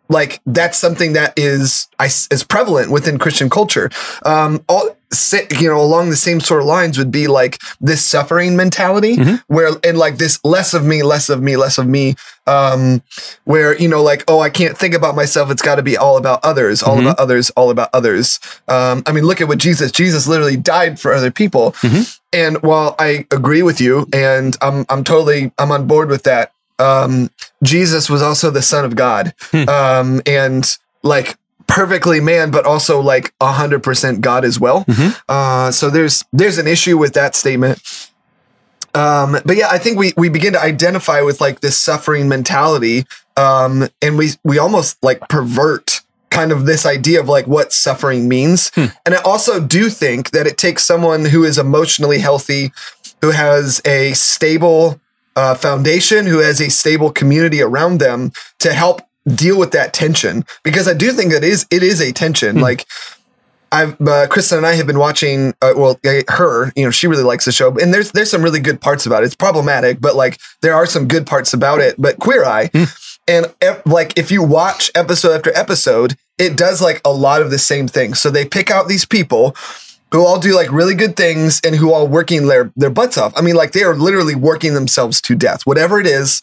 like 0.09 0.41
that's 0.45 0.77
something 0.77 1.13
that 1.13 1.33
is 1.37 1.87
I, 1.99 2.05
is 2.05 2.43
prevalent 2.47 2.91
within 2.91 3.17
Christian 3.17 3.49
culture. 3.49 3.89
Um, 4.25 4.63
all 4.67 4.95
you 5.59 5.69
know, 5.69 5.79
along 5.79 6.09
the 6.09 6.15
same 6.15 6.39
sort 6.39 6.61
of 6.61 6.67
lines 6.67 6.97
would 6.97 7.11
be 7.11 7.27
like 7.27 7.59
this 7.79 8.03
suffering 8.03 8.55
mentality, 8.55 9.15
Mhm. 9.15 9.43
where 9.47 9.69
and 9.83 9.95
like 9.97 10.17
this 10.17 10.39
less 10.43 10.73
of 10.73 10.83
me, 10.83 11.03
less 11.03 11.29
of 11.29 11.39
me, 11.41 11.55
less 11.55 11.77
of 11.77 11.85
me. 11.87 12.15
Um, 12.47 13.03
where 13.45 13.77
you 13.77 13.87
know, 13.87 14.01
like 14.01 14.23
oh, 14.27 14.39
I 14.39 14.49
can't 14.49 14.75
think 14.77 14.95
about 14.95 15.15
myself. 15.15 15.51
It's 15.51 15.61
got 15.61 15.75
to 15.75 15.83
be 15.83 15.97
all 15.97 16.17
about 16.17 16.39
others, 16.43 16.81
all 16.81 16.97
Mhm. 16.97 17.01
about 17.01 17.19
others, 17.19 17.51
all 17.51 17.69
about 17.69 17.89
others. 17.93 18.39
Um, 18.67 19.03
I 19.05 19.11
mean, 19.11 19.23
look 19.25 19.39
at 19.39 19.47
what 19.47 19.59
Jesus. 19.59 19.91
Jesus 19.91 20.25
literally 20.27 20.57
died 20.57 20.99
for 20.99 21.13
other 21.13 21.29
people. 21.31 21.75
Mhm. 21.83 22.17
And 22.33 22.57
while 22.63 22.95
I 22.97 23.27
agree 23.29 23.61
with 23.61 23.79
you, 23.79 24.07
and 24.11 24.57
I'm 24.61 24.83
I'm 24.89 25.03
totally 25.03 25.51
I'm 25.59 25.71
on 25.71 25.85
board 25.85 26.09
with 26.09 26.23
that. 26.23 26.51
Um, 26.83 27.29
Jesus 27.63 28.09
was 28.09 28.21
also 28.21 28.49
the 28.51 28.61
Son 28.61 28.83
of 28.85 28.95
God, 28.95 29.33
Hmm. 29.51 29.69
um, 29.69 30.21
and 30.25 30.77
like 31.03 31.37
perfectly 31.67 32.19
man, 32.19 32.51
but 32.51 32.65
also 32.65 32.99
like 32.99 33.33
a 33.39 33.51
hundred 33.53 33.81
percent 33.83 34.21
God 34.21 34.43
as 34.45 34.59
well. 34.59 34.83
Mhm. 34.85 35.15
Uh, 35.29 35.71
so 35.71 35.89
there's 35.89 36.23
there's 36.33 36.57
an 36.57 36.67
issue 36.67 36.97
with 36.97 37.13
that 37.13 37.35
statement. 37.35 37.79
Um, 38.95 39.37
but 39.45 39.55
yeah, 39.57 39.69
I 39.71 39.79
think 39.79 39.97
we 39.97 40.13
we 40.17 40.29
begin 40.29 40.53
to 40.53 40.61
identify 40.61 41.21
with 41.21 41.41
like 41.41 41.61
this 41.61 41.77
suffering 41.77 42.27
mentality, 42.29 43.05
um, 43.37 43.87
and 44.01 44.17
we 44.17 44.31
we 44.43 44.59
almost 44.59 44.97
like 45.01 45.19
pervert 45.29 46.01
kind 46.29 46.51
of 46.51 46.65
this 46.65 46.85
idea 46.85 47.19
of 47.19 47.27
like 47.29 47.47
what 47.47 47.71
suffering 47.73 48.27
means. 48.27 48.71
Hmm. 48.75 48.85
And 49.05 49.15
I 49.15 49.21
also 49.21 49.59
do 49.59 49.89
think 49.89 50.31
that 50.31 50.45
it 50.47 50.57
takes 50.57 50.83
someone 50.83 51.25
who 51.25 51.43
is 51.43 51.57
emotionally 51.57 52.19
healthy, 52.19 52.71
who 53.21 53.31
has 53.31 53.81
a 53.85 54.13
stable 54.13 54.99
uh, 55.35 55.55
foundation, 55.55 56.25
who 56.25 56.39
has 56.39 56.61
a 56.61 56.69
stable 56.69 57.11
community 57.11 57.61
around 57.61 57.99
them 57.99 58.31
to 58.59 58.73
help 58.73 59.01
deal 59.27 59.57
with 59.57 59.71
that 59.71 59.93
tension. 59.93 60.43
Because 60.63 60.87
I 60.87 60.93
do 60.93 61.11
think 61.11 61.31
that 61.31 61.43
is 61.43 61.65
it 61.71 61.83
is 61.83 62.01
a 62.01 62.11
tension. 62.11 62.59
Like 62.59 62.85
I've 63.73 63.99
uh, 64.01 64.27
Kristen 64.27 64.59
and 64.59 64.67
I 64.67 64.75
have 64.75 64.85
been 64.85 64.99
watching. 64.99 65.53
Uh, 65.61 65.73
well, 65.75 65.99
uh, 66.05 66.21
her, 66.29 66.71
you 66.75 66.85
know, 66.85 66.91
she 66.91 67.07
really 67.07 67.23
likes 67.23 67.45
the 67.45 67.51
show, 67.51 67.75
and 67.77 67.93
there's 67.93 68.11
there's 68.11 68.29
some 68.29 68.43
really 68.43 68.59
good 68.59 68.79
parts 68.79 69.05
about 69.05 69.23
it. 69.23 69.25
It's 69.25 69.35
problematic, 69.35 69.99
but 69.99 70.15
like 70.15 70.39
there 70.61 70.75
are 70.75 70.85
some 70.85 71.07
good 71.07 71.25
parts 71.25 71.53
about 71.53 71.79
it. 71.79 71.95
But 71.97 72.19
Queer 72.19 72.45
Eye, 72.45 72.69
and 73.27 73.47
ep- 73.61 73.85
like 73.87 74.17
if 74.17 74.31
you 74.31 74.43
watch 74.43 74.91
episode 74.93 75.31
after 75.33 75.51
episode, 75.57 76.15
it 76.37 76.55
does 76.55 76.81
like 76.81 77.01
a 77.03 77.11
lot 77.11 77.41
of 77.41 77.49
the 77.49 77.57
same 77.57 77.87
things. 77.87 78.21
So 78.21 78.29
they 78.29 78.45
pick 78.45 78.69
out 78.69 78.87
these 78.87 79.05
people 79.05 79.55
who 80.13 80.23
all 80.23 80.39
do 80.39 80.55
like 80.55 80.71
really 80.71 80.93
good 80.93 81.17
things 81.17 81.59
and 81.65 81.75
who 81.75 81.91
all 81.91 82.07
working 82.07 82.45
their 82.45 82.71
their 82.75 82.91
butts 82.91 83.17
off. 83.17 83.33
I 83.35 83.41
mean, 83.41 83.55
like 83.55 83.71
they 83.71 83.83
are 83.83 83.95
literally 83.95 84.35
working 84.35 84.75
themselves 84.75 85.19
to 85.21 85.35
death. 85.35 85.65
Whatever 85.65 85.99
it 85.99 86.05
is, 86.05 86.39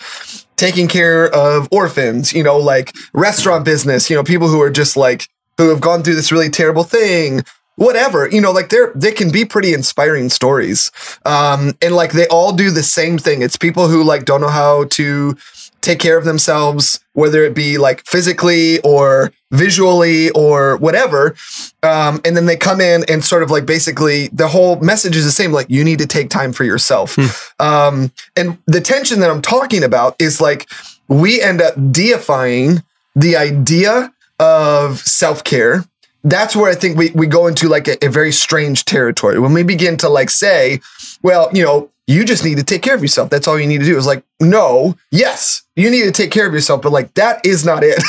taking 0.56 0.88
care 0.88 1.32
of 1.32 1.68
orphans, 1.70 2.32
you 2.32 2.42
know, 2.42 2.58
like 2.58 2.92
restaurant 3.14 3.64
business, 3.64 4.10
you 4.10 4.16
know, 4.16 4.24
people 4.24 4.48
who 4.48 4.60
are 4.60 4.70
just 4.70 4.96
like 4.96 5.28
who 5.56 5.68
have 5.68 5.80
gone 5.80 6.02
through 6.02 6.16
this 6.16 6.32
really 6.32 6.50
terrible 6.50 6.82
thing. 6.82 7.44
Whatever, 7.76 8.28
you 8.28 8.40
know, 8.40 8.50
like 8.50 8.70
they're 8.70 8.92
they 8.96 9.12
can 9.12 9.30
be 9.30 9.44
pretty 9.44 9.72
inspiring 9.72 10.30
stories. 10.30 10.90
Um, 11.24 11.72
and 11.80 11.94
like 11.94 12.12
they 12.12 12.26
all 12.26 12.52
do 12.52 12.72
the 12.72 12.82
same 12.82 13.18
thing. 13.18 13.40
It's 13.40 13.56
people 13.56 13.86
who 13.86 14.02
like 14.02 14.24
don't 14.24 14.40
know 14.40 14.48
how 14.48 14.84
to 14.84 15.36
take 15.80 15.98
care 15.98 16.18
of 16.18 16.24
themselves, 16.24 17.00
whether 17.12 17.44
it 17.44 17.54
be 17.54 17.78
like 17.78 18.04
physically 18.06 18.80
or 18.80 19.32
visually 19.50 20.30
or 20.30 20.76
whatever. 20.76 21.34
Um, 21.82 22.20
and 22.24 22.36
then 22.36 22.46
they 22.46 22.56
come 22.56 22.80
in 22.80 23.04
and 23.08 23.24
sort 23.24 23.42
of 23.42 23.50
like 23.50 23.66
basically 23.66 24.28
the 24.28 24.48
whole 24.48 24.78
message 24.80 25.16
is 25.16 25.24
the 25.24 25.32
same. 25.32 25.52
Like 25.52 25.68
you 25.70 25.84
need 25.84 25.98
to 25.98 26.06
take 26.06 26.30
time 26.30 26.52
for 26.52 26.64
yourself. 26.64 27.18
Um, 27.60 28.12
and 28.36 28.58
the 28.66 28.80
tension 28.80 29.20
that 29.20 29.30
I'm 29.30 29.42
talking 29.42 29.82
about 29.82 30.16
is 30.18 30.40
like 30.40 30.68
we 31.08 31.42
end 31.42 31.60
up 31.60 31.74
deifying 31.92 32.82
the 33.14 33.36
idea 33.36 34.12
of 34.38 34.98
self 35.00 35.44
care. 35.44 35.84
That's 36.22 36.54
where 36.54 36.70
I 36.70 36.74
think 36.74 36.96
we, 36.96 37.10
we 37.10 37.26
go 37.26 37.46
into 37.46 37.68
like 37.68 37.88
a, 37.88 38.02
a 38.04 38.08
very 38.08 38.32
strange 38.32 38.84
territory 38.84 39.38
when 39.38 39.52
we 39.52 39.62
begin 39.62 39.96
to 39.98 40.08
like 40.08 40.30
say, 40.30 40.80
well, 41.22 41.50
you 41.52 41.62
know, 41.62 41.89
you 42.06 42.24
just 42.24 42.44
need 42.44 42.58
to 42.58 42.64
take 42.64 42.82
care 42.82 42.94
of 42.94 43.02
yourself. 43.02 43.30
That's 43.30 43.46
all 43.46 43.58
you 43.58 43.66
need 43.66 43.78
to 43.78 43.86
do. 43.86 43.96
Is 43.96 44.06
like, 44.06 44.24
no, 44.40 44.96
yes, 45.10 45.62
you 45.76 45.90
need 45.90 46.02
to 46.02 46.12
take 46.12 46.30
care 46.30 46.46
of 46.46 46.52
yourself, 46.52 46.82
but 46.82 46.92
like 46.92 47.14
that 47.14 47.44
is 47.44 47.64
not 47.64 47.82
it. 47.82 48.02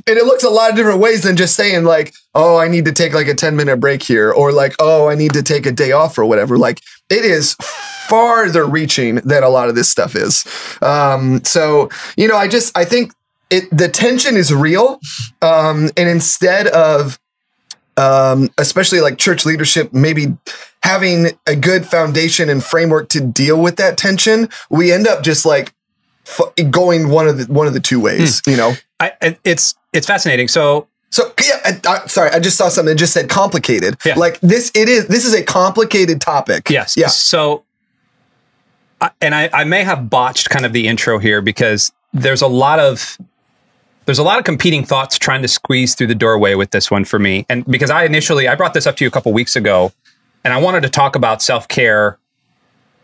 and 0.06 0.16
it 0.16 0.24
looks 0.24 0.44
a 0.44 0.50
lot 0.50 0.70
of 0.70 0.76
different 0.76 1.00
ways 1.00 1.22
than 1.22 1.36
just 1.36 1.56
saying 1.56 1.84
like, 1.84 2.14
oh, 2.34 2.56
I 2.58 2.68
need 2.68 2.84
to 2.84 2.92
take 2.92 3.12
like 3.12 3.28
a 3.28 3.34
10 3.34 3.56
minute 3.56 3.78
break 3.78 4.02
here, 4.02 4.30
or 4.32 4.52
like, 4.52 4.74
oh, 4.78 5.08
I 5.08 5.14
need 5.14 5.32
to 5.32 5.42
take 5.42 5.66
a 5.66 5.72
day 5.72 5.92
off 5.92 6.18
or 6.18 6.24
whatever. 6.24 6.58
Like 6.58 6.80
it 7.10 7.24
is 7.24 7.54
farther 8.08 8.64
reaching 8.64 9.16
than 9.16 9.42
a 9.42 9.48
lot 9.48 9.68
of 9.68 9.74
this 9.74 9.88
stuff 9.88 10.14
is. 10.14 10.44
Um, 10.82 11.42
so, 11.44 11.88
you 12.16 12.28
know, 12.28 12.36
I 12.36 12.48
just 12.48 12.76
I 12.76 12.84
think 12.84 13.12
it 13.50 13.64
the 13.70 13.88
tension 13.88 14.36
is 14.36 14.52
real. 14.52 15.00
Um, 15.40 15.90
and 15.96 16.08
instead 16.08 16.66
of 16.68 17.18
um, 17.96 18.48
especially 18.58 19.00
like 19.00 19.18
church 19.18 19.44
leadership, 19.44 19.92
maybe 19.92 20.36
having 20.82 21.28
a 21.46 21.54
good 21.56 21.86
foundation 21.86 22.48
and 22.48 22.62
framework 22.64 23.08
to 23.10 23.20
deal 23.20 23.60
with 23.60 23.76
that 23.76 23.96
tension, 23.96 24.48
we 24.70 24.90
end 24.92 25.06
up 25.06 25.22
just 25.22 25.44
like 25.46 25.72
f- 26.26 26.70
going 26.70 27.08
one 27.08 27.28
of 27.28 27.38
the 27.38 27.52
one 27.52 27.66
of 27.66 27.74
the 27.74 27.80
two 27.80 28.00
ways, 28.00 28.40
you 28.46 28.56
know. 28.56 28.74
I, 29.00 29.36
it's 29.44 29.74
it's 29.92 30.06
fascinating. 30.06 30.48
So 30.48 30.86
So 31.10 31.32
yeah, 31.46 31.60
I, 31.64 31.80
I, 32.02 32.06
sorry, 32.06 32.30
I 32.30 32.40
just 32.40 32.56
saw 32.56 32.68
something 32.68 32.94
that 32.94 32.98
just 32.98 33.12
said 33.12 33.28
complicated. 33.28 33.96
Yeah. 34.04 34.14
Like 34.14 34.40
this, 34.40 34.70
it 34.74 34.88
is. 34.88 35.08
This 35.08 35.24
is 35.26 35.34
a 35.34 35.42
complicated 35.42 36.20
topic. 36.20 36.70
Yes. 36.70 36.96
Yeah. 36.96 37.08
So, 37.08 37.64
I- 39.00 39.10
and 39.20 39.34
I, 39.34 39.50
I 39.52 39.64
may 39.64 39.84
have 39.84 40.08
botched 40.08 40.48
kind 40.50 40.64
of 40.64 40.72
the 40.72 40.88
intro 40.88 41.18
here 41.18 41.42
because 41.42 41.92
there's 42.12 42.40
a 42.42 42.46
lot 42.46 42.78
of 42.78 43.18
there's 44.06 44.18
a 44.18 44.22
lot 44.22 44.38
of 44.38 44.44
competing 44.44 44.84
thoughts 44.84 45.18
trying 45.18 45.42
to 45.42 45.48
squeeze 45.48 45.94
through 45.94 46.08
the 46.08 46.14
doorway 46.14 46.54
with 46.54 46.70
this 46.70 46.90
one 46.90 47.04
for 47.04 47.18
me. 47.18 47.46
And 47.48 47.64
because 47.66 47.90
I 47.90 48.04
initially 48.04 48.48
I 48.48 48.54
brought 48.54 48.74
this 48.74 48.86
up 48.86 48.96
to 48.96 49.04
you 49.04 49.08
a 49.08 49.10
couple 49.10 49.32
weeks 49.32 49.56
ago, 49.56 49.92
and 50.44 50.52
I 50.52 50.60
wanted 50.60 50.82
to 50.82 50.88
talk 50.88 51.14
about 51.14 51.42
self 51.42 51.68
care 51.68 52.18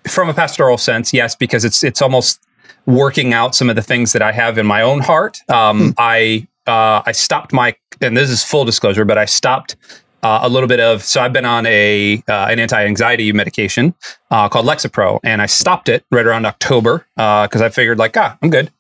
from 0.08 0.28
a 0.28 0.34
pastoral 0.34 0.78
sense. 0.78 1.12
Yes, 1.12 1.34
because 1.34 1.64
it's 1.64 1.84
it's 1.84 2.02
almost 2.02 2.40
working 2.87 3.32
out 3.32 3.54
some 3.54 3.68
of 3.68 3.76
the 3.76 3.82
things 3.82 4.12
that 4.12 4.22
I 4.22 4.32
have 4.32 4.58
in 4.58 4.66
my 4.66 4.82
own 4.82 5.00
heart. 5.00 5.40
Um, 5.48 5.94
I 5.98 6.48
uh, 6.66 7.02
I 7.06 7.12
stopped 7.12 7.52
my 7.52 7.76
and 8.00 8.16
this 8.16 8.30
is 8.30 8.44
full 8.44 8.64
disclosure, 8.64 9.04
but 9.04 9.18
I 9.18 9.24
stopped 9.24 9.76
uh, 10.22 10.40
a 10.42 10.48
little 10.48 10.68
bit 10.68 10.80
of 10.80 11.02
so 11.02 11.20
I've 11.20 11.32
been 11.32 11.44
on 11.44 11.66
a 11.66 12.22
uh, 12.28 12.48
an 12.50 12.58
anti 12.58 12.84
anxiety 12.84 13.32
medication 13.32 13.94
uh, 14.30 14.48
called 14.48 14.66
Lexapro, 14.66 15.20
and 15.22 15.40
I 15.40 15.46
stopped 15.46 15.88
it 15.88 16.04
right 16.11 16.26
around 16.26 16.46
October 16.46 17.06
because 17.14 17.62
I 17.62 17.68
figured 17.68 17.98
like 17.98 18.16
ah 18.16 18.37
I'm 18.42 18.50
good, 18.50 18.70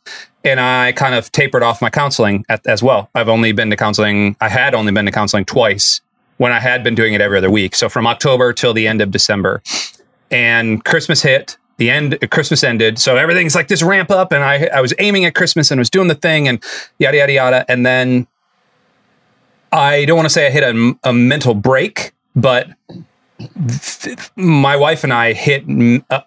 and 0.44 0.60
I 0.60 0.92
kind 0.92 1.14
of 1.14 1.30
tapered 1.32 1.62
off 1.62 1.82
my 1.82 1.90
counseling 1.90 2.44
at, 2.48 2.66
as 2.66 2.82
well. 2.82 3.10
I've 3.14 3.28
only 3.28 3.52
been 3.52 3.70
to 3.70 3.76
counseling. 3.76 4.36
I 4.40 4.48
had 4.48 4.74
only 4.74 4.92
been 4.92 5.06
to 5.06 5.12
counseling 5.12 5.44
twice 5.44 6.00
when 6.36 6.52
I 6.52 6.60
had 6.60 6.84
been 6.84 6.94
doing 6.94 7.14
it 7.14 7.20
every 7.20 7.38
other 7.38 7.50
week. 7.50 7.74
So 7.74 7.88
from 7.88 8.06
October 8.06 8.52
till 8.52 8.72
the 8.72 8.86
end 8.86 9.00
of 9.00 9.10
December, 9.10 9.62
and 10.30 10.84
Christmas 10.84 11.22
hit. 11.22 11.56
The 11.78 11.90
end, 11.90 12.18
Christmas 12.32 12.64
ended, 12.64 12.98
so 12.98 13.16
everything's 13.16 13.54
like 13.54 13.68
this 13.68 13.84
ramp 13.84 14.10
up, 14.10 14.32
and 14.32 14.42
I 14.42 14.68
I 14.74 14.80
was 14.80 14.92
aiming 14.98 15.24
at 15.26 15.36
Christmas 15.36 15.70
and 15.70 15.78
was 15.78 15.88
doing 15.88 16.08
the 16.08 16.16
thing, 16.16 16.48
and 16.48 16.60
yada 16.98 17.18
yada 17.18 17.32
yada, 17.32 17.64
and 17.70 17.86
then 17.86 18.26
I 19.70 20.04
don't 20.04 20.16
want 20.16 20.26
to 20.26 20.30
say 20.30 20.48
I 20.48 20.50
hit 20.50 20.64
a, 20.64 20.98
a 21.04 21.12
mental 21.12 21.54
break, 21.54 22.12
but 22.34 22.68
my 24.34 24.74
wife 24.74 25.04
and 25.04 25.12
I 25.12 25.34
hit 25.34 25.64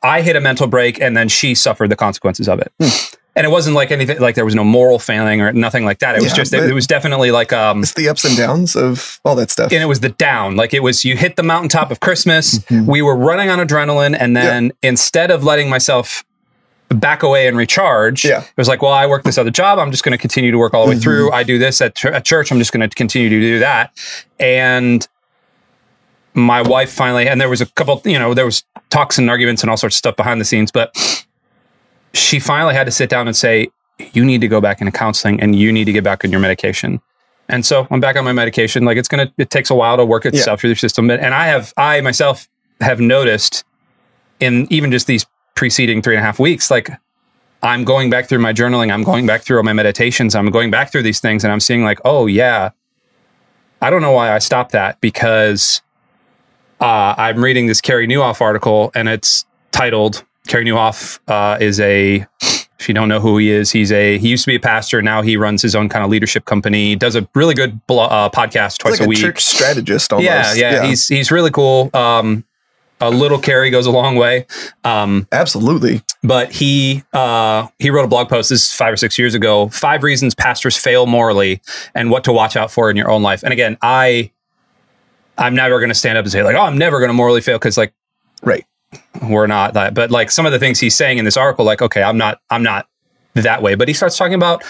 I 0.01 0.21
hit 0.21 0.37
a 0.37 0.41
mental 0.41 0.67
break, 0.67 1.01
and 1.01 1.17
then 1.17 1.27
she 1.27 1.53
suffered 1.53 1.89
the 1.89 1.97
consequences 1.97 2.47
of 2.47 2.59
it. 2.61 2.71
Hmm. 2.81 3.15
And 3.33 3.45
it 3.45 3.49
wasn't 3.49 3.77
like 3.77 3.91
anything 3.91 4.19
like 4.19 4.35
there 4.35 4.43
was 4.43 4.55
no 4.55 4.63
moral 4.65 4.99
failing 4.99 5.39
or 5.39 5.53
nothing 5.53 5.85
like 5.85 5.99
that. 5.99 6.15
It 6.15 6.21
was 6.21 6.33
just 6.33 6.53
it, 6.53 6.69
it 6.69 6.73
was 6.73 6.85
definitely 6.85 7.31
like 7.31 7.53
um 7.53 7.81
It's 7.81 7.93
the 7.93 8.09
ups 8.09 8.25
and 8.25 8.35
downs 8.35 8.75
of 8.75 9.21
all 9.23 9.35
that 9.35 9.49
stuff. 9.49 9.71
and 9.71 9.81
it 9.81 9.85
was 9.85 10.01
the 10.01 10.09
down. 10.09 10.57
Like 10.57 10.73
it 10.73 10.83
was 10.83 11.05
you 11.05 11.15
hit 11.15 11.37
the 11.37 11.43
mountaintop 11.43 11.91
of 11.91 12.01
Christmas. 12.01 12.59
Mhm. 12.59 12.85
We 12.87 13.01
were 13.01 13.15
running 13.15 13.49
on 13.49 13.59
adrenaline, 13.65 14.17
and 14.19 14.35
then 14.35 14.73
instead 14.83 15.31
of 15.31 15.43
letting 15.45 15.69
myself 15.69 16.25
back 16.89 17.23
away 17.23 17.47
and 17.47 17.55
recharge, 17.55 18.25
Yeah. 18.25 18.41
it 18.41 18.51
was 18.57 18.67
like, 18.67 18.81
well, 18.81 18.91
I 18.91 19.05
work 19.07 19.23
this 19.23 19.37
other 19.37 19.49
job. 19.49 19.79
I'm 19.79 19.91
just 19.91 20.03
going 20.03 20.11
to 20.11 20.17
continue 20.17 20.51
to 20.51 20.57
work 20.57 20.73
all 20.73 20.83
the 20.83 20.89
way 20.91 20.97
Mhm. 20.97 21.01
through. 21.01 21.31
I 21.31 21.43
do 21.43 21.57
this 21.57 21.79
at, 21.79 21.95
ch- 21.95 22.07
at 22.07 22.25
church. 22.25 22.51
I'm 22.51 22.57
just 22.59 22.73
going 22.73 22.81
to 22.87 22.93
continue 22.93 23.29
to 23.29 23.39
do 23.39 23.59
that. 23.59 23.91
And 24.41 25.07
my 26.33 26.61
wife 26.61 26.91
finally, 26.91 27.29
and 27.29 27.39
there 27.39 27.47
was 27.47 27.61
a 27.61 27.65
couple, 27.65 28.01
you 28.03 28.19
know, 28.19 28.33
there 28.33 28.45
was 28.45 28.65
talks 28.89 29.17
and 29.17 29.29
arguments 29.29 29.61
and 29.63 29.69
all 29.69 29.77
sorts 29.77 29.95
of 29.95 29.99
stuff 29.99 30.15
behind 30.17 30.41
the 30.41 30.45
scenes, 30.45 30.69
but 30.71 30.93
she 32.13 32.39
finally 32.39 32.73
had 32.73 32.85
to 32.85 32.91
sit 32.91 33.09
down 33.09 33.27
and 33.27 33.35
say, 33.35 33.69
you 34.13 34.25
need 34.25 34.41
to 34.41 34.47
go 34.47 34.59
back 34.59 34.81
into 34.81 34.91
counseling 34.91 35.39
and 35.39 35.55
you 35.55 35.71
need 35.71 35.85
to 35.85 35.91
get 35.93 36.03
back 36.03 36.25
on 36.25 36.31
your 36.31 36.39
medication. 36.39 36.99
And 37.49 37.65
so 37.65 37.87
I'm 37.91 37.99
back 37.99 38.15
on 38.15 38.23
my 38.23 38.33
medication. 38.33 38.83
Like 38.85 38.97
it's 38.97 39.07
gonna, 39.07 39.31
it 39.37 39.49
takes 39.49 39.69
a 39.69 39.75
while 39.75 39.97
to 39.97 40.05
work 40.05 40.25
itself 40.25 40.61
through 40.61 40.69
the 40.71 40.75
system. 40.75 41.07
But- 41.07 41.19
And 41.19 41.33
I 41.33 41.47
have, 41.47 41.73
I 41.77 42.01
myself 42.01 42.47
have 42.79 42.99
noticed 42.99 43.63
in 44.39 44.67
even 44.71 44.91
just 44.91 45.05
these 45.07 45.25
preceding 45.55 46.01
three 46.01 46.15
and 46.15 46.21
a 46.23 46.25
half 46.25 46.39
weeks, 46.39 46.71
like 46.71 46.89
I'm 47.61 47.83
going 47.83 48.09
back 48.09 48.27
through 48.27 48.39
my 48.39 48.53
journaling, 48.53 48.91
I'm 48.91 49.03
going 49.03 49.27
back 49.27 49.41
through 49.43 49.57
all 49.57 49.63
my 49.63 49.73
meditations, 49.73 50.33
I'm 50.33 50.49
going 50.49 50.71
back 50.71 50.91
through 50.91 51.03
these 51.03 51.19
things, 51.19 51.43
and 51.43 51.53
I'm 51.53 51.59
seeing 51.59 51.83
like, 51.83 51.99
oh 52.03 52.25
yeah, 52.25 52.71
I 53.83 53.89
don't 53.91 54.01
know 54.01 54.11
why 54.13 54.31
I 54.33 54.39
stopped 54.39 54.71
that 54.71 54.99
because 54.99 55.81
uh, 56.79 57.13
I'm 57.17 57.43
reading 57.43 57.67
this 57.67 57.79
Carey 57.81 58.07
Nieuwhof 58.07 58.41
article, 58.41 58.91
and 58.95 59.07
it's 59.07 59.45
titled 59.71 60.23
Carey 60.47 60.65
Nieuwhof 60.65 61.19
uh, 61.27 61.57
is 61.59 61.79
a 61.79 62.25
if 62.79 62.87
you 62.87 62.95
don't 62.95 63.07
know 63.07 63.19
who 63.19 63.37
he 63.37 63.51
is, 63.51 63.71
he's 63.71 63.91
a 63.91 64.17
he 64.17 64.29
used 64.29 64.43
to 64.45 64.49
be 64.51 64.55
a 64.55 64.59
pastor. 64.59 65.01
Now 65.01 65.21
he 65.21 65.37
runs 65.37 65.61
his 65.61 65.75
own 65.75 65.87
kind 65.87 66.03
of 66.03 66.09
leadership 66.09 66.45
company. 66.45 66.95
Does 66.95 67.15
a 67.15 67.27
really 67.35 67.53
good 67.53 67.85
blo- 67.85 68.05
uh, 68.05 68.29
podcast 68.29 68.79
twice 68.79 68.93
like 68.93 69.01
a 69.01 69.03
a 69.03 69.07
week. 69.07 69.19
church 69.19 69.43
strategist 69.43 70.11
almost. 70.11 70.27
yeah, 70.27 70.53
yeah, 70.55 70.85
he's 70.85 71.07
he's 71.07 71.29
really 71.31 71.51
cool. 71.51 71.91
Um, 71.93 72.43
a 72.99 73.09
little 73.09 73.39
Carey 73.39 73.69
goes 73.71 73.85
a 73.85 73.91
long 73.91 74.15
way. 74.15 74.45
Um, 74.83 75.27
absolutely. 75.31 76.01
but 76.23 76.51
he 76.51 77.03
uh, 77.13 77.67
he 77.79 77.89
wrote 77.91 78.05
a 78.05 78.07
blog 78.07 78.29
post 78.29 78.49
this 78.49 78.67
is 78.67 78.73
five 78.73 78.93
or 78.93 78.97
six 78.97 79.17
years 79.17 79.33
ago. 79.35 79.69
Five 79.69 80.03
reasons 80.03 80.33
pastors 80.35 80.75
fail 80.75 81.05
morally 81.05 81.61
and 81.93 82.09
what 82.11 82.23
to 82.25 82.33
watch 82.33 82.55
out 82.55 82.71
for 82.71 82.89
in 82.89 82.95
your 82.97 83.09
own 83.11 83.21
life. 83.21 83.43
And 83.43 83.53
again, 83.53 83.77
I 83.81 84.31
I'm 85.37 85.55
never 85.55 85.79
going 85.79 85.89
to 85.89 85.95
stand 85.95 86.17
up 86.17 86.25
and 86.25 86.31
say 86.31 86.43
like, 86.43 86.55
oh, 86.55 86.61
I'm 86.61 86.77
never 86.77 86.99
going 86.99 87.09
to 87.09 87.13
morally 87.13 87.41
fail 87.41 87.57
because 87.57 87.77
like 87.77 87.93
Right. 88.43 88.65
We're 89.21 89.47
not 89.47 89.73
that. 89.73 89.93
But 89.93 90.11
like 90.11 90.31
some 90.31 90.45
of 90.45 90.51
the 90.51 90.59
things 90.59 90.79
he's 90.79 90.95
saying 90.95 91.17
in 91.17 91.25
this 91.25 91.37
article, 91.37 91.65
like, 91.65 91.81
okay, 91.81 92.03
I'm 92.03 92.17
not, 92.17 92.39
I'm 92.49 92.63
not 92.63 92.87
that 93.35 93.61
way. 93.61 93.75
But 93.75 93.87
he 93.87 93.93
starts 93.93 94.17
talking 94.17 94.33
about 94.33 94.63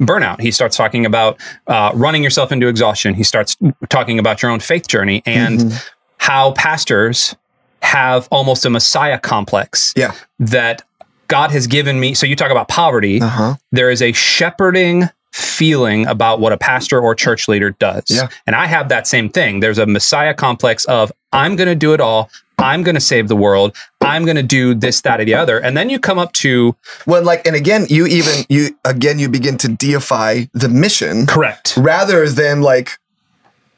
burnout. 0.00 0.40
He 0.40 0.50
starts 0.50 0.76
talking 0.76 1.06
about 1.06 1.40
uh, 1.66 1.92
running 1.94 2.22
yourself 2.22 2.52
into 2.52 2.66
exhaustion. 2.68 3.14
He 3.14 3.24
starts 3.24 3.56
talking 3.88 4.18
about 4.18 4.42
your 4.42 4.50
own 4.50 4.60
faith 4.60 4.88
journey 4.88 5.22
and 5.26 5.60
Mm-hmm. 5.60 5.76
how 6.18 6.52
pastors 6.52 7.34
have 7.82 8.26
almost 8.30 8.64
a 8.64 8.70
messiah 8.70 9.18
complex 9.18 9.92
Yeah. 9.96 10.14
that 10.38 10.82
God 11.28 11.50
has 11.52 11.66
given 11.66 12.00
me. 12.00 12.14
So 12.14 12.26
you 12.26 12.34
talk 12.36 12.50
about 12.50 12.68
poverty. 12.68 13.20
Uh 13.20 13.28
huh. 13.28 13.54
There 13.72 13.90
is 13.90 14.00
a 14.02 14.12
shepherding 14.12 15.10
feeling 15.32 16.06
about 16.06 16.38
what 16.40 16.52
a 16.52 16.56
pastor 16.56 17.00
or 17.00 17.14
church 17.14 17.48
leader 17.48 17.70
does. 17.72 18.04
Yeah. 18.08 18.28
And 18.46 18.54
I 18.56 18.66
have 18.66 18.88
that 18.88 19.06
same 19.06 19.28
thing. 19.28 19.60
There's 19.60 19.78
a 19.78 19.86
messiah 19.86 20.32
complex 20.34 20.84
of 20.86 21.10
I'm 21.32 21.56
going 21.56 21.68
to 21.68 21.74
do 21.74 21.92
it 21.92 22.00
all. 22.00 22.30
I'm 22.58 22.82
going 22.82 22.94
to 22.94 23.00
save 23.00 23.28
the 23.28 23.36
world. 23.36 23.76
I'm 24.00 24.24
going 24.24 24.36
to 24.36 24.42
do 24.42 24.74
this, 24.74 25.00
that, 25.02 25.20
or 25.20 25.24
the 25.24 25.34
other. 25.34 25.58
And 25.58 25.76
then 25.76 25.90
you 25.90 25.98
come 25.98 26.18
up 26.18 26.32
to 26.34 26.76
Well, 27.06 27.22
like, 27.22 27.46
and 27.46 27.56
again, 27.56 27.86
you 27.88 28.06
even 28.06 28.44
you 28.48 28.78
again 28.84 29.18
you 29.18 29.28
begin 29.28 29.56
to 29.58 29.68
deify 29.68 30.44
the 30.52 30.68
mission 30.68 31.26
correct 31.26 31.76
rather 31.76 32.28
than 32.28 32.60
like 32.60 32.98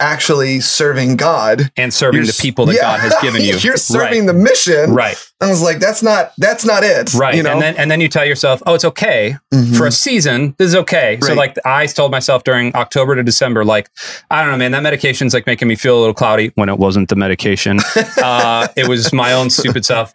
actually 0.01 0.61
serving 0.61 1.17
God. 1.17 1.71
and 1.77 1.93
serving 1.93 2.19
You're 2.19 2.27
the 2.27 2.39
people 2.41 2.67
that 2.67 2.75
Yeah. 2.75 2.83
God 2.83 3.01
has 3.01 3.15
given 3.23 3.43
you. 3.43 3.57
You're 3.61 3.77
serving 3.77 4.27
right. 4.27 4.27
the 4.27 4.33
mission. 4.35 4.93
right. 4.93 5.17
I 5.41 5.49
was 5.51 5.63
like, 5.63 5.79
that's 5.79 6.03
not 6.03 6.33
that's 6.39 6.65
not 6.65 6.83
it. 6.83 7.13
Right. 7.15 7.35
You 7.35 7.43
know. 7.43 7.53
And 7.53 7.63
then 7.63 7.77
and 7.77 7.91
then 7.91 8.01
you 8.01 8.09
tell 8.09 8.25
yourself, 8.25 8.63
oh, 8.67 8.75
it's 8.75 8.85
okay 8.85 9.37
Mhm. 9.53 9.77
for 9.77 9.87
a 9.87 9.93
season. 9.93 10.55
This 10.59 10.69
is 10.69 10.75
okay. 10.77 11.19
So 11.21 11.29
Right. 11.29 11.37
like 11.37 11.57
I 11.65 11.87
told 11.87 12.11
myself 12.11 12.45
during 12.45 12.75
October 12.75 13.15
to 13.17 13.23
December, 13.23 13.65
like, 13.65 13.91
I 14.31 14.43
don't 14.43 14.51
know, 14.53 14.59
man, 14.59 14.73
that 14.73 14.83
medication's 14.83 15.35
like 15.35 15.47
making 15.47 15.69
me 15.69 15.77
feel 15.77 15.99
a 15.99 16.01
little 16.01 16.15
cloudy 16.15 16.53
when 16.55 16.69
it 16.69 16.79
wasn't 16.79 17.09
the 17.09 17.17
medication. 17.17 17.79
uh, 18.23 18.69
it 18.77 18.89
was 18.89 19.13
my 19.13 19.33
own 19.33 19.51
stupid 19.51 19.85
stuff. 19.85 20.13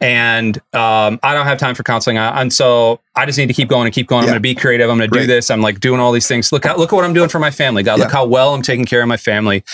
And 0.00 0.56
um, 0.74 1.18
I 1.22 1.32
don't 1.34 1.46
have 1.46 1.58
time 1.58 1.74
for 1.74 1.82
counseling. 1.82 2.18
I, 2.18 2.40
and 2.40 2.52
so 2.52 3.00
I 3.14 3.24
just 3.26 3.38
need 3.38 3.46
to 3.46 3.54
keep 3.54 3.68
going 3.68 3.86
and 3.86 3.94
keep 3.94 4.06
going. 4.06 4.20
I'm 4.22 4.26
going 4.26 4.36
to 4.36 4.40
be 4.40 4.54
creative. 4.54 4.90
I'm 4.90 4.98
going 4.98 5.10
to 5.10 5.18
do 5.20 5.26
this. 5.26 5.50
I'm 5.50 5.60
like 5.62 5.80
doing 5.80 6.00
all 6.00 6.12
these 6.12 6.28
things. 6.28 6.52
Look 6.52 6.64
how, 6.64 6.76
look 6.76 6.92
at 6.92 6.96
what 6.96 7.04
I'm 7.04 7.14
doing 7.14 7.28
for 7.28 7.38
my 7.38 7.50
family. 7.50 7.82
God, 7.82 8.00
look 8.00 8.12
how 8.12 8.26
well 8.26 8.54
I'm 8.54 8.62
taking 8.62 8.84
care 8.84 9.00
of 9.02 9.08
my 9.08 9.16
family. 9.16 9.64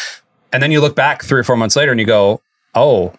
And 0.53 0.63
then 0.63 0.71
you 0.71 0.81
look 0.81 0.95
back 0.95 1.23
three 1.25 1.41
or 1.41 1.45
four 1.45 1.57
months 1.57 1.75
later 1.75 1.91
and 1.91 1.99
you 2.01 2.07
go, 2.07 2.41
oh, 2.75 3.13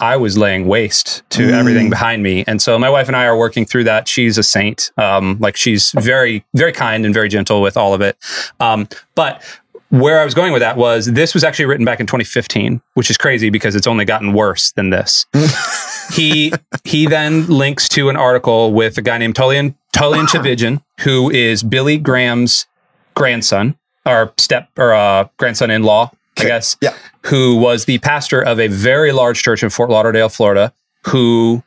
I 0.00 0.16
was 0.16 0.38
laying 0.38 0.66
waste 0.66 1.22
to 1.30 1.48
Mm. 1.48 1.52
everything 1.52 1.90
behind 1.90 2.22
me. 2.22 2.44
And 2.46 2.62
so 2.62 2.78
my 2.78 2.88
wife 2.90 3.08
and 3.08 3.16
I 3.16 3.24
are 3.24 3.36
working 3.36 3.64
through 3.64 3.84
that. 3.84 4.06
She's 4.06 4.38
a 4.38 4.42
saint. 4.42 4.90
Um, 4.96 5.38
like 5.40 5.56
she's 5.56 5.90
very, 5.92 6.44
very 6.54 6.72
kind 6.72 7.04
and 7.04 7.12
very 7.12 7.28
gentle 7.28 7.62
with 7.62 7.76
all 7.76 7.94
of 7.94 8.00
it. 8.00 8.16
Um, 8.60 8.88
but 9.14 9.42
where 9.90 10.20
I 10.20 10.24
was 10.24 10.34
going 10.34 10.52
with 10.52 10.60
that 10.60 10.76
was 10.76 11.06
this 11.06 11.34
was 11.34 11.44
actually 11.44 11.66
written 11.66 11.84
back 11.84 12.00
in 12.00 12.06
2015, 12.06 12.82
which 12.94 13.10
is 13.10 13.16
crazy 13.16 13.50
because 13.50 13.74
it's 13.74 13.86
only 13.86 14.04
gotten 14.04 14.32
worse 14.32 14.72
than 14.72 14.90
this. 14.90 15.26
he 16.12 16.52
he 16.84 17.06
then 17.06 17.46
links 17.46 17.88
to 17.90 18.08
an 18.08 18.16
article 18.16 18.72
with 18.72 18.98
a 18.98 19.02
guy 19.02 19.18
named 19.18 19.34
Tullian 19.34 19.74
Tullian 19.94 20.26
Tchividjian, 20.26 20.82
who 21.00 21.30
is 21.30 21.62
Billy 21.62 21.98
Graham's 21.98 22.66
grandson 23.14 23.76
or 24.04 24.32
step 24.36 24.68
or 24.76 24.92
uh, 24.94 25.28
grandson 25.38 25.70
in 25.70 25.82
law, 25.82 26.10
I 26.38 26.44
guess 26.44 26.76
yeah. 26.80 26.94
who 27.26 27.56
was 27.56 27.86
the 27.86 27.98
pastor 27.98 28.42
of 28.42 28.60
a 28.60 28.68
very 28.68 29.12
large 29.12 29.42
church 29.42 29.62
in 29.62 29.70
Fort 29.70 29.90
Lauderdale, 29.90 30.28
Florida, 30.28 30.72
who 31.06 31.62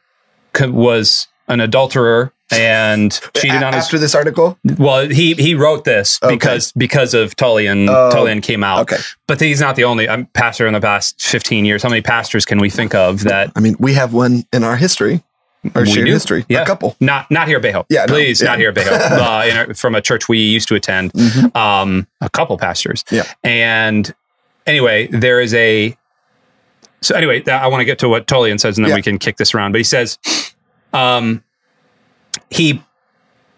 was 0.59 1.27
an 1.51 1.59
adulterer 1.59 2.31
and 2.53 3.11
cheated 3.35 3.61
A- 3.61 3.65
on 3.65 3.73
his. 3.73 3.85
after 3.85 3.97
this 3.99 4.15
article. 4.15 4.57
Well, 4.77 5.07
he 5.07 5.33
he 5.35 5.53
wrote 5.55 5.83
this 5.85 6.19
Okay. 6.23 6.33
because 6.35 6.71
because 6.73 7.13
of 7.13 7.35
Tullian. 7.35 7.87
Oh, 7.89 8.09
Tullian 8.13 8.41
came 8.41 8.63
out, 8.63 8.79
Okay. 8.81 8.97
but 9.27 9.39
he's 9.39 9.61
not 9.61 9.75
the 9.75 9.83
only 9.83 10.09
I'm 10.09 10.25
pastor 10.27 10.65
in 10.67 10.73
the 10.73 10.81
past 10.81 11.21
15 11.21 11.63
years. 11.65 11.83
How 11.83 11.89
many 11.89 12.01
pastors 12.01 12.45
can 12.45 12.59
we 12.59 12.69
think 12.69 12.93
of 12.95 13.23
that? 13.23 13.51
I 13.55 13.59
mean, 13.59 13.75
we 13.79 13.93
have 13.93 14.13
one 14.13 14.43
in 14.51 14.63
our 14.63 14.75
history, 14.75 15.23
our 15.75 15.83
We 15.83 15.91
shared 15.91 16.07
do. 16.07 16.11
history. 16.13 16.45
Yeah. 16.49 16.63
A 16.63 16.65
couple. 16.65 16.95
Not 16.99 17.29
not 17.31 17.47
here 17.47 17.61
Hope. 17.71 17.85
Yeah, 17.89 18.05
no, 18.05 18.13
please, 18.13 18.41
yeah. 18.41 18.47
not 18.49 18.57
here 18.59 18.69
at 18.69 18.75
Bay 18.75 18.85
uh, 18.89 19.45
in 19.45 19.57
our, 19.57 19.73
from 19.73 19.95
a 19.95 20.01
church 20.01 20.27
we 20.27 20.39
used 20.39 20.67
to 20.69 20.75
attend. 20.75 21.13
Mhm. 21.13 21.55
um, 21.55 22.07
a 22.19 22.29
couple 22.29 22.57
pastors. 22.57 23.05
Yeah. 23.11 23.23
And 23.43 24.13
anyway, 24.67 25.07
there 25.07 25.39
is 25.39 25.53
a. 25.53 25.95
So 27.03 27.15
anyway, 27.15 27.43
I 27.47 27.67
want 27.67 27.81
to 27.81 27.85
get 27.85 27.97
to 27.99 28.09
what 28.09 28.27
Tullian 28.27 28.59
says, 28.59 28.77
and 28.77 28.85
then 28.85 28.89
Yeah. 28.89 28.95
we 28.97 29.01
can 29.01 29.17
kick 29.17 29.37
this 29.37 29.55
around. 29.55 29.71
But 29.71 29.79
he 29.79 29.83
says, 29.85 30.19
um, 30.93 31.43
he 32.49 32.81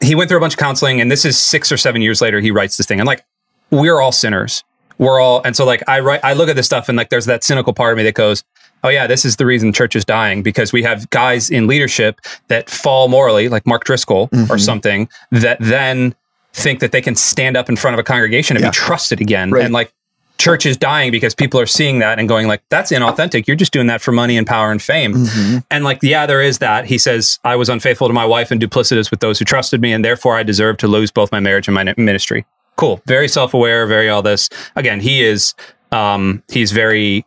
he 0.01 0.15
went 0.15 0.27
through 0.29 0.37
a 0.37 0.41
bunch 0.41 0.53
of 0.53 0.59
counseling, 0.59 0.99
and 0.99 1.09
this 1.11 1.23
is 1.25 1.39
six 1.39 1.71
or 1.71 1.77
seven 1.77 2.01
years 2.01 2.21
later. 2.21 2.39
He 2.41 2.51
writes 2.51 2.77
this 2.77 2.85
thing, 2.85 2.99
and 2.99 3.07
like 3.07 3.25
we're 3.71 3.99
all 4.01 4.11
sinners. 4.11 4.63
We're 4.97 5.19
all, 5.19 5.41
and 5.43 5.55
so 5.55 5.65
like 5.65 5.81
I 5.87 5.99
write, 6.01 6.19
I 6.23 6.33
look 6.33 6.49
at 6.49 6.55
this 6.55 6.65
stuff, 6.65 6.87
and 6.89 6.97
like 6.97 7.09
there's 7.09 7.25
that 7.25 7.43
cynical 7.43 7.73
part 7.73 7.93
of 7.93 7.97
me 7.97 8.03
that 8.03 8.13
goes, 8.13 8.43
oh 8.83 8.89
yeah, 8.89 9.07
this 9.07 9.25
is 9.25 9.37
the 9.37 9.45
reason 9.45 9.73
church 9.73 9.95
is 9.95 10.05
dying 10.05 10.43
because 10.43 10.71
we 10.71 10.83
have 10.83 11.09
guys 11.09 11.49
in 11.49 11.65
leadership 11.67 12.19
that 12.49 12.69
fall 12.69 13.07
morally, 13.07 13.49
like 13.49 13.65
Mark 13.65 13.85
Driscoll 13.85 14.23
or 14.33 14.37
Mhm. 14.57 14.59
something, 14.59 15.09
that 15.31 15.57
then 15.59 16.15
think 16.53 16.79
that 16.81 16.91
they 16.91 17.01
can 17.01 17.15
stand 17.15 17.57
up 17.57 17.69
in 17.69 17.75
front 17.75 17.95
of 17.95 17.99
a 17.99 18.03
congregation 18.03 18.55
and 18.55 18.63
Yeah. 18.63 18.69
be 18.69 18.75
trusted 18.75 19.19
again. 19.21 19.49
Right. 19.51 19.63
And 19.65 19.73
like 19.73 19.91
church 20.37 20.65
is 20.65 20.75
dying 20.75 21.11
because 21.11 21.33
people 21.33 21.59
are 21.59 21.65
seeing 21.65 21.99
that 21.99 22.19
and 22.19 22.27
going 22.27 22.47
like, 22.47 22.61
that's 22.69 22.91
inauthentic. 22.91 23.47
You're 23.47 23.55
just 23.55 23.71
doing 23.71 23.87
that 23.87 24.01
for 24.01 24.11
money 24.11 24.37
and 24.37 24.45
power 24.45 24.71
and 24.71 24.81
fame. 24.81 25.13
Mhm. 25.13 25.63
And 25.71 25.83
like, 25.83 25.99
yeah, 26.01 26.25
there 26.25 26.41
is 26.41 26.57
that. 26.57 26.85
He 26.85 26.97
says, 26.97 27.39
I 27.43 27.55
was 27.55 27.69
unfaithful 27.69 28.07
to 28.07 28.13
my 28.13 28.25
wife 28.25 28.51
and 28.51 28.61
duplicitous 28.61 29.09
with 29.11 29.19
those 29.21 29.39
who 29.39 29.45
trusted 29.45 29.79
me, 29.79 29.93
and 29.93 30.03
therefore 30.03 30.35
I 30.35 30.43
deserve 30.43 30.77
to 30.77 30.87
lose 30.87 31.11
both 31.11 31.31
my 31.31 31.39
marriage 31.39 31.67
and 31.67 31.75
my 31.75 31.93
ministry. 31.97 32.45
Cool. 32.75 33.01
Very 33.05 33.27
self-aware, 33.27 33.85
very 33.85 34.09
all 34.09 34.21
this. 34.21 34.49
Again, 34.75 34.99
he 34.99 35.23
is 35.23 35.53
um 35.91 36.43
he's 36.51 36.71
very 36.71 37.25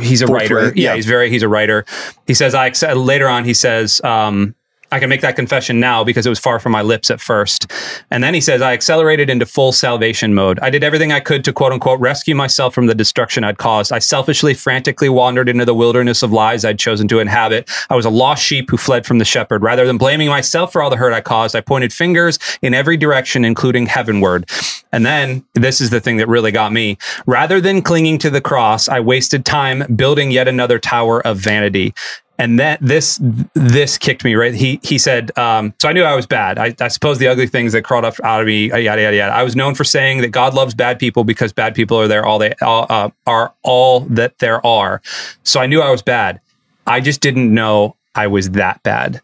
he's 0.00 0.22
a 0.22 0.26
writer. 0.26 0.66
Yeah, 0.74 0.90
yeah. 0.90 0.94
he's 0.96 1.06
very 1.06 1.30
he's 1.30 1.42
a 1.42 1.48
writer. 1.48 1.84
He 2.26 2.34
says 2.34 2.54
I 2.54 2.66
accept 2.66 2.96
later 2.96 3.28
on 3.28 3.44
he 3.44 3.54
says 3.54 4.00
um 4.02 4.54
I 4.92 4.98
can 4.98 5.08
make 5.08 5.20
that 5.20 5.36
confession 5.36 5.78
now 5.78 6.02
because 6.02 6.26
it 6.26 6.30
was 6.30 6.40
far 6.40 6.58
from 6.58 6.72
my 6.72 6.82
lips 6.82 7.10
at 7.10 7.20
first. 7.20 7.70
And 8.10 8.24
then 8.24 8.34
he 8.34 8.40
says, 8.40 8.60
I 8.60 8.72
accelerated 8.72 9.30
into 9.30 9.46
full 9.46 9.70
salvation 9.70 10.34
mode. 10.34 10.58
I 10.60 10.70
did 10.70 10.82
everything 10.82 11.12
I 11.12 11.20
could 11.20 11.44
to 11.44 11.52
quote 11.52 11.72
unquote 11.72 12.00
rescue 12.00 12.34
myself 12.34 12.74
from 12.74 12.86
the 12.86 12.94
destruction 12.94 13.44
I'd 13.44 13.58
caused. 13.58 13.92
I 13.92 14.00
selfishly, 14.00 14.52
frantically 14.52 15.08
wandered 15.08 15.48
into 15.48 15.64
the 15.64 15.74
wilderness 15.74 16.22
of 16.22 16.32
lies 16.32 16.64
I'd 16.64 16.78
chosen 16.78 17.06
to 17.08 17.20
inhabit. 17.20 17.70
I 17.88 17.94
was 17.94 18.04
a 18.04 18.10
lost 18.10 18.42
sheep 18.42 18.68
who 18.70 18.76
fled 18.76 19.06
from 19.06 19.18
the 19.18 19.24
shepherd. 19.24 19.62
Rather 19.62 19.86
than 19.86 19.96
blaming 19.96 20.28
myself 20.28 20.72
for 20.72 20.82
all 20.82 20.90
the 20.90 20.96
hurt 20.96 21.12
I 21.12 21.20
caused, 21.20 21.54
I 21.54 21.60
pointed 21.60 21.92
fingers 21.92 22.38
in 22.60 22.74
every 22.74 22.96
direction, 22.96 23.44
including 23.44 23.86
heavenward. 23.86 24.50
And 24.92 25.06
then 25.06 25.44
this 25.54 25.80
is 25.80 25.90
the 25.90 26.00
thing 26.00 26.16
that 26.16 26.26
really 26.26 26.50
got 26.50 26.72
me. 26.72 26.98
Rather 27.26 27.60
than 27.60 27.80
clinging 27.80 28.18
to 28.18 28.30
the 28.30 28.40
cross, 28.40 28.88
I 28.88 28.98
wasted 28.98 29.44
time 29.44 29.84
building 29.94 30.32
yet 30.32 30.48
another 30.48 30.80
tower 30.80 31.24
of 31.24 31.38
vanity 31.38 31.94
and 32.40 32.58
that 32.58 32.78
this 32.80 33.20
this 33.52 33.98
kicked 33.98 34.24
me 34.24 34.34
right. 34.34 34.54
He 34.54 34.80
he 34.82 34.96
said, 34.96 35.36
um, 35.36 35.74
so 35.78 35.90
I 35.90 35.92
knew 35.92 36.02
I 36.02 36.16
was 36.16 36.26
bad. 36.26 36.58
I, 36.58 36.74
I 36.80 36.88
suppose 36.88 37.18
the 37.18 37.28
ugly 37.28 37.46
things 37.46 37.74
that 37.74 37.82
crawled 37.82 38.06
up 38.06 38.14
out 38.24 38.40
of 38.40 38.46
me, 38.46 38.72
uh, 38.72 38.78
yada 38.78 39.02
yada 39.02 39.16
yada. 39.16 39.34
I 39.34 39.42
was 39.42 39.54
known 39.54 39.74
for 39.74 39.84
saying 39.84 40.22
that 40.22 40.28
God 40.28 40.54
loves 40.54 40.74
bad 40.74 40.98
people 40.98 41.22
because 41.22 41.52
bad 41.52 41.74
people 41.74 42.00
are 42.00 42.08
there 42.08 42.24
all 42.24 42.38
they 42.38 42.54
all, 42.62 42.86
uh, 42.88 43.10
are 43.26 43.54
all 43.62 44.00
that 44.00 44.38
there 44.38 44.64
are. 44.66 45.02
So 45.42 45.60
I 45.60 45.66
knew 45.66 45.82
I 45.82 45.90
was 45.90 46.00
bad. 46.00 46.40
I 46.86 47.00
just 47.00 47.20
didn't 47.20 47.52
know 47.52 47.94
I 48.14 48.26
was 48.26 48.52
that 48.52 48.82
bad. 48.82 49.20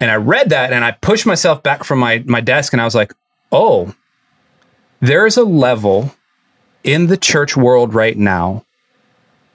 And 0.00 0.10
I 0.10 0.16
read 0.16 0.48
that 0.48 0.72
and 0.72 0.86
I 0.86 0.92
pushed 0.92 1.26
myself 1.26 1.62
back 1.62 1.84
from 1.84 1.98
my 1.98 2.24
my 2.24 2.40
desk 2.40 2.72
and 2.72 2.80
I 2.80 2.86
was 2.86 2.94
like, 2.94 3.12
oh, 3.52 3.94
there 5.00 5.26
is 5.26 5.36
a 5.36 5.44
level 5.44 6.14
in 6.84 7.08
the 7.08 7.18
church 7.18 7.54
world 7.54 7.92
right 7.92 8.16
now 8.16 8.64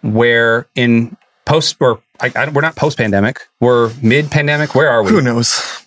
where 0.03 0.67
in 0.75 1.17
post 1.45 1.77
or 1.79 2.02
I, 2.21 2.31
I, 2.35 2.49
we're 2.49 2.61
not 2.61 2.75
post 2.75 2.97
pandemic 2.97 3.41
we're 3.59 3.91
mid 4.01 4.29
pandemic 4.31 4.75
where 4.75 4.89
are 4.89 5.03
we 5.03 5.09
Who 5.11 5.21
knows? 5.21 5.83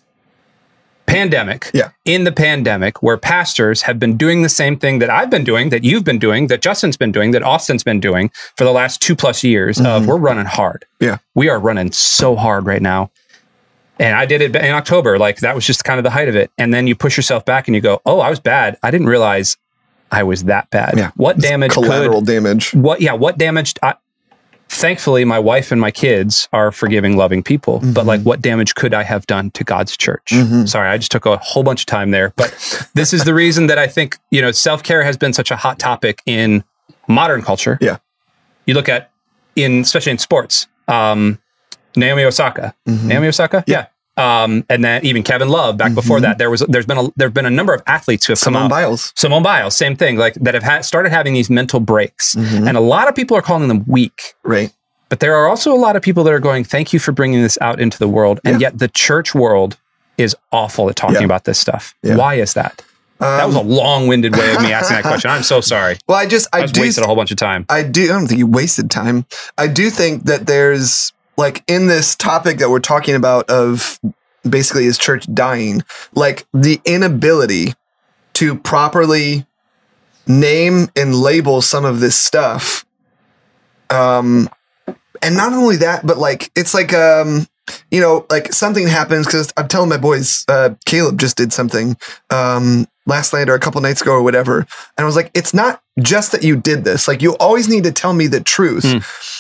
pandemic 1.07 1.71
Yeah. 1.73 1.91
in 2.05 2.25
the 2.25 2.33
pandemic 2.33 3.01
where 3.01 3.17
pastors 3.17 3.83
have 3.83 4.01
been 4.01 4.17
doing 4.17 4.43
the 4.43 4.49
same 4.49 4.77
thing 4.77 4.99
that 4.99 5.09
i've 5.09 5.31
been 5.31 5.45
doing 5.45 5.69
that 5.71 5.85
you've 5.85 6.03
been 6.05 6.19
doing 6.19 6.49
that 6.49 6.63
justin's 6.63 6.97
been 6.97 7.13
doing 7.13 7.31
that 7.31 7.45
austin's 7.45 7.85
been 7.85 8.01
doing 8.01 8.31
for 8.57 8.65
the 8.65 8.73
last 8.73 9.01
two 9.01 9.15
plus 9.15 9.45
years 9.45 9.79
of 9.79 10.03
Mhm. 10.03 10.07
we're 10.07 10.17
running 10.17 10.47
hard 10.47 10.85
Yeah. 11.01 11.19
we 11.37 11.49
are 11.49 11.61
running 11.61 11.93
so 11.93 12.35
hard 12.35 12.67
right 12.67 12.83
now 12.83 13.13
and 14.01 14.17
i 14.17 14.27
did 14.27 14.41
it 14.43 14.57
in 14.57 14.75
october 14.75 15.17
like 15.17 15.39
that 15.39 15.55
was 15.55 15.65
just 15.65 15.85
kind 15.85 15.99
of 16.01 16.05
the 16.05 16.11
height 16.11 16.29
of 16.29 16.35
it 16.35 16.51
and 16.59 16.75
then 16.75 16.89
you 16.89 16.97
push 16.97 17.17
yourself 17.17 17.45
back 17.45 17.69
and 17.69 17.77
you 17.77 17.81
go 17.81 18.01
oh 18.05 18.19
i 18.19 18.29
was 18.29 18.41
bad 18.41 18.77
i 18.83 18.91
didn't 18.91 19.07
realize 19.07 19.57
i 20.11 20.25
was 20.25 20.45
that 20.45 20.69
bad 20.71 20.95
Yeah. 20.99 21.13
what 21.15 21.39
damage 21.39 21.71
could 21.73 21.85
Collateral 21.85 22.21
damage. 22.21 22.75
what 22.75 23.01
yeah 23.01 23.13
what 23.13 23.39
damaged 23.39 23.79
I, 23.81 23.95
thankfully 24.77 25.25
my 25.25 25.39
wife 25.39 25.73
and 25.73 25.81
my 25.81 25.91
kids 25.91 26.49
are 26.53 26.71
forgiving 26.71 27.17
loving 27.17 27.43
people 27.43 27.79
but 27.83 28.03
Mhm. 28.05 28.07
like 28.07 28.21
what 28.23 28.41
damage 28.43 28.75
could 28.75 28.93
i 28.95 29.03
have 29.03 29.27
done 29.27 29.51
to 29.53 29.65
god's 29.65 29.97
church 29.97 30.29
Mhm. 30.33 30.69
sorry 30.69 30.89
i 30.91 30.99
just 30.99 31.11
took 31.11 31.25
a 31.27 31.37
whole 31.39 31.63
bunch 31.63 31.81
of 31.83 31.87
time 31.87 32.11
there 32.11 32.33
but 32.37 32.55
this 32.95 33.13
is 33.15 33.25
the 33.25 33.33
reason 33.35 33.67
that 33.69 33.79
i 33.79 33.87
think 33.87 34.19
you 34.31 34.43
know 34.43 34.51
self-care 34.53 35.03
has 35.03 35.17
been 35.17 35.33
such 35.33 35.51
a 35.51 35.57
hot 35.57 35.79
topic 35.79 36.21
in 36.27 36.63
modern 37.09 37.41
culture 37.43 37.79
Yeah. 37.81 37.97
you 38.67 38.75
look 38.75 38.89
at 38.89 39.11
in 39.57 39.81
especially 39.81 40.13
in 40.13 40.19
sports 40.19 40.67
um 40.89 41.39
naomi 41.97 42.25
osaka 42.25 42.75
Mhm. 42.87 43.05
naomi 43.05 43.29
osaka 43.29 43.65
Yeah. 43.67 43.87
Um 44.17 44.65
and 44.71 44.83
then 44.85 45.05
even 45.05 45.23
kevin 45.23 45.49
love 45.49 45.77
back 45.77 45.95
before 45.95 46.19
Mhm. 46.19 46.23
that 46.23 46.39
there 46.39 46.51
was 46.51 46.65
there's 46.69 46.87
been 46.87 46.99
a 46.99 47.09
there've 47.17 47.35
been 47.35 47.45
a 47.47 47.51
number 47.51 47.75
of 47.75 47.83
athletes 47.87 48.27
who 48.27 48.33
have 48.33 48.41
come 48.41 48.55
Simone 48.55 48.63
out 48.65 48.71
Biles. 48.71 49.13
Simone 49.17 49.43
Biles, 49.43 49.77
same 49.77 49.95
thing, 49.97 50.17
like 50.17 50.35
that 50.35 50.55
have 50.55 50.63
had, 50.63 50.85
started 50.85 51.11
having 51.11 51.35
these 51.35 51.51
mental 51.51 51.81
breaks. 51.81 52.35
Mhm. 52.35 52.67
And 52.69 52.77
a 52.77 52.81
lot 52.81 53.09
of 53.09 53.15
people 53.15 53.37
are 53.37 53.43
calling 53.43 53.69
them 53.69 53.85
weak. 53.87 54.35
Right. 54.45 54.73
But 55.09 55.21
there 55.21 55.37
are 55.37 55.47
also 55.49 55.73
a 55.73 55.77
lot 55.77 55.95
of 55.97 56.03
people 56.03 56.25
that 56.25 56.33
are 56.33 56.41
going, 56.41 56.65
thank 56.65 56.93
you 56.93 56.99
for 56.99 57.13
bringing 57.13 57.43
this 57.43 57.59
out 57.61 57.79
into 57.81 57.99
the 57.99 58.09
world. 58.09 58.41
And 58.45 58.61
Yeah. 58.61 58.69
yet 58.69 58.79
the 58.79 58.89
church 58.89 59.35
world 59.35 59.77
is 60.19 60.35
awful 60.51 60.89
at 60.89 60.97
talking 60.97 61.17
Yeah. 61.21 61.25
about 61.25 61.45
this 61.45 61.59
stuff. 61.59 61.95
Yeah. 62.03 62.17
Why 62.17 62.35
is 62.35 62.55
that? 62.55 62.83
that 63.21 63.47
was 63.47 63.55
a 63.57 63.61
Um, 63.61 63.69
long 63.71 64.07
winded 64.09 64.37
way 64.37 64.55
of 64.55 64.61
me 64.61 64.73
asking 64.79 64.97
that 64.97 65.03
question. 65.05 65.31
I'm 65.31 65.43
so 65.43 65.61
sorry. 65.63 65.97
well, 66.09 66.19
I 66.19 66.27
just 66.27 66.49
I 66.53 66.63
I, 66.63 66.67
do 66.67 66.81
wasted 66.83 67.03
a 67.05 67.07
whole 67.07 67.17
bunch 67.17 67.31
of 67.31 67.39
time. 67.39 67.65
I 67.71 67.83
do. 67.83 68.05
I 68.05 68.09
don't 68.09 68.27
think 68.27 68.39
you 68.39 68.47
wasted 68.47 68.91
time. 68.91 69.25
I 69.57 69.69
do 69.69 69.89
think 69.91 70.25
that 70.25 70.47
there's 70.47 71.13
like 71.37 71.63
in 71.67 71.87
this 71.87 72.15
topic 72.15 72.59
that 72.59 72.71
we're 72.71 72.81
talking 72.81 73.15
about 73.15 73.49
of 73.51 73.99
basically 74.49 74.87
is 74.87 74.99
church 74.99 75.27
dying, 75.33 75.83
like 76.15 76.47
the 76.53 76.81
inability 76.85 77.75
to 78.35 78.55
properly 78.55 79.47
name 80.27 80.89
and 80.97 81.15
label 81.15 81.63
some 81.63 81.85
of 81.85 82.01
this 82.01 82.19
stuff. 82.19 82.85
Um, 83.91 84.49
and 85.23 85.37
not 85.37 85.53
only 85.53 85.77
that, 85.77 86.07
but 86.07 86.19
like 86.19 86.51
it's 86.57 86.75
like 86.75 86.93
um, 86.93 87.47
you 87.91 88.01
know, 88.01 88.27
like 88.31 88.53
something 88.53 88.87
happens 88.87 89.27
because 89.27 89.53
I'm 89.57 89.69
telling 89.69 89.89
my 89.89 89.97
boys, 89.97 90.45
uh, 90.49 90.71
Caleb 90.85 91.19
just 91.19 91.37
did 91.37 91.53
something 91.53 91.97
um 92.31 92.87
last 93.07 93.33
night 93.33 93.49
or 93.49 93.55
a 93.55 93.59
couple 93.61 93.81
nights 93.81 94.03
ago 94.03 94.13
or 94.13 94.23
whatever, 94.23 94.59
and 94.59 94.67
I 94.99 95.05
was 95.05 95.17
like, 95.17 95.31
it's 95.35 95.55
not 95.55 95.81
just 96.01 96.33
that 96.33 96.43
you 96.43 96.57
did 96.57 96.85
this. 96.85 97.09
Like 97.09 97.23
you 97.23 97.37
always 97.39 97.69
need 97.69 97.85
to 97.85 97.93
tell 97.93 98.13
me 98.13 98.27
the 98.27 98.41
truth. 98.41 98.85
Hmm. 98.85 98.99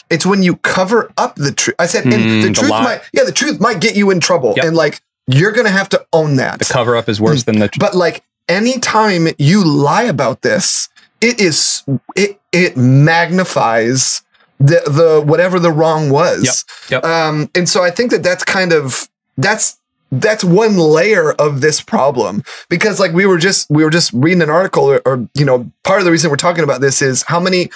It's 0.09 0.25
when 0.25 0.43
you 0.43 0.57
cover 0.57 1.13
up 1.19 1.35
the 1.37 1.53
truth. 1.53 1.77
I 1.79 1.87
said, 1.87 2.05
Hmm, 2.05 2.13
and 2.13 2.23
the 2.45 2.49
the 2.49 2.55
truth 2.55 2.71
might, 2.71 3.01
yeah, 3.13 3.25
the 3.25 3.33
truth 3.33 3.61
might 3.61 3.81
get 3.81 3.97
you 3.97 4.11
in 4.11 4.21
trouble, 4.21 4.55
Yep. 4.57 4.65
and 4.65 4.77
like 4.77 5.03
you're 5.27 5.53
gonna 5.53 5.71
have 5.71 5.89
to 5.91 6.07
own 6.13 6.37
that. 6.37 6.59
The 6.61 6.65
cover 6.65 6.97
up 6.97 7.09
is 7.09 7.21
worse 7.21 7.43
than 7.45 7.59
the. 7.59 7.69
Truth. 7.69 7.81
But 7.81 7.95
like 7.97 8.23
anytime 8.49 9.29
you 9.39 9.65
lie 9.65 10.05
about 10.05 10.43
this, 10.43 10.89
it 11.21 11.41
is 11.41 11.83
it 12.15 12.41
it 12.53 12.77
magnifies 12.77 14.23
the 14.59 14.81
the 14.87 15.23
whatever 15.25 15.59
the 15.59 15.73
wrong 15.73 16.11
was. 16.11 16.65
Yep. 16.91 17.03
Yep. 17.03 17.05
Um, 17.05 17.51
and 17.55 17.69
so 17.69 17.83
I 17.83 17.91
think 17.91 18.11
that 18.13 18.23
that's 18.23 18.45
kind 18.45 18.73
of 18.73 19.09
that's 19.37 19.79
that's 20.13 20.45
one 20.45 20.77
layer 20.77 21.33
of 21.33 21.61
this 21.61 21.81
problem 21.81 22.43
because 22.69 23.01
like 23.01 23.13
we 23.13 23.27
were 23.27 23.39
just 23.39 23.69
we 23.71 23.83
were 23.85 23.91
just 23.91 24.13
reading 24.13 24.43
an 24.43 24.51
article 24.51 24.85
or, 24.85 25.03
or 25.05 25.29
you 25.35 25.45
know 25.45 25.71
part 25.85 25.99
of 25.99 26.05
the 26.05 26.13
reason 26.13 26.31
we're 26.31 26.37
talking 26.37 26.63
about 26.65 26.81
this 26.81 27.03
is 27.03 27.23
how 27.25 27.41
many 27.41 27.71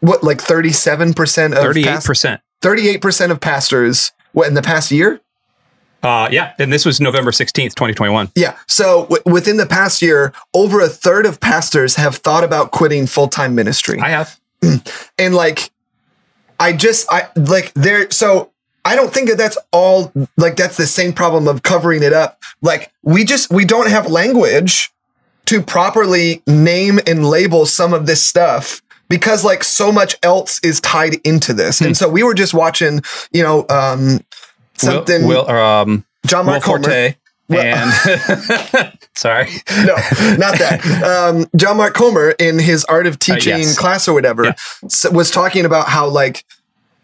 what 0.00 0.22
like 0.24 0.38
37% 0.38 1.52
of 1.52 1.58
Thirty-eight 1.58 1.84
past- 1.86 2.06
percent. 2.06 2.40
38% 2.62 3.30
of 3.30 3.40
pastors 3.40 4.12
what 4.32 4.48
in 4.48 4.54
the 4.54 4.62
past 4.62 4.90
year 4.90 5.20
Uh, 6.02 6.28
yeah, 6.30 6.52
and 6.58 6.72
this 6.72 6.84
was 6.86 7.00
November 7.00 7.32
sixteenth, 7.32 7.74
twenty 7.74 7.92
twenty-one. 7.94 8.30
Yeah. 8.36 8.56
So 8.68 9.02
w- 9.10 9.22
within 9.26 9.56
the 9.56 9.66
past 9.66 10.00
year, 10.00 10.32
over 10.54 10.80
a 10.80 10.88
third 10.88 11.26
of 11.26 11.40
pastors 11.40 11.96
have 11.96 12.16
thought 12.16 12.44
about 12.44 12.70
quitting 12.70 13.06
full 13.08 13.26
time 13.28 13.54
ministry. 13.56 13.98
I 14.00 14.10
have. 14.10 14.38
and 15.18 15.34
like, 15.34 15.70
I 16.60 16.72
just, 16.72 17.06
I 17.12 17.28
like 17.34 17.72
there. 17.74 18.10
So 18.12 18.52
I 18.88 18.96
don't 18.96 19.12
think 19.12 19.28
that 19.28 19.38
that's 19.38 19.58
all 19.72 20.12
like, 20.36 20.56
that's 20.56 20.76
the 20.76 20.86
same 20.86 21.12
problem 21.12 21.46
of 21.48 21.62
covering 21.62 22.02
it 22.02 22.12
up. 22.12 22.42
Like, 22.62 22.92
we 23.02 23.24
just, 23.24 23.50
we 23.50 23.64
don't 23.64 23.88
have 23.90 24.08
language 24.10 24.90
to 25.46 25.62
properly 25.62 26.42
name 26.46 26.98
and 27.06 27.24
label 27.26 27.66
some 27.66 27.92
of 27.94 28.06
this 28.06 28.24
stuff. 28.24 28.82
Because 29.10 29.42
like 29.42 29.64
so 29.64 29.90
much 29.90 30.16
else 30.22 30.60
is 30.62 30.80
tied 30.82 31.14
into 31.24 31.54
this, 31.54 31.80
and 31.80 31.96
so 31.96 32.10
we 32.10 32.22
were 32.22 32.34
just 32.34 32.52
watching, 32.52 33.00
you 33.32 33.42
know, 33.42 33.64
um, 33.70 34.20
something. 34.74 35.26
Will, 35.26 35.46
Will 35.46 35.50
um, 35.50 36.04
John 36.26 36.44
Will 36.44 36.52
Mark 36.52 36.62
Comer. 36.62 36.82
Forte 36.82 37.16
and 37.48 37.90
sorry. 39.16 39.48
no, 39.86 39.94
not 40.36 40.58
that. 40.58 40.80
Um, 41.02 41.46
John 41.56 41.78
Mark 41.78 41.94
Comer 41.94 42.34
in 42.38 42.58
his 42.58 42.84
Art 42.84 43.06
of 43.06 43.18
Teaching 43.18 43.54
Uh, 43.54 43.58
yes. 43.58 43.78
class 43.78 44.06
or 44.08 44.12
whatever 44.12 44.44
Yeah. 44.44 44.54
was 45.10 45.30
talking 45.30 45.64
about 45.64 45.88
how 45.88 46.06
like 46.06 46.44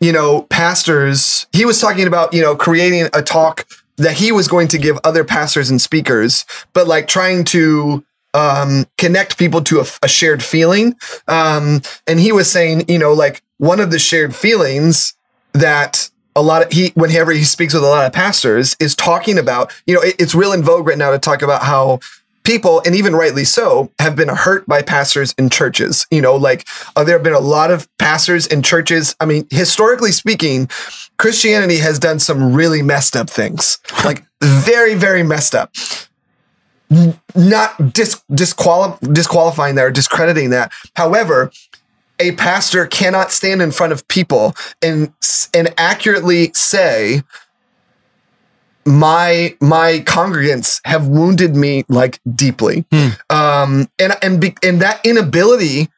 you 0.00 0.12
know 0.12 0.42
pastors. 0.42 1.46
He 1.52 1.64
was 1.64 1.80
talking 1.80 2.06
about 2.06 2.32
you 2.34 2.42
know 2.42 2.56
creating 2.56 3.08
a 3.12 3.22
talk 3.22 3.66
that 3.96 4.16
he 4.16 4.32
was 4.32 4.48
going 4.48 4.68
to 4.68 4.78
give 4.78 4.98
other 5.04 5.24
pastors 5.24 5.70
and 5.70 5.80
speakers, 5.80 6.44
but 6.72 6.88
like 6.88 7.06
trying 7.06 7.44
to 7.44 8.04
um, 8.34 8.86
connect 8.98 9.38
people 9.38 9.62
to 9.62 9.78
a, 9.80 9.84
a 10.02 10.08
shared 10.08 10.42
feeling. 10.42 10.96
Um, 11.28 11.80
and 12.08 12.18
he 12.18 12.32
was 12.32 12.50
saying, 12.50 12.86
you 12.88 12.98
know, 12.98 13.12
like 13.12 13.42
one 13.58 13.78
of 13.78 13.92
the 13.92 14.00
shared 14.00 14.34
feelings 14.34 15.14
that 15.52 16.10
a 16.34 16.42
lot 16.42 16.62
of 16.62 16.72
he 16.72 16.88
whenever 16.96 17.30
he 17.30 17.44
speaks 17.44 17.72
with 17.74 17.84
a 17.84 17.86
lot 17.86 18.04
of 18.06 18.12
pastors 18.12 18.76
is 18.80 18.96
talking 18.96 19.38
about 19.38 19.72
you 19.86 19.94
know 19.94 20.00
it- 20.00 20.16
it's 20.18 20.34
real 20.34 20.52
in 20.52 20.64
vogue 20.64 20.86
right 20.88 20.98
now 20.98 21.12
to 21.12 21.18
talk 21.18 21.42
about 21.42 21.62
how 21.62 22.00
people 22.44 22.82
and 22.86 22.94
even 22.94 23.14
rightly 23.14 23.44
so 23.44 23.90
have 23.98 24.14
been 24.14 24.28
hurt 24.28 24.66
by 24.66 24.82
pastors 24.82 25.34
in 25.38 25.50
churches. 25.50 26.06
You 26.10 26.20
know 26.20 26.36
like 26.36 26.66
uh, 26.96 27.04
there 27.04 27.16
have 27.16 27.24
been 27.24 27.32
a 27.32 27.40
lot 27.40 27.70
of 27.70 27.88
pastors 27.98 28.46
in 28.46 28.62
churches. 28.62 29.16
I 29.20 29.26
mean 29.26 29.46
historically 29.50 30.12
speaking 30.12 30.68
christianity 31.16 31.78
has 31.78 31.98
done 31.98 32.18
some 32.18 32.54
really 32.54 32.82
messed 32.82 33.16
up 33.16 33.28
things. 33.28 33.78
Like 34.04 34.24
very 34.42 34.94
very 34.94 35.22
messed 35.22 35.54
up. 35.54 35.72
Not 37.34 37.94
dis- 37.94 38.22
disquali- 38.30 39.14
disqualifying 39.14 39.76
that 39.76 39.84
or 39.84 39.90
discrediting 39.90 40.50
that. 40.50 40.72
However 40.94 41.50
a 42.20 42.32
pastor 42.32 42.86
cannot 42.86 43.32
stand 43.32 43.62
in 43.62 43.72
front 43.72 43.92
of 43.92 44.06
people 44.08 44.54
and 44.82 45.12
and 45.52 45.72
accurately 45.78 46.52
say 46.54 47.22
my 48.86 49.56
my 49.60 50.00
congregants 50.06 50.80
have 50.84 51.06
wounded 51.08 51.56
me 51.56 51.84
like 51.88 52.20
deeply. 52.34 52.84
Um 53.30 53.88
and 53.98 54.14
and 54.22 54.40
be, 54.40 54.54
and 54.62 54.80
that 54.82 55.04
inability 55.04 55.88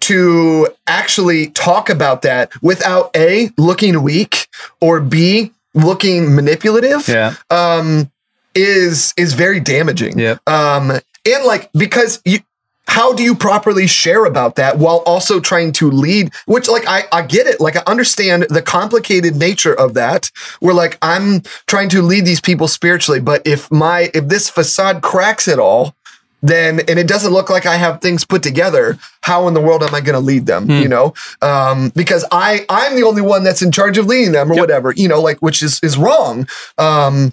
to 0.00 0.68
actually 0.86 1.48
talk 1.48 1.88
about 1.88 2.22
that 2.22 2.52
without 2.62 3.10
a 3.16 3.50
looking 3.56 4.02
weak 4.02 4.48
or 4.80 5.00
b 5.00 5.52
looking 5.74 6.34
manipulative 6.34 7.08
Yeah. 7.08 7.34
um 7.50 8.10
is 8.54 9.14
is 9.16 9.32
very 9.34 9.60
damaging. 9.60 10.18
Yeah. 10.18 10.36
Um 10.46 10.90
and 10.90 11.44
like 11.46 11.70
because 11.72 12.20
you 12.24 12.40
how 12.86 13.12
do 13.12 13.22
you 13.22 13.34
properly 13.34 13.86
share 13.86 14.24
about 14.24 14.56
that 14.56 14.78
while 14.78 15.02
also 15.06 15.40
trying 15.40 15.72
to 15.72 15.90
lead 15.90 16.32
which 16.46 16.68
like 16.68 16.84
I, 16.86 17.04
I 17.12 17.22
get 17.22 17.46
it. 17.46 17.60
Like 17.60 17.76
i 17.76 17.82
understand 17.86 18.46
the 18.50 18.62
complicated 18.62 19.36
nature 19.36 19.74
of 19.74 19.94
that 19.94 20.30
where 20.60 20.74
like 20.74 20.98
i'm 21.02 21.42
trying 21.66 21.88
to 21.90 22.02
lead 22.02 22.24
these 22.24 22.40
people 22.40 22.68
spiritually 22.68 23.20
but 23.20 23.46
if 23.46 23.70
my 23.70 24.10
if 24.14 24.28
this 24.28 24.50
facade 24.50 25.02
cracks 25.02 25.48
at 25.48 25.58
all 25.58 25.94
then 26.42 26.80
and 26.80 26.98
it 26.98 27.08
doesn't 27.08 27.32
look 27.32 27.48
like 27.48 27.64
i 27.64 27.76
have 27.76 28.00
things 28.00 28.24
put 28.24 28.42
together 28.42 28.98
how 29.22 29.48
in 29.48 29.54
the 29.54 29.60
world 29.60 29.82
am 29.82 29.94
i 29.94 30.00
going 30.00 30.14
to 30.14 30.20
lead 30.20 30.46
them 30.46 30.68
you 30.70 30.88
know? 30.88 31.14
Um 31.40 31.90
because 31.96 32.24
i 32.30 32.66
i'm 32.68 32.94
the 32.96 33.02
only 33.02 33.22
one 33.22 33.44
that's 33.44 33.62
in 33.62 33.72
charge 33.72 33.96
of 33.98 34.06
leading 34.06 34.32
them 34.32 34.52
or 34.52 34.56
whatever 34.56 34.92
you 34.92 35.08
know 35.08 35.20
like 35.20 35.38
which 35.40 35.62
is 35.62 35.80
is 35.82 35.96
wrong. 35.96 36.46
Um 36.78 37.32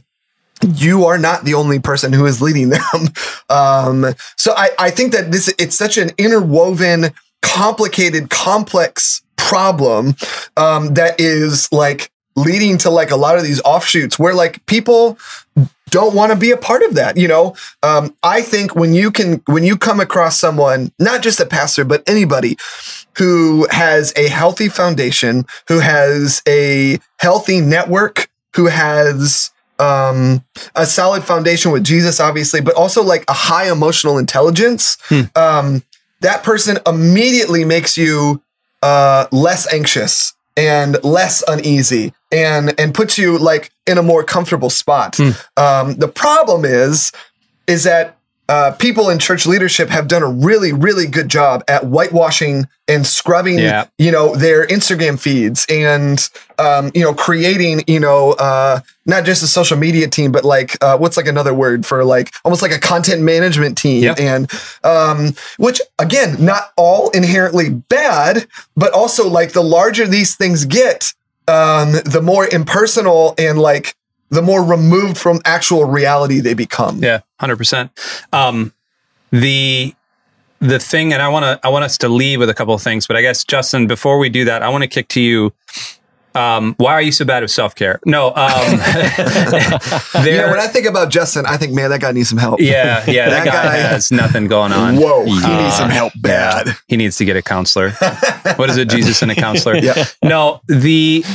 you 0.63 1.05
are 1.05 1.17
not 1.17 1.43
the 1.43 1.53
only 1.53 1.79
person 1.79 2.13
who 2.13 2.25
is 2.25 2.41
leading 2.41 2.69
them. 2.69 2.81
Um, 3.49 4.05
so 4.37 4.53
I, 4.55 4.69
I 4.79 4.91
think 4.91 5.11
that 5.11 5.33
this 5.33 5.53
it's 5.59 5.75
such 5.75 5.97
an 5.97 6.11
interwoven, 6.17 7.09
complicated, 7.41 8.29
complex 8.29 9.23
problem 9.35 10.15
um, 10.55 10.93
that 10.93 11.19
is 11.19 11.69
like 11.73 12.09
leading 12.37 12.77
to 12.77 12.89
like 12.89 13.11
a 13.11 13.17
lot 13.17 13.37
of 13.37 13.43
these 13.43 13.61
offshoots 13.63 14.17
where 14.17 14.33
like 14.33 14.65
people 14.67 15.17
don't 15.89 16.15
want 16.15 16.31
to 16.31 16.37
be 16.37 16.51
a 16.51 16.57
part 16.57 16.81
of 16.83 16.95
that 16.95 17.17
you 17.17 17.27
know 17.27 17.53
um, 17.83 18.15
i 18.23 18.41
think 18.41 18.75
when 18.75 18.93
you 18.93 19.11
can 19.11 19.41
when 19.47 19.65
you 19.65 19.77
come 19.77 19.99
across 19.99 20.37
someone 20.37 20.91
not 20.97 21.21
just 21.21 21.41
a 21.41 21.45
pastor 21.45 21.83
but 21.83 22.01
anybody 22.07 22.57
who 23.17 23.67
has 23.69 24.13
a 24.15 24.29
healthy 24.29 24.69
foundation 24.69 25.45
who 25.67 25.79
has 25.79 26.41
a 26.47 26.97
healthy 27.19 27.59
network 27.59 28.29
who 28.55 28.67
has 28.67 29.51
um, 29.81 30.43
a 30.75 30.85
solid 30.85 31.23
foundation 31.23 31.71
with 31.71 31.83
jesus 31.83 32.19
obviously 32.19 32.61
but 32.61 32.75
also 32.75 33.01
like 33.03 33.23
a 33.27 33.33
high 33.33 33.71
emotional 33.71 34.17
intelligence. 34.17 34.97
Um, 35.35 35.83
that 36.21 36.43
person 36.43 36.77
immediately 36.85 37.65
makes 37.65 37.97
you 37.97 38.41
uh, 38.83 39.25
less 39.31 39.71
anxious 39.73 40.33
and 40.55 41.03
less 41.03 41.43
uneasy 41.47 42.13
and 42.31 42.73
and 42.79 42.93
puts 42.93 43.17
you 43.17 43.37
like 43.39 43.71
in 43.87 43.97
a 43.97 44.03
more 44.03 44.23
comfortable 44.23 44.69
spot. 44.69 45.17
Um, 45.57 45.95
the 45.95 46.07
problem 46.07 46.63
is 46.65 47.11
is 47.67 47.83
that 47.85 48.17
uh, 48.51 48.71
people 48.85 49.09
in 49.09 49.17
church 49.17 49.45
leadership 49.45 49.87
have 49.89 50.05
done 50.13 50.23
a 50.23 50.27
really 50.47 50.73
really 50.73 51.07
good 51.07 51.29
job 51.29 51.63
at 51.67 51.81
whitewashing 51.83 52.67
and 52.87 53.07
scrubbing 53.07 53.57
Yeah. 53.59 53.85
you 53.97 54.11
know 54.11 54.35
their 54.35 54.67
Instagram 54.67 55.15
feeds 55.19 55.65
and 55.69 56.17
um, 56.59 56.91
you 56.93 57.01
know 57.05 57.13
creating 57.13 57.83
you 57.87 57.99
know 57.99 58.33
uh, 58.33 58.81
not 59.05 59.23
just 59.23 59.41
a 59.43 59.47
social 59.47 59.77
media 59.77 60.07
team 60.07 60.31
but 60.31 60.43
like 60.43 60.71
uh, 60.83 60.97
what's 60.97 61.15
like 61.17 61.27
another 61.27 61.53
word 61.53 61.85
for 61.85 62.03
like 62.03 62.27
almost 62.43 62.61
like 62.61 62.73
a 62.73 62.79
content 62.79 63.21
management 63.21 63.77
team 63.77 64.03
Yep. 64.03 64.19
and 64.19 64.51
um, 64.83 65.19
which 65.57 65.79
again 65.97 66.35
not 66.43 66.63
all 66.75 67.09
inherently 67.11 67.69
bad 67.69 68.47
but 68.75 68.91
also 68.93 69.29
like 69.29 69.53
the 69.53 69.63
larger 69.63 70.05
these 70.07 70.35
things 70.35 70.65
get 70.65 71.13
um, 71.47 71.93
the 72.05 72.21
more 72.21 72.47
impersonal 72.47 73.33
and 73.37 73.57
like 73.59 73.95
the 74.31 74.41
more 74.41 74.63
removed 74.63 75.17
from 75.17 75.39
actual 75.45 75.85
reality 75.85 76.39
they 76.39 76.53
become 76.55 77.03
Yeah, 77.03 77.19
hundred 77.39 77.57
percent. 77.57 77.91
Um, 78.33 78.73
the 79.31 79.93
the 80.59 80.79
thing, 80.79 81.11
and 81.13 81.21
I 81.21 81.27
want 81.29 81.43
to 81.43 81.59
I 81.65 81.69
want 81.69 81.85
us 81.85 81.97
to 81.99 82.09
leave 82.09 82.39
with 82.39 82.49
a 82.49 82.53
couple 82.53 82.73
of 82.73 82.81
things, 82.81 83.07
but 83.07 83.15
I 83.15 83.21
guess 83.21 83.43
Justin, 83.43 83.87
before 83.87 84.17
we 84.17 84.29
do 84.29 84.45
that, 84.45 84.63
I 84.63 84.69
want 84.69 84.83
to 84.83 84.87
kick 84.87 85.07
to 85.09 85.21
you. 85.21 85.53
Um, 86.33 86.75
why 86.77 86.93
are 86.93 87.01
you 87.01 87.11
so 87.11 87.25
bad 87.25 87.43
with 87.43 87.51
self 87.51 87.75
care? 87.75 87.99
No, 88.05 88.27
um, 88.27 88.33
know, 90.23 90.47
when 90.49 90.59
I 90.59 90.67
think 90.71 90.85
about 90.87 91.09
Justin, 91.09 91.45
I 91.45 91.57
think, 91.57 91.73
man, 91.73 91.89
that 91.89 91.99
guy 91.99 92.13
needs 92.13 92.29
some 92.29 92.37
help. 92.37 92.61
yeah, 92.61 93.03
yeah, 93.05 93.29
that, 93.29 93.43
That 93.43 93.45
guy, 93.45 93.63
guy- 93.63 93.77
has 93.79 94.11
nothing 94.13 94.47
going 94.47 94.71
on. 94.71 94.95
Whoa, 94.95 95.25
he 95.25 95.43
Uh, 95.43 95.61
needs 95.63 95.75
some 95.75 95.89
help 95.89 96.13
bad. 96.21 96.69
He 96.87 96.95
needs 96.95 97.17
to 97.17 97.25
get 97.25 97.35
a 97.35 97.41
counselor. 97.41 97.91
what 98.55 98.69
is 98.69 98.77
it, 98.77 98.87
Jesus 98.89 99.21
and 99.21 99.29
a 99.31 99.35
counselor? 99.35 99.75
Yeah. 99.75 100.05
No, 100.23 100.61
the 100.67 101.25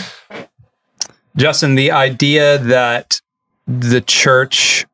Justin, 1.36 1.74
the 1.74 1.90
idea 1.90 2.58
that 2.58 3.20
the 3.66 4.00
church 4.00 4.86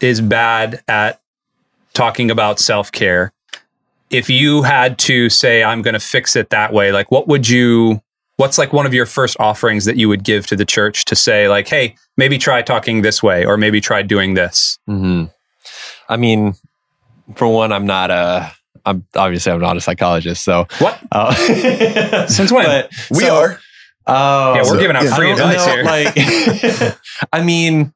is 0.00 0.20
bad 0.20 0.82
at 0.88 1.20
talking 1.92 2.30
about 2.30 2.58
self 2.58 2.90
care. 2.90 3.32
If 4.10 4.30
you 4.30 4.62
had 4.62 4.98
to 5.00 5.28
say, 5.28 5.62
I'm 5.64 5.82
going 5.82 5.94
to 5.94 6.00
fix 6.00 6.36
it 6.36 6.50
that 6.50 6.72
way, 6.72 6.92
like 6.92 7.10
what 7.10 7.26
would 7.26 7.48
you, 7.48 8.00
what's 8.36 8.58
like 8.58 8.72
one 8.72 8.86
of 8.86 8.94
your 8.94 9.06
first 9.06 9.36
offerings 9.40 9.84
that 9.86 9.96
you 9.96 10.08
would 10.08 10.22
give 10.22 10.46
to 10.48 10.56
the 10.56 10.64
church 10.64 11.04
to 11.06 11.16
say, 11.16 11.48
like, 11.48 11.66
hey, 11.68 11.96
maybe 12.16 12.38
try 12.38 12.62
talking 12.62 13.02
this 13.02 13.22
way 13.22 13.44
or 13.44 13.56
maybe 13.56 13.80
try 13.80 14.02
doing 14.02 14.34
this? 14.34 14.78
hmm 14.86 15.24
I 16.08 16.16
mean, 16.18 16.54
for 17.34 17.48
one, 17.48 17.72
I'm 17.72 17.86
not 17.86 18.10
a. 18.10 18.52
I'm 18.86 19.06
obviously 19.16 19.50
I'm 19.50 19.60
not 19.60 19.78
a 19.78 19.80
psychologist, 19.80 20.44
so. 20.44 20.66
What? 20.78 21.00
Uh, 21.10 21.32
Since 22.26 22.52
when? 22.52 22.66
But, 22.66 22.90
We 23.10 23.20
so- 23.20 23.34
are. 23.36 23.60
Oh, 24.06 24.54
Yeah, 24.54 24.60
we're 24.62 24.64
So, 24.68 24.78
giving 24.80 24.96
out 24.96 25.04
yeah. 25.04 25.14
free 25.16 25.30
advice 25.32 25.66
know, 25.66 25.72
here. 25.72 25.84
Like, 25.84 26.98
I 27.32 27.42
mean, 27.42 27.92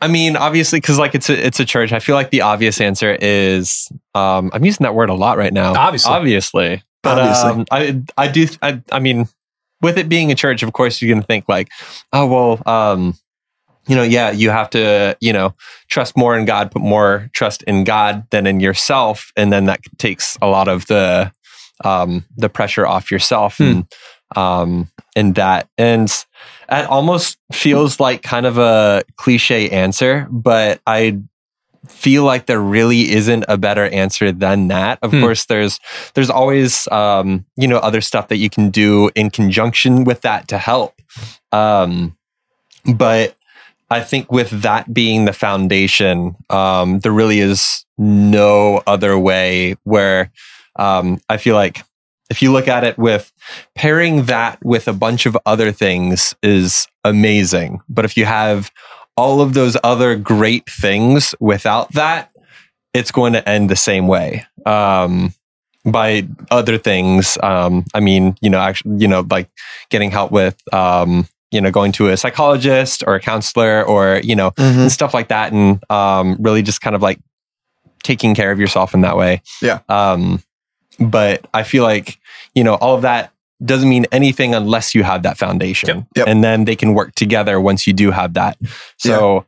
I 0.00 0.08
mean, 0.08 0.36
obviously, 0.36 0.80
because 0.80 0.98
like 0.98 1.14
it's 1.14 1.28
a 1.28 1.46
it's 1.46 1.60
a 1.60 1.64
church. 1.64 1.92
I 1.92 1.98
feel 1.98 2.14
like 2.14 2.30
the 2.30 2.40
obvious 2.42 2.80
answer 2.80 3.18
is 3.20 3.88
um, 4.14 4.50
I'm 4.54 4.64
using 4.64 4.84
that 4.84 4.94
word 4.94 5.10
a 5.10 5.14
lot 5.14 5.36
right 5.36 5.52
now. 5.52 5.74
Obviously. 5.74 6.10
obviously, 6.12 6.82
but 7.02 7.18
Obviously. 7.18 7.50
um, 7.50 7.64
I 7.70 8.02
I 8.16 8.28
do 8.28 8.46
I, 8.62 8.80
I 8.90 8.98
mean, 8.98 9.28
with 9.82 9.98
it 9.98 10.08
being 10.08 10.32
a 10.32 10.34
church, 10.34 10.62
of 10.62 10.72
course, 10.72 11.02
you're 11.02 11.14
gonna 11.14 11.26
think 11.26 11.48
like, 11.48 11.68
oh 12.14 12.26
well, 12.26 12.62
um, 12.72 13.14
you 13.88 13.96
know, 13.96 14.02
yeah, 14.02 14.30
you 14.30 14.48
have 14.48 14.70
to 14.70 15.16
you 15.20 15.34
know 15.34 15.54
trust 15.88 16.16
more 16.16 16.38
in 16.38 16.46
God, 16.46 16.70
put 16.70 16.80
more 16.82 17.28
trust 17.34 17.62
in 17.64 17.84
God 17.84 18.24
than 18.30 18.46
in 18.46 18.58
yourself, 18.60 19.32
and 19.36 19.52
then 19.52 19.66
that 19.66 19.80
takes 19.98 20.38
a 20.40 20.46
lot 20.46 20.66
of 20.68 20.86
the 20.86 21.30
um, 21.84 22.24
the 22.38 22.48
pressure 22.48 22.86
off 22.86 23.10
yourself 23.10 23.58
Hmm. 23.58 23.64
and 23.64 23.86
um, 24.36 24.88
and 25.16 25.34
that 25.34 25.68
and 25.78 26.08
it 26.70 26.86
almost 26.86 27.38
feels 27.52 27.98
like 28.00 28.22
kind 28.22 28.46
of 28.46 28.58
a 28.58 29.02
cliche 29.16 29.68
answer, 29.70 30.26
but 30.30 30.80
I 30.86 31.18
feel 31.88 32.24
like 32.24 32.46
there 32.46 32.60
really 32.60 33.10
isn't 33.10 33.44
a 33.48 33.56
better 33.56 33.86
answer 33.86 34.30
than 34.32 34.68
that. 34.68 34.98
Of 35.02 35.10
Hmm. 35.12 35.20
course, 35.20 35.46
there's 35.46 35.80
there's 36.14 36.30
always 36.30 36.86
um, 36.88 37.44
you 37.56 37.66
know 37.66 37.78
other 37.78 38.00
stuff 38.00 38.28
that 38.28 38.36
you 38.36 38.50
can 38.50 38.70
do 38.70 39.10
in 39.14 39.30
conjunction 39.30 40.04
with 40.04 40.20
that 40.22 40.46
to 40.48 40.58
help. 40.58 40.94
Um, 41.52 42.16
but 42.94 43.34
I 43.90 44.00
think 44.00 44.30
with 44.30 44.50
that 44.62 44.94
being 44.94 45.24
the 45.24 45.32
foundation, 45.32 46.36
um, 46.48 47.00
there 47.00 47.12
really 47.12 47.40
is 47.40 47.84
no 47.98 48.82
other 48.86 49.18
way 49.18 49.74
where 49.82 50.30
um, 50.76 51.20
I 51.28 51.36
feel 51.38 51.56
like 51.56 51.82
if 52.30 52.40
you 52.40 52.52
look 52.52 52.68
at 52.68 52.84
it 52.84 52.96
with 52.96 53.32
pairing 53.74 54.24
that 54.24 54.64
with 54.64 54.88
a 54.88 54.92
bunch 54.92 55.26
of 55.26 55.36
other 55.44 55.72
things 55.72 56.34
is 56.42 56.86
amazing. 57.04 57.80
But 57.88 58.04
if 58.04 58.16
you 58.16 58.24
have 58.24 58.70
all 59.16 59.40
of 59.42 59.52
those 59.52 59.76
other 59.84 60.16
great 60.16 60.64
things 60.70 61.34
without 61.40 61.92
that, 61.94 62.30
it's 62.94 63.10
going 63.10 63.32
to 63.34 63.46
end 63.48 63.68
the 63.68 63.76
same 63.76 64.06
way. 64.06 64.46
Um, 64.64 65.34
by 65.84 66.26
other 66.50 66.78
things, 66.78 67.36
um, 67.42 67.84
I 67.94 68.00
mean, 68.00 68.36
you 68.40 68.48
know, 68.50 68.60
actually, 68.60 68.98
you 68.98 69.08
know, 69.08 69.26
like 69.30 69.48
getting 69.90 70.10
help 70.10 70.30
with, 70.30 70.56
um, 70.72 71.26
you 71.50 71.60
know, 71.60 71.70
going 71.70 71.90
to 71.92 72.08
a 72.10 72.16
psychologist 72.16 73.02
or 73.06 73.14
a 73.16 73.20
counselor 73.20 73.82
or, 73.84 74.20
you 74.22 74.36
know, 74.36 74.52
Mhm. 74.52 74.82
and 74.82 74.92
stuff 74.92 75.12
like 75.14 75.28
that. 75.28 75.52
And 75.52 75.82
um, 75.90 76.36
really 76.38 76.62
just 76.62 76.80
kind 76.80 76.94
of 76.94 77.02
like 77.02 77.18
taking 78.04 78.34
care 78.36 78.52
of 78.52 78.60
yourself 78.60 78.94
in 78.94 79.00
that 79.00 79.16
way. 79.16 79.42
Yeah. 79.60 79.80
Um, 79.88 80.42
but 81.00 81.46
I 81.54 81.62
feel 81.64 81.82
like, 81.82 82.18
you 82.54 82.64
know, 82.64 82.74
all 82.76 82.94
of 82.94 83.02
that 83.02 83.32
doesn't 83.64 83.88
mean 83.88 84.06
anything 84.10 84.54
unless 84.54 84.94
you 84.94 85.02
have 85.02 85.22
that 85.22 85.36
foundation. 85.36 85.88
Yep. 85.88 86.06
Yep. 86.16 86.28
And 86.28 86.42
then 86.42 86.64
they 86.64 86.76
can 86.76 86.94
work 86.94 87.14
together 87.14 87.60
once 87.60 87.86
you 87.86 87.92
do 87.92 88.10
have 88.10 88.34
that. 88.34 88.58
So 88.96 89.44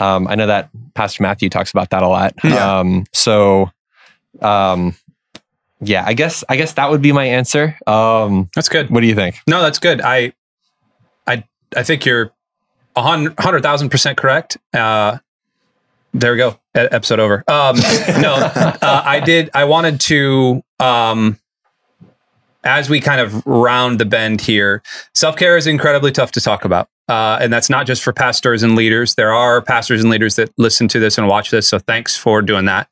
um, 0.00 0.26
I 0.26 0.34
know 0.34 0.46
that 0.46 0.70
Pastor 0.94 1.22
Matthew 1.22 1.48
talks 1.48 1.70
about 1.70 1.90
that 1.90 2.02
a 2.02 2.08
lot. 2.08 2.34
Yeah. 2.42 2.78
Um, 2.80 3.04
so 3.12 3.70
um, 4.40 4.96
yeah, 5.80 6.04
I 6.06 6.14
guess 6.14 6.42
I 6.48 6.56
guess 6.56 6.72
that 6.74 6.90
would 6.90 7.02
be 7.02 7.12
my 7.12 7.24
answer. 7.24 7.78
Um, 7.86 8.50
That's 8.54 8.68
good. 8.68 8.90
what 8.90 9.00
do 9.00 9.06
you 9.06 9.14
think? 9.14 9.36
No, 9.46 9.62
that's 9.62 9.78
good. 9.78 10.00
I, 10.00 10.32
I, 11.26 11.44
I 11.76 11.82
think 11.82 12.04
you're 12.06 12.32
a 12.96 13.02
hundred 13.02 13.62
thousand 13.62 13.90
percent 13.90 14.16
correct. 14.18 14.56
Uh, 14.72 15.18
there 16.12 16.32
we 16.32 16.38
go. 16.38 16.58
E- 16.76 16.88
episode 16.90 17.18
over. 17.20 17.44
Um, 17.48 17.76
no, 18.20 18.34
uh, 18.54 19.02
I 19.04 19.20
did. 19.20 19.50
I 19.52 19.64
wanted 19.64 20.00
to, 20.02 20.62
um, 20.78 21.38
as 22.64 22.88
we 22.88 23.00
kind 23.00 23.20
of 23.20 23.46
round 23.46 23.98
the 23.98 24.04
bend 24.04 24.40
here, 24.40 24.82
self 25.14 25.36
care 25.36 25.56
is 25.56 25.66
incredibly 25.66 26.12
tough 26.12 26.32
to 26.32 26.40
talk 26.40 26.64
about. 26.64 26.88
Uh, 27.08 27.38
and 27.40 27.52
that's 27.52 27.68
not 27.68 27.86
just 27.86 28.02
for 28.02 28.12
pastors 28.12 28.62
and 28.62 28.74
leaders. 28.74 29.14
There 29.14 29.32
are 29.32 29.60
pastors 29.60 30.00
and 30.00 30.10
leaders 30.10 30.36
that 30.36 30.50
listen 30.56 30.88
to 30.88 30.98
this 30.98 31.18
and 31.18 31.28
watch 31.28 31.50
this. 31.50 31.68
So 31.68 31.78
thanks 31.78 32.16
for 32.16 32.40
doing 32.40 32.64
that. 32.64 32.88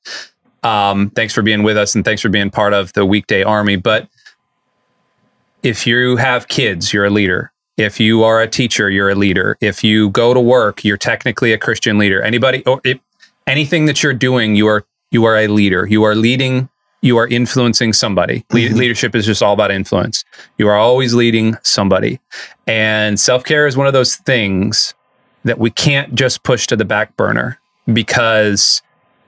Um, 0.62 1.11
thanks 1.11 1.32
for 1.32 1.42
being 1.42 1.62
with 1.62 1.76
us 1.76 1.94
and 1.94 2.04
thanks 2.04 2.22
for 2.22 2.28
being 2.28 2.50
part 2.50 2.74
of 2.74 2.92
the 2.92 3.06
weekday 3.06 3.42
army. 3.42 3.76
But 3.76 4.08
if 5.62 5.87
you 5.87 6.16
have 6.16 6.48
kids, 6.48 6.92
you're 6.92 7.06
a 7.06 7.11
leader. 7.11 7.52
If 7.78 7.98
you 7.98 8.22
are 8.22 8.40
a 8.40 8.48
teacher, 8.48 8.90
you're 8.90 9.08
a 9.08 9.14
leader. 9.14 9.56
If 9.61 9.82
you 9.82 10.11
go 10.11 10.35
to 10.35 10.40
work, 10.40 10.85
you're 10.85 10.98
technically 10.98 11.52
a 11.52 11.58
Christian 11.58 11.96
leader. 11.96 12.20
Anybody 12.20 12.62
or 12.66 12.80
if, 12.85 13.00
anything 13.46 13.87
that 13.87 14.02
you're 14.02 14.12
doing, 14.12 14.54
you 14.54 14.66
are 14.66 14.85
you 15.11 15.24
are 15.24 15.37
a 15.37 15.48
leader. 15.48 15.87
You 15.87 16.02
are 16.04 16.14
leading. 16.14 16.68
You 17.02 17.18
are 17.18 17.26
influencing 17.26 17.92
somebody. 17.92 18.44
Le- 18.52 18.60
Mhm. 18.60 18.74
Leadership 18.76 19.14
is 19.14 19.26
just 19.26 19.42
all 19.42 19.52
about 19.52 19.70
influence. 19.72 20.24
You 20.56 20.68
are 20.68 20.76
always 20.76 21.14
leading 21.14 21.56
somebody, 21.62 22.20
and 22.66 23.18
self 23.20 23.44
care 23.44 23.66
is 23.66 23.76
one 23.76 23.86
of 23.88 23.92
those 23.92 24.16
things 24.16 24.94
that 25.44 25.58
we 25.58 25.70
can't 25.70 26.14
just 26.14 26.44
push 26.44 26.66
to 26.68 26.76
the 26.76 26.84
back 26.84 27.16
burner 27.16 27.58
because 27.92 28.80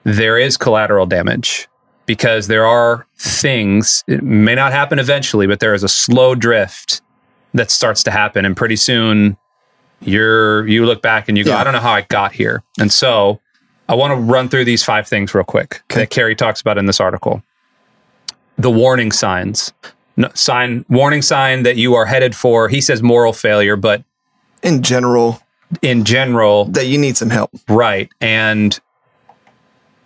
there 0.04 0.38
is 0.38 0.56
collateral 0.56 1.06
damage 1.06 1.66
because 2.06 2.46
there 2.46 2.64
are 2.66 3.06
things 3.18 4.04
it 4.06 4.22
may 4.22 4.54
not 4.54 4.70
happen 4.70 4.98
eventually 4.98 5.46
but 5.46 5.58
there 5.60 5.72
is 5.74 5.82
a 5.82 5.88
slow 5.88 6.34
drift 6.36 7.00
that 7.54 7.70
starts 7.70 8.02
to 8.04 8.10
happen 8.10 8.44
and 8.44 8.56
pretty 8.56 8.76
soon 8.76 9.36
you're 10.02 10.66
you 10.68 10.84
look 10.84 11.00
back 11.02 11.28
and 11.28 11.36
you 11.38 11.42
go 11.44 11.50
Yeah. 11.52 11.58
i 11.58 11.64
don't 11.64 11.72
know 11.72 11.80
how 11.80 11.92
i 11.92 12.02
got 12.02 12.32
here 12.32 12.62
and 12.78 12.92
so 12.92 13.40
i 13.88 13.94
want 13.94 14.10
to 14.12 14.16
run 14.16 14.48
through 14.50 14.66
these 14.66 14.84
five 14.84 15.08
things 15.08 15.34
real 15.34 15.44
quick 15.44 15.82
Okay. 15.90 16.00
that 16.02 16.10
Carey 16.10 16.34
talks 16.36 16.60
about 16.60 16.76
in 16.78 16.84
this 16.86 17.00
article 17.00 17.42
the 18.58 18.70
warning 18.70 19.12
signs 19.12 19.72
no, 20.16 20.30
sign 20.34 20.84
warning 20.88 21.22
sign 21.22 21.64
that 21.64 21.76
you 21.76 21.94
are 21.94 22.06
headed 22.06 22.34
for 22.36 22.68
he 22.68 22.80
says 22.80 23.02
moral 23.02 23.32
failure 23.32 23.76
but 23.76 24.04
In 24.62 24.82
general, 24.82 25.40
in 25.82 26.04
general 26.04 26.66
that 26.66 26.86
you 26.86 26.98
need 26.98 27.16
some 27.16 27.30
help. 27.30 27.50
Right. 27.68 28.08
And 28.20 28.78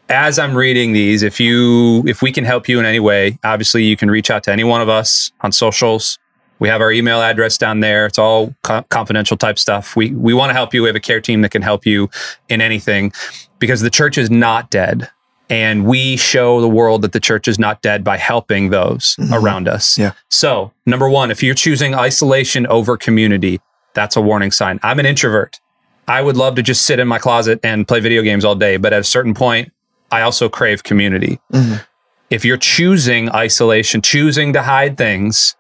as 0.08 0.38
I'm 0.38 0.56
reading 0.56 0.92
these, 0.92 1.22
if 1.22 1.38
you 1.38 2.02
if 2.06 2.22
we 2.22 2.32
can 2.32 2.44
help 2.44 2.68
you 2.68 2.80
in 2.80 2.86
any 2.86 3.00
way, 3.00 3.38
obviously 3.44 3.84
you 3.84 3.96
can 3.96 4.10
reach 4.10 4.30
out 4.30 4.42
to 4.44 4.52
any 4.52 4.64
one 4.64 4.80
of 4.80 4.88
us 4.88 5.30
on 5.42 5.52
socials. 5.52 6.18
We 6.58 6.68
have 6.68 6.80
our 6.80 6.90
email 6.90 7.20
address 7.20 7.58
down 7.58 7.80
there. 7.80 8.06
It's 8.06 8.18
all 8.18 8.54
co- 8.64 8.82
confidential 8.88 9.36
type 9.36 9.58
stuff. 9.58 9.94
We 9.94 10.10
we 10.12 10.34
want 10.34 10.50
to 10.50 10.54
help 10.54 10.74
you. 10.74 10.82
We 10.82 10.88
have 10.88 10.96
a 10.96 11.00
care 11.00 11.20
team 11.20 11.42
that 11.42 11.50
can 11.50 11.62
help 11.62 11.86
you 11.86 12.08
in 12.48 12.60
anything 12.60 13.12
because 13.58 13.80
the 13.82 13.90
church 13.90 14.18
is 14.18 14.30
not 14.30 14.70
dead. 14.70 15.10
And 15.50 15.86
we 15.86 16.16
show 16.16 16.60
the 16.60 16.68
world 16.68 17.02
that 17.02 17.12
the 17.12 17.20
church 17.20 17.48
is 17.48 17.58
not 17.58 17.80
dead 17.80 18.04
by 18.04 18.18
helping 18.18 18.70
those 18.70 19.16
Mhm. 19.18 19.32
around 19.32 19.66
us. 19.68 19.96
Yeah. 19.96 20.12
So, 20.30 20.72
number 20.84 21.08
one, 21.08 21.30
if 21.30 21.42
you're 21.42 21.54
choosing 21.54 21.94
isolation 21.94 22.66
over 22.66 22.96
community, 22.96 23.60
that's 23.94 24.14
a 24.16 24.20
warning 24.20 24.50
sign. 24.50 24.78
I'm 24.82 24.98
an 24.98 25.06
introvert. 25.06 25.58
I 26.06 26.20
would 26.22 26.36
love 26.36 26.54
to 26.56 26.62
just 26.62 26.82
sit 26.84 26.98
in 26.98 27.08
my 27.08 27.18
closet 27.18 27.60
and 27.62 27.88
play 27.88 28.00
video 28.00 28.22
games 28.22 28.44
all 28.44 28.54
day, 28.54 28.76
but 28.76 28.92
at 28.92 29.00
a 29.00 29.04
certain 29.04 29.34
point, 29.34 29.72
I 30.10 30.20
also 30.22 30.48
crave 30.48 30.82
community. 30.84 31.38
Mhm. 31.52 31.84
If 32.30 32.44
you're 32.44 32.56
choosing 32.58 33.30
isolation, 33.34 34.02
choosing 34.02 34.52
to 34.52 34.62
hide 34.62 34.96
things, 34.98 35.54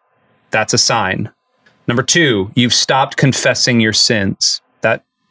that's 0.50 0.74
a 0.74 0.78
sign. 0.78 1.30
Number 1.86 2.02
two, 2.02 2.50
you've 2.54 2.74
stopped 2.74 3.16
confessing 3.16 3.80
your 3.80 3.94
sins. 3.94 4.60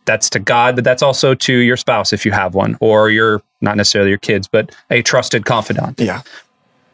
That 0.08 0.18
that's 0.18 0.30
to 0.32 0.39
God, 0.39 0.76
but 0.76 0.84
that's 0.84 1.03
also 1.03 1.36
to 1.36 1.53
your 1.53 1.78
spouse 1.78 2.12
if 2.12 2.26
you 2.26 2.32
have 2.32 2.55
one, 2.55 2.76
or 2.80 3.12
your 3.12 3.43
not 3.62 3.78
necessarily 3.78 4.10
your 4.10 4.18
kids, 4.18 4.47
but 4.47 4.76
a 4.89 5.03
trusted 5.03 5.45
confidant. 5.45 5.99
Yeah. 5.99 6.24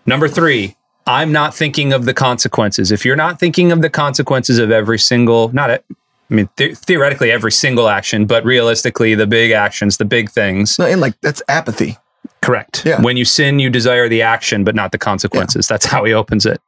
Number 0.05 0.28
three, 0.28 0.76
I'm 1.07 1.32
not 1.32 1.55
thinking 1.55 1.93
of 1.93 2.03
the 2.03 2.14
consequences. 2.14 2.91
If 2.91 3.05
you're 3.05 3.16
not 3.16 3.39
thinking 3.39 3.72
of 3.72 3.82
the 3.82 3.89
consequences 3.89 4.59
of 4.59 4.72
every 4.72 4.99
single, 4.99 5.53
not, 5.53 5.70
a, 5.70 5.82
I 6.30 6.34
mean, 6.34 6.49
the- 6.57 6.74
theoretically 6.74 7.32
every 7.32 7.51
single 7.51 7.88
action, 7.88 8.26
but 8.26 8.43
realistically 8.43 9.16
the 9.16 9.28
big 9.28 9.51
actions, 9.51 9.97
the 9.97 10.05
big 10.05 10.30
things. 10.30 10.78
No, 10.78 10.86
and 10.86 10.99
like 10.99 11.20
that's 11.22 11.41
apathy. 11.47 11.97
Correct. 12.41 12.86
Yeah. 12.86 13.01
When 13.01 13.16
you 13.16 13.24
sin, 13.24 13.59
you 13.59 13.70
desire 13.70 14.09
the 14.09 14.22
action, 14.22 14.66
but 14.66 14.76
not 14.76 14.91
the 14.91 14.97
consequences. 14.97 15.66
That's 15.68 15.86
how 15.86 16.03
he 16.03 16.11
opens 16.14 16.45
it. 16.45 16.59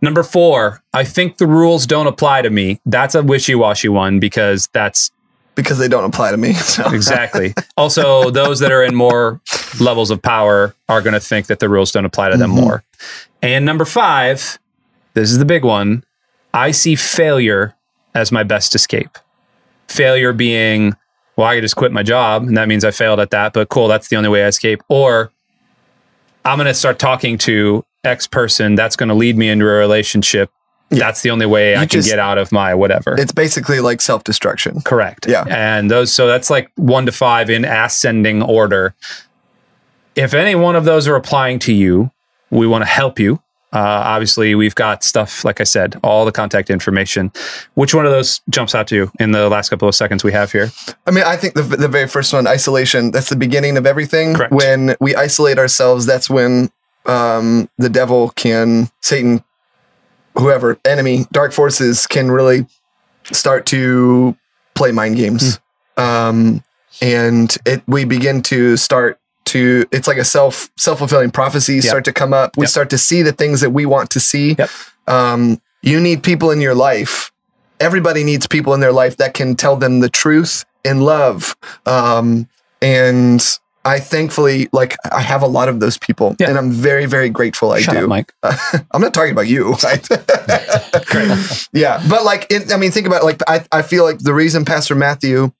Number 0.00 0.22
four, 0.22 0.82
I 0.94 1.02
think 1.02 1.38
the 1.38 1.48
rules 1.48 1.84
don't 1.84 2.06
apply 2.06 2.42
to 2.42 2.50
me. 2.50 2.80
That's 2.86 3.16
a 3.16 3.24
wishy 3.24 3.56
washy 3.56 3.88
one 3.88 4.20
because 4.20 4.68
that's 4.72 5.10
because 5.56 5.78
they 5.78 5.88
don't 5.88 6.04
apply 6.04 6.30
to 6.30 6.36
me. 6.36 6.52
So. 6.52 6.88
exactly. 6.92 7.54
also, 7.76 8.30
those 8.30 8.60
that 8.60 8.70
are 8.70 8.84
in 8.84 8.94
more 8.94 9.40
levels 9.80 10.10
of 10.12 10.22
power 10.22 10.74
are 10.88 11.02
going 11.02 11.14
to 11.14 11.20
think 11.20 11.46
that 11.48 11.58
the 11.58 11.68
rules 11.68 11.90
don't 11.90 12.04
apply 12.04 12.28
to 12.30 12.36
them 12.36 12.52
Mhm. 12.52 12.60
more. 12.60 12.84
And 13.42 13.64
number 13.64 13.84
five, 13.84 14.58
this 15.14 15.30
is 15.32 15.38
the 15.38 15.44
big 15.44 15.64
one. 15.64 16.04
I 16.54 16.70
see 16.70 16.94
failure 16.94 17.74
as 18.14 18.30
my 18.30 18.42
best 18.44 18.74
escape. 18.74 19.18
Failure 19.88 20.32
being, 20.32 20.94
well, 21.36 21.46
I 21.46 21.54
could 21.56 21.62
just 21.62 21.76
quit 21.76 21.92
my 21.92 22.02
job 22.02 22.42
and 22.44 22.56
that 22.56 22.68
means 22.68 22.84
I 22.84 22.90
failed 22.90 23.20
at 23.20 23.30
that, 23.30 23.52
but 23.52 23.68
cool, 23.68 23.88
that's 23.88 24.08
the 24.08 24.16
only 24.16 24.28
way 24.28 24.44
I 24.44 24.48
escape. 24.48 24.82
Or 24.88 25.30
I'm 26.44 26.56
going 26.58 26.66
to 26.66 26.74
start 26.74 26.98
talking 26.98 27.38
to 27.38 27.84
X 28.04 28.26
person 28.26 28.74
that's 28.76 28.94
going 28.96 29.08
to 29.08 29.14
lead 29.14 29.36
me 29.36 29.48
into 29.48 29.64
a 29.66 29.68
relationship. 29.72 30.50
That's 30.90 31.22
the 31.22 31.30
only 31.30 31.46
way 31.46 31.74
I 31.74 31.80
can 31.80 31.88
just- 31.88 32.08
get 32.08 32.18
out 32.18 32.38
of 32.38 32.52
my 32.52 32.74
whatever. 32.74 33.16
It's 33.18 33.32
basically 33.32 33.80
like 33.80 34.00
self 34.00 34.24
destruction. 34.24 34.80
Correct. 34.82 35.26
Yeah. 35.28 35.44
And 35.48 35.90
those, 35.90 36.12
so 36.12 36.26
that's 36.26 36.48
like 36.50 36.70
one 36.76 37.06
to 37.06 37.12
five 37.12 37.50
in 37.50 37.64
ascending 37.64 38.42
order. 38.42 38.94
If 40.14 40.32
any 40.32 40.54
one 40.54 40.76
of 40.76 40.84
those 40.84 41.06
are 41.08 41.16
applying 41.16 41.58
to 41.60 41.72
you, 41.72 42.10
we 42.50 42.66
want 42.66 42.82
to 42.82 42.88
help 42.88 43.18
you. 43.18 43.40
Uh, 43.72 43.78
obviously, 44.06 44.54
we've 44.54 44.74
got 44.76 45.04
stuff, 45.04 45.44
like 45.44 45.60
I 45.60 45.64
said, 45.64 45.96
all 46.02 46.24
the 46.24 46.32
contact 46.32 46.70
information. 46.70 47.30
Which 47.74 47.94
one 47.94 48.06
of 48.06 48.12
those 48.12 48.40
jumps 48.48 48.74
out 48.74 48.86
to 48.88 48.94
you 48.94 49.12
in 49.20 49.32
the 49.32 49.50
last 49.50 49.68
couple 49.68 49.86
of 49.88 49.94
seconds 49.94 50.24
we 50.24 50.32
have 50.32 50.52
here? 50.52 50.70
I 51.06 51.10
mean, 51.10 51.24
I 51.24 51.36
think 51.36 51.54
the, 51.54 51.62
the 51.62 51.88
very 51.88 52.08
first 52.08 52.32
one, 52.32 52.46
isolation, 52.46 53.10
that's 53.10 53.28
the 53.28 53.36
beginning 53.36 53.76
of 53.76 53.84
everything. 53.84 54.34
Correct. 54.34 54.52
When 54.52 54.96
we 55.00 55.14
isolate 55.14 55.58
ourselves, 55.58 56.06
that's 56.06 56.30
when 56.30 56.70
um, 57.04 57.68
the 57.76 57.90
devil 57.90 58.30
can, 58.30 58.88
Satan, 59.02 59.44
whoever, 60.38 60.78
enemy, 60.84 61.26
dark 61.32 61.52
forces 61.52 62.06
can 62.06 62.30
really 62.30 62.66
start 63.32 63.66
to 63.66 64.36
play 64.74 64.92
mind 64.92 65.16
games. 65.16 65.58
Um, 65.96 66.62
and 67.02 67.54
it 67.66 67.82
we 67.86 68.04
begin 68.04 68.42
to 68.42 68.76
start 68.76 69.18
to 69.46 69.84
it's 69.92 70.08
like 70.08 70.16
a 70.18 70.24
self 70.24 70.70
self-fulfilling 70.76 71.30
prophecy 71.30 71.80
start 71.80 72.04
to 72.06 72.12
come 72.12 72.32
up 72.32 72.56
we 72.56 72.62
Yep. 72.62 72.70
start 72.70 72.90
to 72.90 72.98
see 72.98 73.22
the 73.22 73.32
things 73.32 73.60
that 73.60 73.70
we 73.70 73.86
want 73.86 74.10
to 74.10 74.20
see 74.20 74.56
Yep. 74.58 74.70
um, 75.06 75.60
you 75.82 76.00
need 76.00 76.22
people 76.22 76.50
in 76.50 76.60
your 76.60 76.74
life 76.74 77.30
everybody 77.80 78.24
needs 78.24 78.46
people 78.46 78.72
in 78.74 78.80
their 78.80 78.92
life 78.92 79.18
that 79.18 79.34
can 79.34 79.54
tell 79.54 79.76
them 79.76 80.00
the 80.00 80.08
truth 80.08 80.64
in 80.84 81.00
love 81.02 81.54
um, 81.84 82.48
and 82.80 83.58
i 83.86 83.98
thankfully 84.00 84.68
like 84.72 84.96
i 85.12 85.20
have 85.22 85.42
a 85.42 85.46
lot 85.46 85.68
of 85.68 85.80
those 85.80 85.96
people 85.98 86.34
Yeah. 86.38 86.48
and 86.50 86.58
i'm 86.58 86.70
very 86.72 87.06
very 87.06 87.30
grateful 87.30 87.72
i 87.72 87.80
Shut 87.80 87.94
do 87.96 88.02
up, 88.02 88.08
Mike. 88.08 88.32
i'm 88.42 89.00
not 89.00 89.14
talking 89.14 89.32
about 89.32 89.46
you 89.48 89.72
right? 89.84 90.06
yeah 91.72 92.02
but 92.08 92.24
like 92.24 92.46
it, 92.50 92.72
i 92.72 92.76
mean 92.76 92.90
think 92.90 93.06
about 93.06 93.22
it, 93.22 93.24
like 93.24 93.40
I, 93.48 93.64
I 93.72 93.82
feel 93.82 94.04
like 94.04 94.18
the 94.18 94.34
reason 94.34 94.64
pastor 94.64 94.94
matthew 94.94 95.52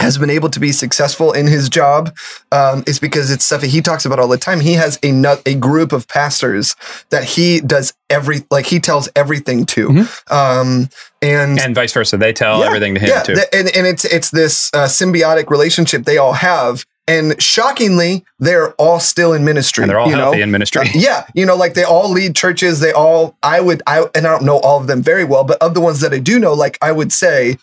has 0.00 0.18
been 0.18 0.28
able 0.30 0.50
to 0.50 0.58
be 0.58 0.72
successful 0.72 1.30
in 1.32 1.46
his 1.46 1.68
job 1.68 2.12
um, 2.50 2.82
is 2.84 2.98
because 2.98 3.30
it's 3.30 3.44
stuff 3.44 3.60
that 3.60 3.68
he 3.68 3.80
talks 3.80 4.04
about 4.04 4.18
all 4.18 4.26
the 4.26 4.36
time. 4.36 4.58
He 4.58 4.72
has 4.72 4.98
a 5.04 5.12
nut, 5.12 5.40
a 5.46 5.54
group 5.54 5.92
of 5.92 6.08
pastors 6.08 6.74
that 7.10 7.22
he 7.22 7.60
does 7.60 7.94
every 8.10 8.38
like 8.50 8.66
he 8.66 8.80
tells 8.80 9.08
everything 9.14 9.64
to, 9.66 10.04
um, 10.32 10.88
and 11.22 11.60
And 11.60 11.76
vice 11.76 11.92
versa. 11.92 12.16
They 12.16 12.32
tell 12.32 12.58
yeah, 12.58 12.66
everything 12.66 12.94
to 12.94 13.00
him 13.00 13.08
yeah, 13.08 13.22
too. 13.22 13.34
th- 13.36 13.46
and 13.52 13.68
and 13.68 13.86
it's 13.86 14.04
it's 14.04 14.30
this 14.32 14.68
uh, 14.74 14.86
symbiotic 14.88 15.48
relationship 15.48 16.02
they 16.06 16.18
all 16.18 16.32
have, 16.32 16.84
and 17.06 17.40
shockingly, 17.40 18.24
they're 18.38 18.72
all 18.72 18.98
still 18.98 19.32
in 19.32 19.44
ministry. 19.44 19.82
and 19.82 19.90
they're 19.90 19.98
all 19.98 20.08
you 20.08 20.16
know? 20.16 20.24
healthy 20.24 20.42
in 20.42 20.50
ministry. 20.50 20.82
Uh, 20.82 20.90
yeah, 20.94 21.26
you 21.34 21.44
know, 21.44 21.54
like 21.54 21.74
they 21.74 21.84
all 21.84 22.10
lead 22.10 22.34
churches. 22.34 22.80
They 22.80 22.92
all, 22.92 23.36
I 23.42 23.60
would, 23.60 23.82
I, 23.86 24.06
and 24.14 24.26
I 24.26 24.30
don't 24.30 24.44
know 24.44 24.58
all 24.58 24.80
of 24.80 24.86
them 24.86 25.02
very 25.02 25.24
well, 25.24 25.44
but 25.44 25.60
of 25.60 25.74
the 25.74 25.80
ones 25.80 26.00
that 26.00 26.12
I 26.12 26.18
do 26.18 26.38
know, 26.38 26.54
like 26.54 26.78
I 26.80 26.92
would 26.92 27.12
say, 27.12 27.58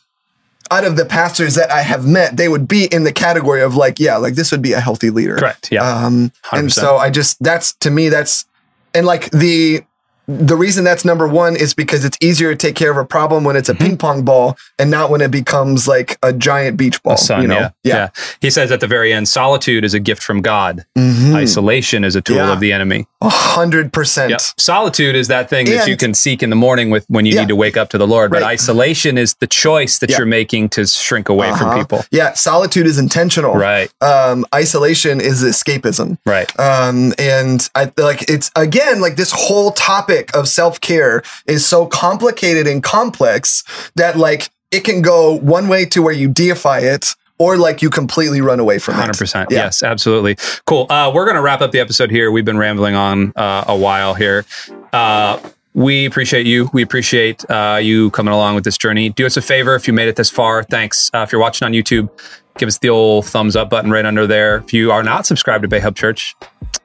out 0.70 0.86
of 0.86 0.96
the 0.96 1.06
pastors 1.06 1.56
that 1.56 1.72
I 1.72 1.82
have 1.82 2.06
met, 2.06 2.38
they 2.38 2.48
would 2.48 2.68
be 2.68 2.86
in 2.86 3.04
the 3.04 3.12
category 3.12 3.62
of 3.62 3.76
like, 3.76 4.00
yeah, 4.00 4.18
like 4.18 4.36
this 4.36 4.52
would 4.52 4.62
be 4.62 4.74
a 4.74 4.80
healthy 4.80 5.10
leader. 5.10 5.36
Correct. 5.36 5.70
Yeah. 5.72 5.84
Um, 5.84 6.32
and 6.54 6.72
so 6.72 6.98
I 6.98 7.10
just, 7.10 7.42
that's 7.44 7.74
to 7.76 7.90
me, 7.90 8.10
that's, 8.10 8.46
and 8.94 9.06
like 9.06 9.30
the, 9.32 9.84
the 10.28 10.56
reason 10.56 10.84
that's 10.84 11.04
number 11.04 11.28
one 11.28 11.56
is 11.56 11.74
because 11.74 12.06
it's 12.06 12.18
easier 12.22 12.52
to 12.52 12.56
take 12.56 12.76
care 12.76 12.92
of 12.92 12.98
a 12.98 13.06
problem 13.06 13.44
when 13.44 13.56
it's 13.56 13.70
a 13.70 13.76
ping 13.76 13.98
pong 13.98 14.24
ball 14.24 14.56
and 14.80 14.90
not 14.92 15.10
when 15.10 15.20
it 15.22 15.32
becomes 15.32 15.88
like 15.88 16.18
a 16.24 16.32
giant 16.32 16.78
beach 16.78 17.02
ball. 17.04 17.18
Sun, 17.18 17.42
you 17.42 17.48
know? 17.48 17.56
yeah. 17.60 17.72
yeah. 17.84 18.10
He 18.40 18.50
says 18.50 18.72
at 18.72 18.80
the 18.80 18.88
very 18.88 19.12
end, 19.12 19.28
solitude 19.28 19.84
is 19.84 19.94
a 19.94 20.00
gift 20.00 20.22
from 20.24 20.42
God. 20.42 20.86
Mhm. 20.98 21.36
Isolation 21.36 22.04
is 22.04 22.16
a 22.16 22.22
tool 22.22 22.38
Yeah. 22.38 22.54
of 22.54 22.60
the 22.60 22.72
enemy. 22.72 23.08
A 23.22 23.30
hundred 23.30 23.92
percent. 23.94 24.54
Solitude 24.58 25.16
is 25.16 25.28
that 25.28 25.50
thing 25.50 25.66
that 25.68 25.88
you 25.88 25.98
can 25.98 26.14
seek 26.14 26.42
in 26.44 26.50
the 26.50 26.56
morning 26.56 26.90
with 26.92 27.06
when 27.08 27.26
you 27.26 27.34
Yeah. 27.34 27.42
need 27.42 27.50
to 27.50 27.56
wake 27.56 27.76
up 27.78 27.90
to 27.90 27.98
the 27.98 28.08
Lord. 28.08 28.32
But 28.32 28.44
isolation 28.44 29.18
is 29.18 29.36
the 29.40 29.48
choice 29.48 30.00
that 30.00 30.10
Yeah. 30.10 30.18
you're 30.18 30.26
making 30.26 30.70
to 30.70 30.86
shrink 30.88 31.30
away 31.30 31.50
from 31.58 31.70
Uh-huh. 31.70 31.78
people. 31.80 32.06
Yeah. 32.12 32.34
Solitude 32.34 32.88
is 32.88 32.98
intentional. 32.98 33.54
Right. 33.56 33.90
Um, 34.02 34.46
isolation 34.54 35.20
is 35.20 35.44
escapism. 35.44 36.18
Right. 36.26 36.52
Um, 36.60 37.14
and 37.18 37.68
I 37.76 37.92
like 37.98 38.30
it's 38.30 38.50
again 38.56 39.02
like 39.02 39.16
this 39.18 39.32
whole 39.32 39.72
topic 39.72 40.21
of 40.36 40.48
self 40.48 40.80
care 40.80 41.24
is 41.48 41.66
so 41.66 41.86
complicated 41.88 42.68
and 42.68 42.84
complex 42.84 43.64
that 43.96 44.18
like 44.18 44.50
it 44.72 44.82
can 44.82 45.02
go 45.02 45.38
one 45.40 45.68
way 45.68 45.86
to 45.86 46.02
where 46.02 46.14
you 46.14 46.28
deify 46.30 46.80
it 46.80 47.16
or 47.38 47.58
like 47.58 47.82
you 47.82 47.90
completely 47.90 48.40
run 48.40 48.60
away 48.60 48.78
from 48.78 48.94
Hundred 48.94 49.16
it. 49.16 49.20
percent. 49.20 49.50
Yeah. 49.52 49.64
Yes, 49.66 49.82
absolutely. 49.82 50.38
Cool. 50.66 50.86
Uh, 50.90 51.12
we're 51.14 51.26
gonna 51.26 51.42
wrap 51.42 51.62
up 51.62 51.72
the 51.72 51.80
episode 51.80 52.12
here. 52.12 52.32
We've 52.32 52.46
been 52.46 52.58
rambling 52.58 52.94
on 52.96 53.34
uh, 53.36 53.66
a 53.68 53.76
while 53.76 54.14
here. 54.14 54.46
Uh, 54.94 55.40
we 55.74 56.06
appreciate 56.06 56.46
you. 56.46 56.70
We 56.74 56.82
appreciate 56.84 57.50
uh, 57.50 57.80
you 57.82 58.12
coming 58.12 58.34
along 58.34 58.56
with 58.56 58.64
this 58.64 58.78
journey. 58.78 59.10
Do 59.10 59.26
us 59.26 59.38
a 59.38 59.42
favor 59.42 59.74
if 59.76 59.88
you 59.88 59.94
made 59.94 60.08
it 60.10 60.18
this 60.18 60.30
far. 60.30 60.64
Thanks. 60.64 61.10
Uh, 61.14 61.20
if 61.20 61.32
you're 61.32 61.42
watching 61.42 61.66
on 61.66 61.72
YouTube, 61.72 62.10
give 62.58 62.68
us 62.68 62.78
the 62.80 62.90
old 62.90 63.26
thumbs 63.26 63.56
up 63.56 63.70
button 63.70 63.90
right 63.90 64.06
under 64.06 64.28
there. 64.28 64.58
If 64.58 64.74
you 64.74 64.92
are 64.92 65.02
not 65.02 65.26
subscribed 65.26 65.62
to 65.64 65.68
Bay 65.70 65.80
Hope 65.80 65.96
Church, 65.96 66.36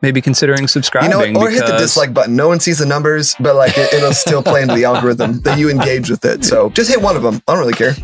maybe 0.06 0.22
considering 0.22 0.68
subscribing. 0.68 1.10
You 1.10 1.32
know, 1.32 1.40
or 1.40 1.50
hit 1.50 1.66
the 1.66 1.76
dislike 1.76 2.14
button. 2.14 2.36
No 2.36 2.46
one 2.46 2.60
sees 2.60 2.78
the 2.78 2.86
numbers, 2.86 3.34
but 3.40 3.56
like 3.56 3.76
it, 3.76 3.92
it'll 3.92 4.12
still 4.12 4.40
play 4.42 4.62
into 4.62 4.74
the 4.74 4.84
algorithm 4.84 5.40
that 5.40 5.58
you 5.58 5.68
engage 5.68 6.08
with 6.08 6.24
it. 6.24 6.44
So 6.44 6.70
just 6.70 6.88
hit 6.88 7.02
one 7.02 7.16
of 7.16 7.22
them. 7.22 7.42
I 7.48 7.54
don't 7.54 7.58
really 7.58 7.72
care. 7.72 7.94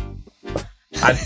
I, 0.97 1.17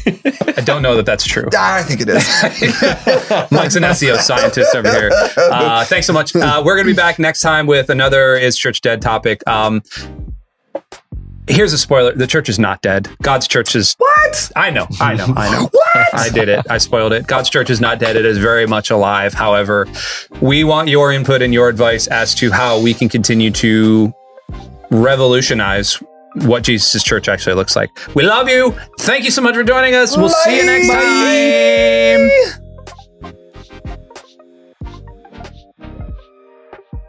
I 0.56 0.62
don't 0.62 0.84
know 0.84 0.96
that 0.96 1.06
that's 1.06 1.26
true. 1.26 1.50
I 1.58 1.82
think 1.82 2.02
it 2.02 2.10
is. 2.10 2.24
Mike's 3.52 3.76
an 3.76 3.84
SEO 3.84 4.18
scientist 4.20 4.76
over 4.76 4.90
here. 4.90 5.10
Uh, 5.36 5.84
thanks 5.84 6.06
so 6.06 6.14
much. 6.14 6.36
Uh, 6.36 6.62
we're 6.64 6.76
going 6.76 6.86
to 6.88 6.94
be 6.94 6.96
back 6.96 7.18
next 7.18 7.42
time 7.42 7.66
with 7.66 7.90
another 7.90 8.36
Is 8.36 8.56
Church 8.56 8.82
Dead 8.82 9.02
topic. 9.02 9.46
Um, 9.48 9.82
here's 11.48 11.74
a 11.74 11.78
spoiler 11.78 12.14
the 12.14 12.28
church 12.28 12.50
is 12.50 12.60
not 12.60 12.82
dead. 12.82 13.10
God's 13.22 13.48
church 13.48 13.76
is. 13.76 13.96
what? 13.98 14.52
I 14.56 14.70
know, 14.70 14.88
I 15.00 15.16
know, 15.16 15.34
I 15.36 15.52
know. 15.52 15.70
What? 15.88 16.14
I 16.14 16.30
did 16.30 16.48
it. 16.50 16.66
I 16.70 16.78
spoiled 16.78 17.14
it. 17.14 17.26
God's 17.28 17.50
church 17.50 17.70
is 17.70 17.82
not 17.82 17.98
dead. 17.98 18.18
It 18.18 18.26
is 18.26 18.38
very 18.38 18.68
much 18.68 18.92
alive. 18.92 19.34
However, 19.34 19.88
we 20.42 20.64
want 20.64 20.90
your 20.90 21.12
input 21.12 21.42
and 21.42 21.54
your 21.54 21.70
advice 21.70 22.08
as 22.08 22.36
to 22.36 22.52
how 22.52 22.80
we 22.80 22.94
can 22.94 23.10
continue 23.10 23.50
to 23.52 24.14
revolutionize 24.92 25.98
what 26.42 26.64
Jesus' 26.64 27.04
church 27.04 27.28
actually 27.28 27.56
looks 27.56 27.76
like. 27.76 27.90
We 28.16 28.24
love 28.24 28.48
you. 28.48 28.76
Thank 29.00 29.24
you 29.24 29.32
so 29.32 29.42
much 29.42 29.56
for 29.56 29.64
joining 29.64 29.96
us. 29.96 30.16
We'll 30.16 30.30
see 30.30 30.58
you 30.58 30.66
next 30.66 30.90
time. 30.90 32.67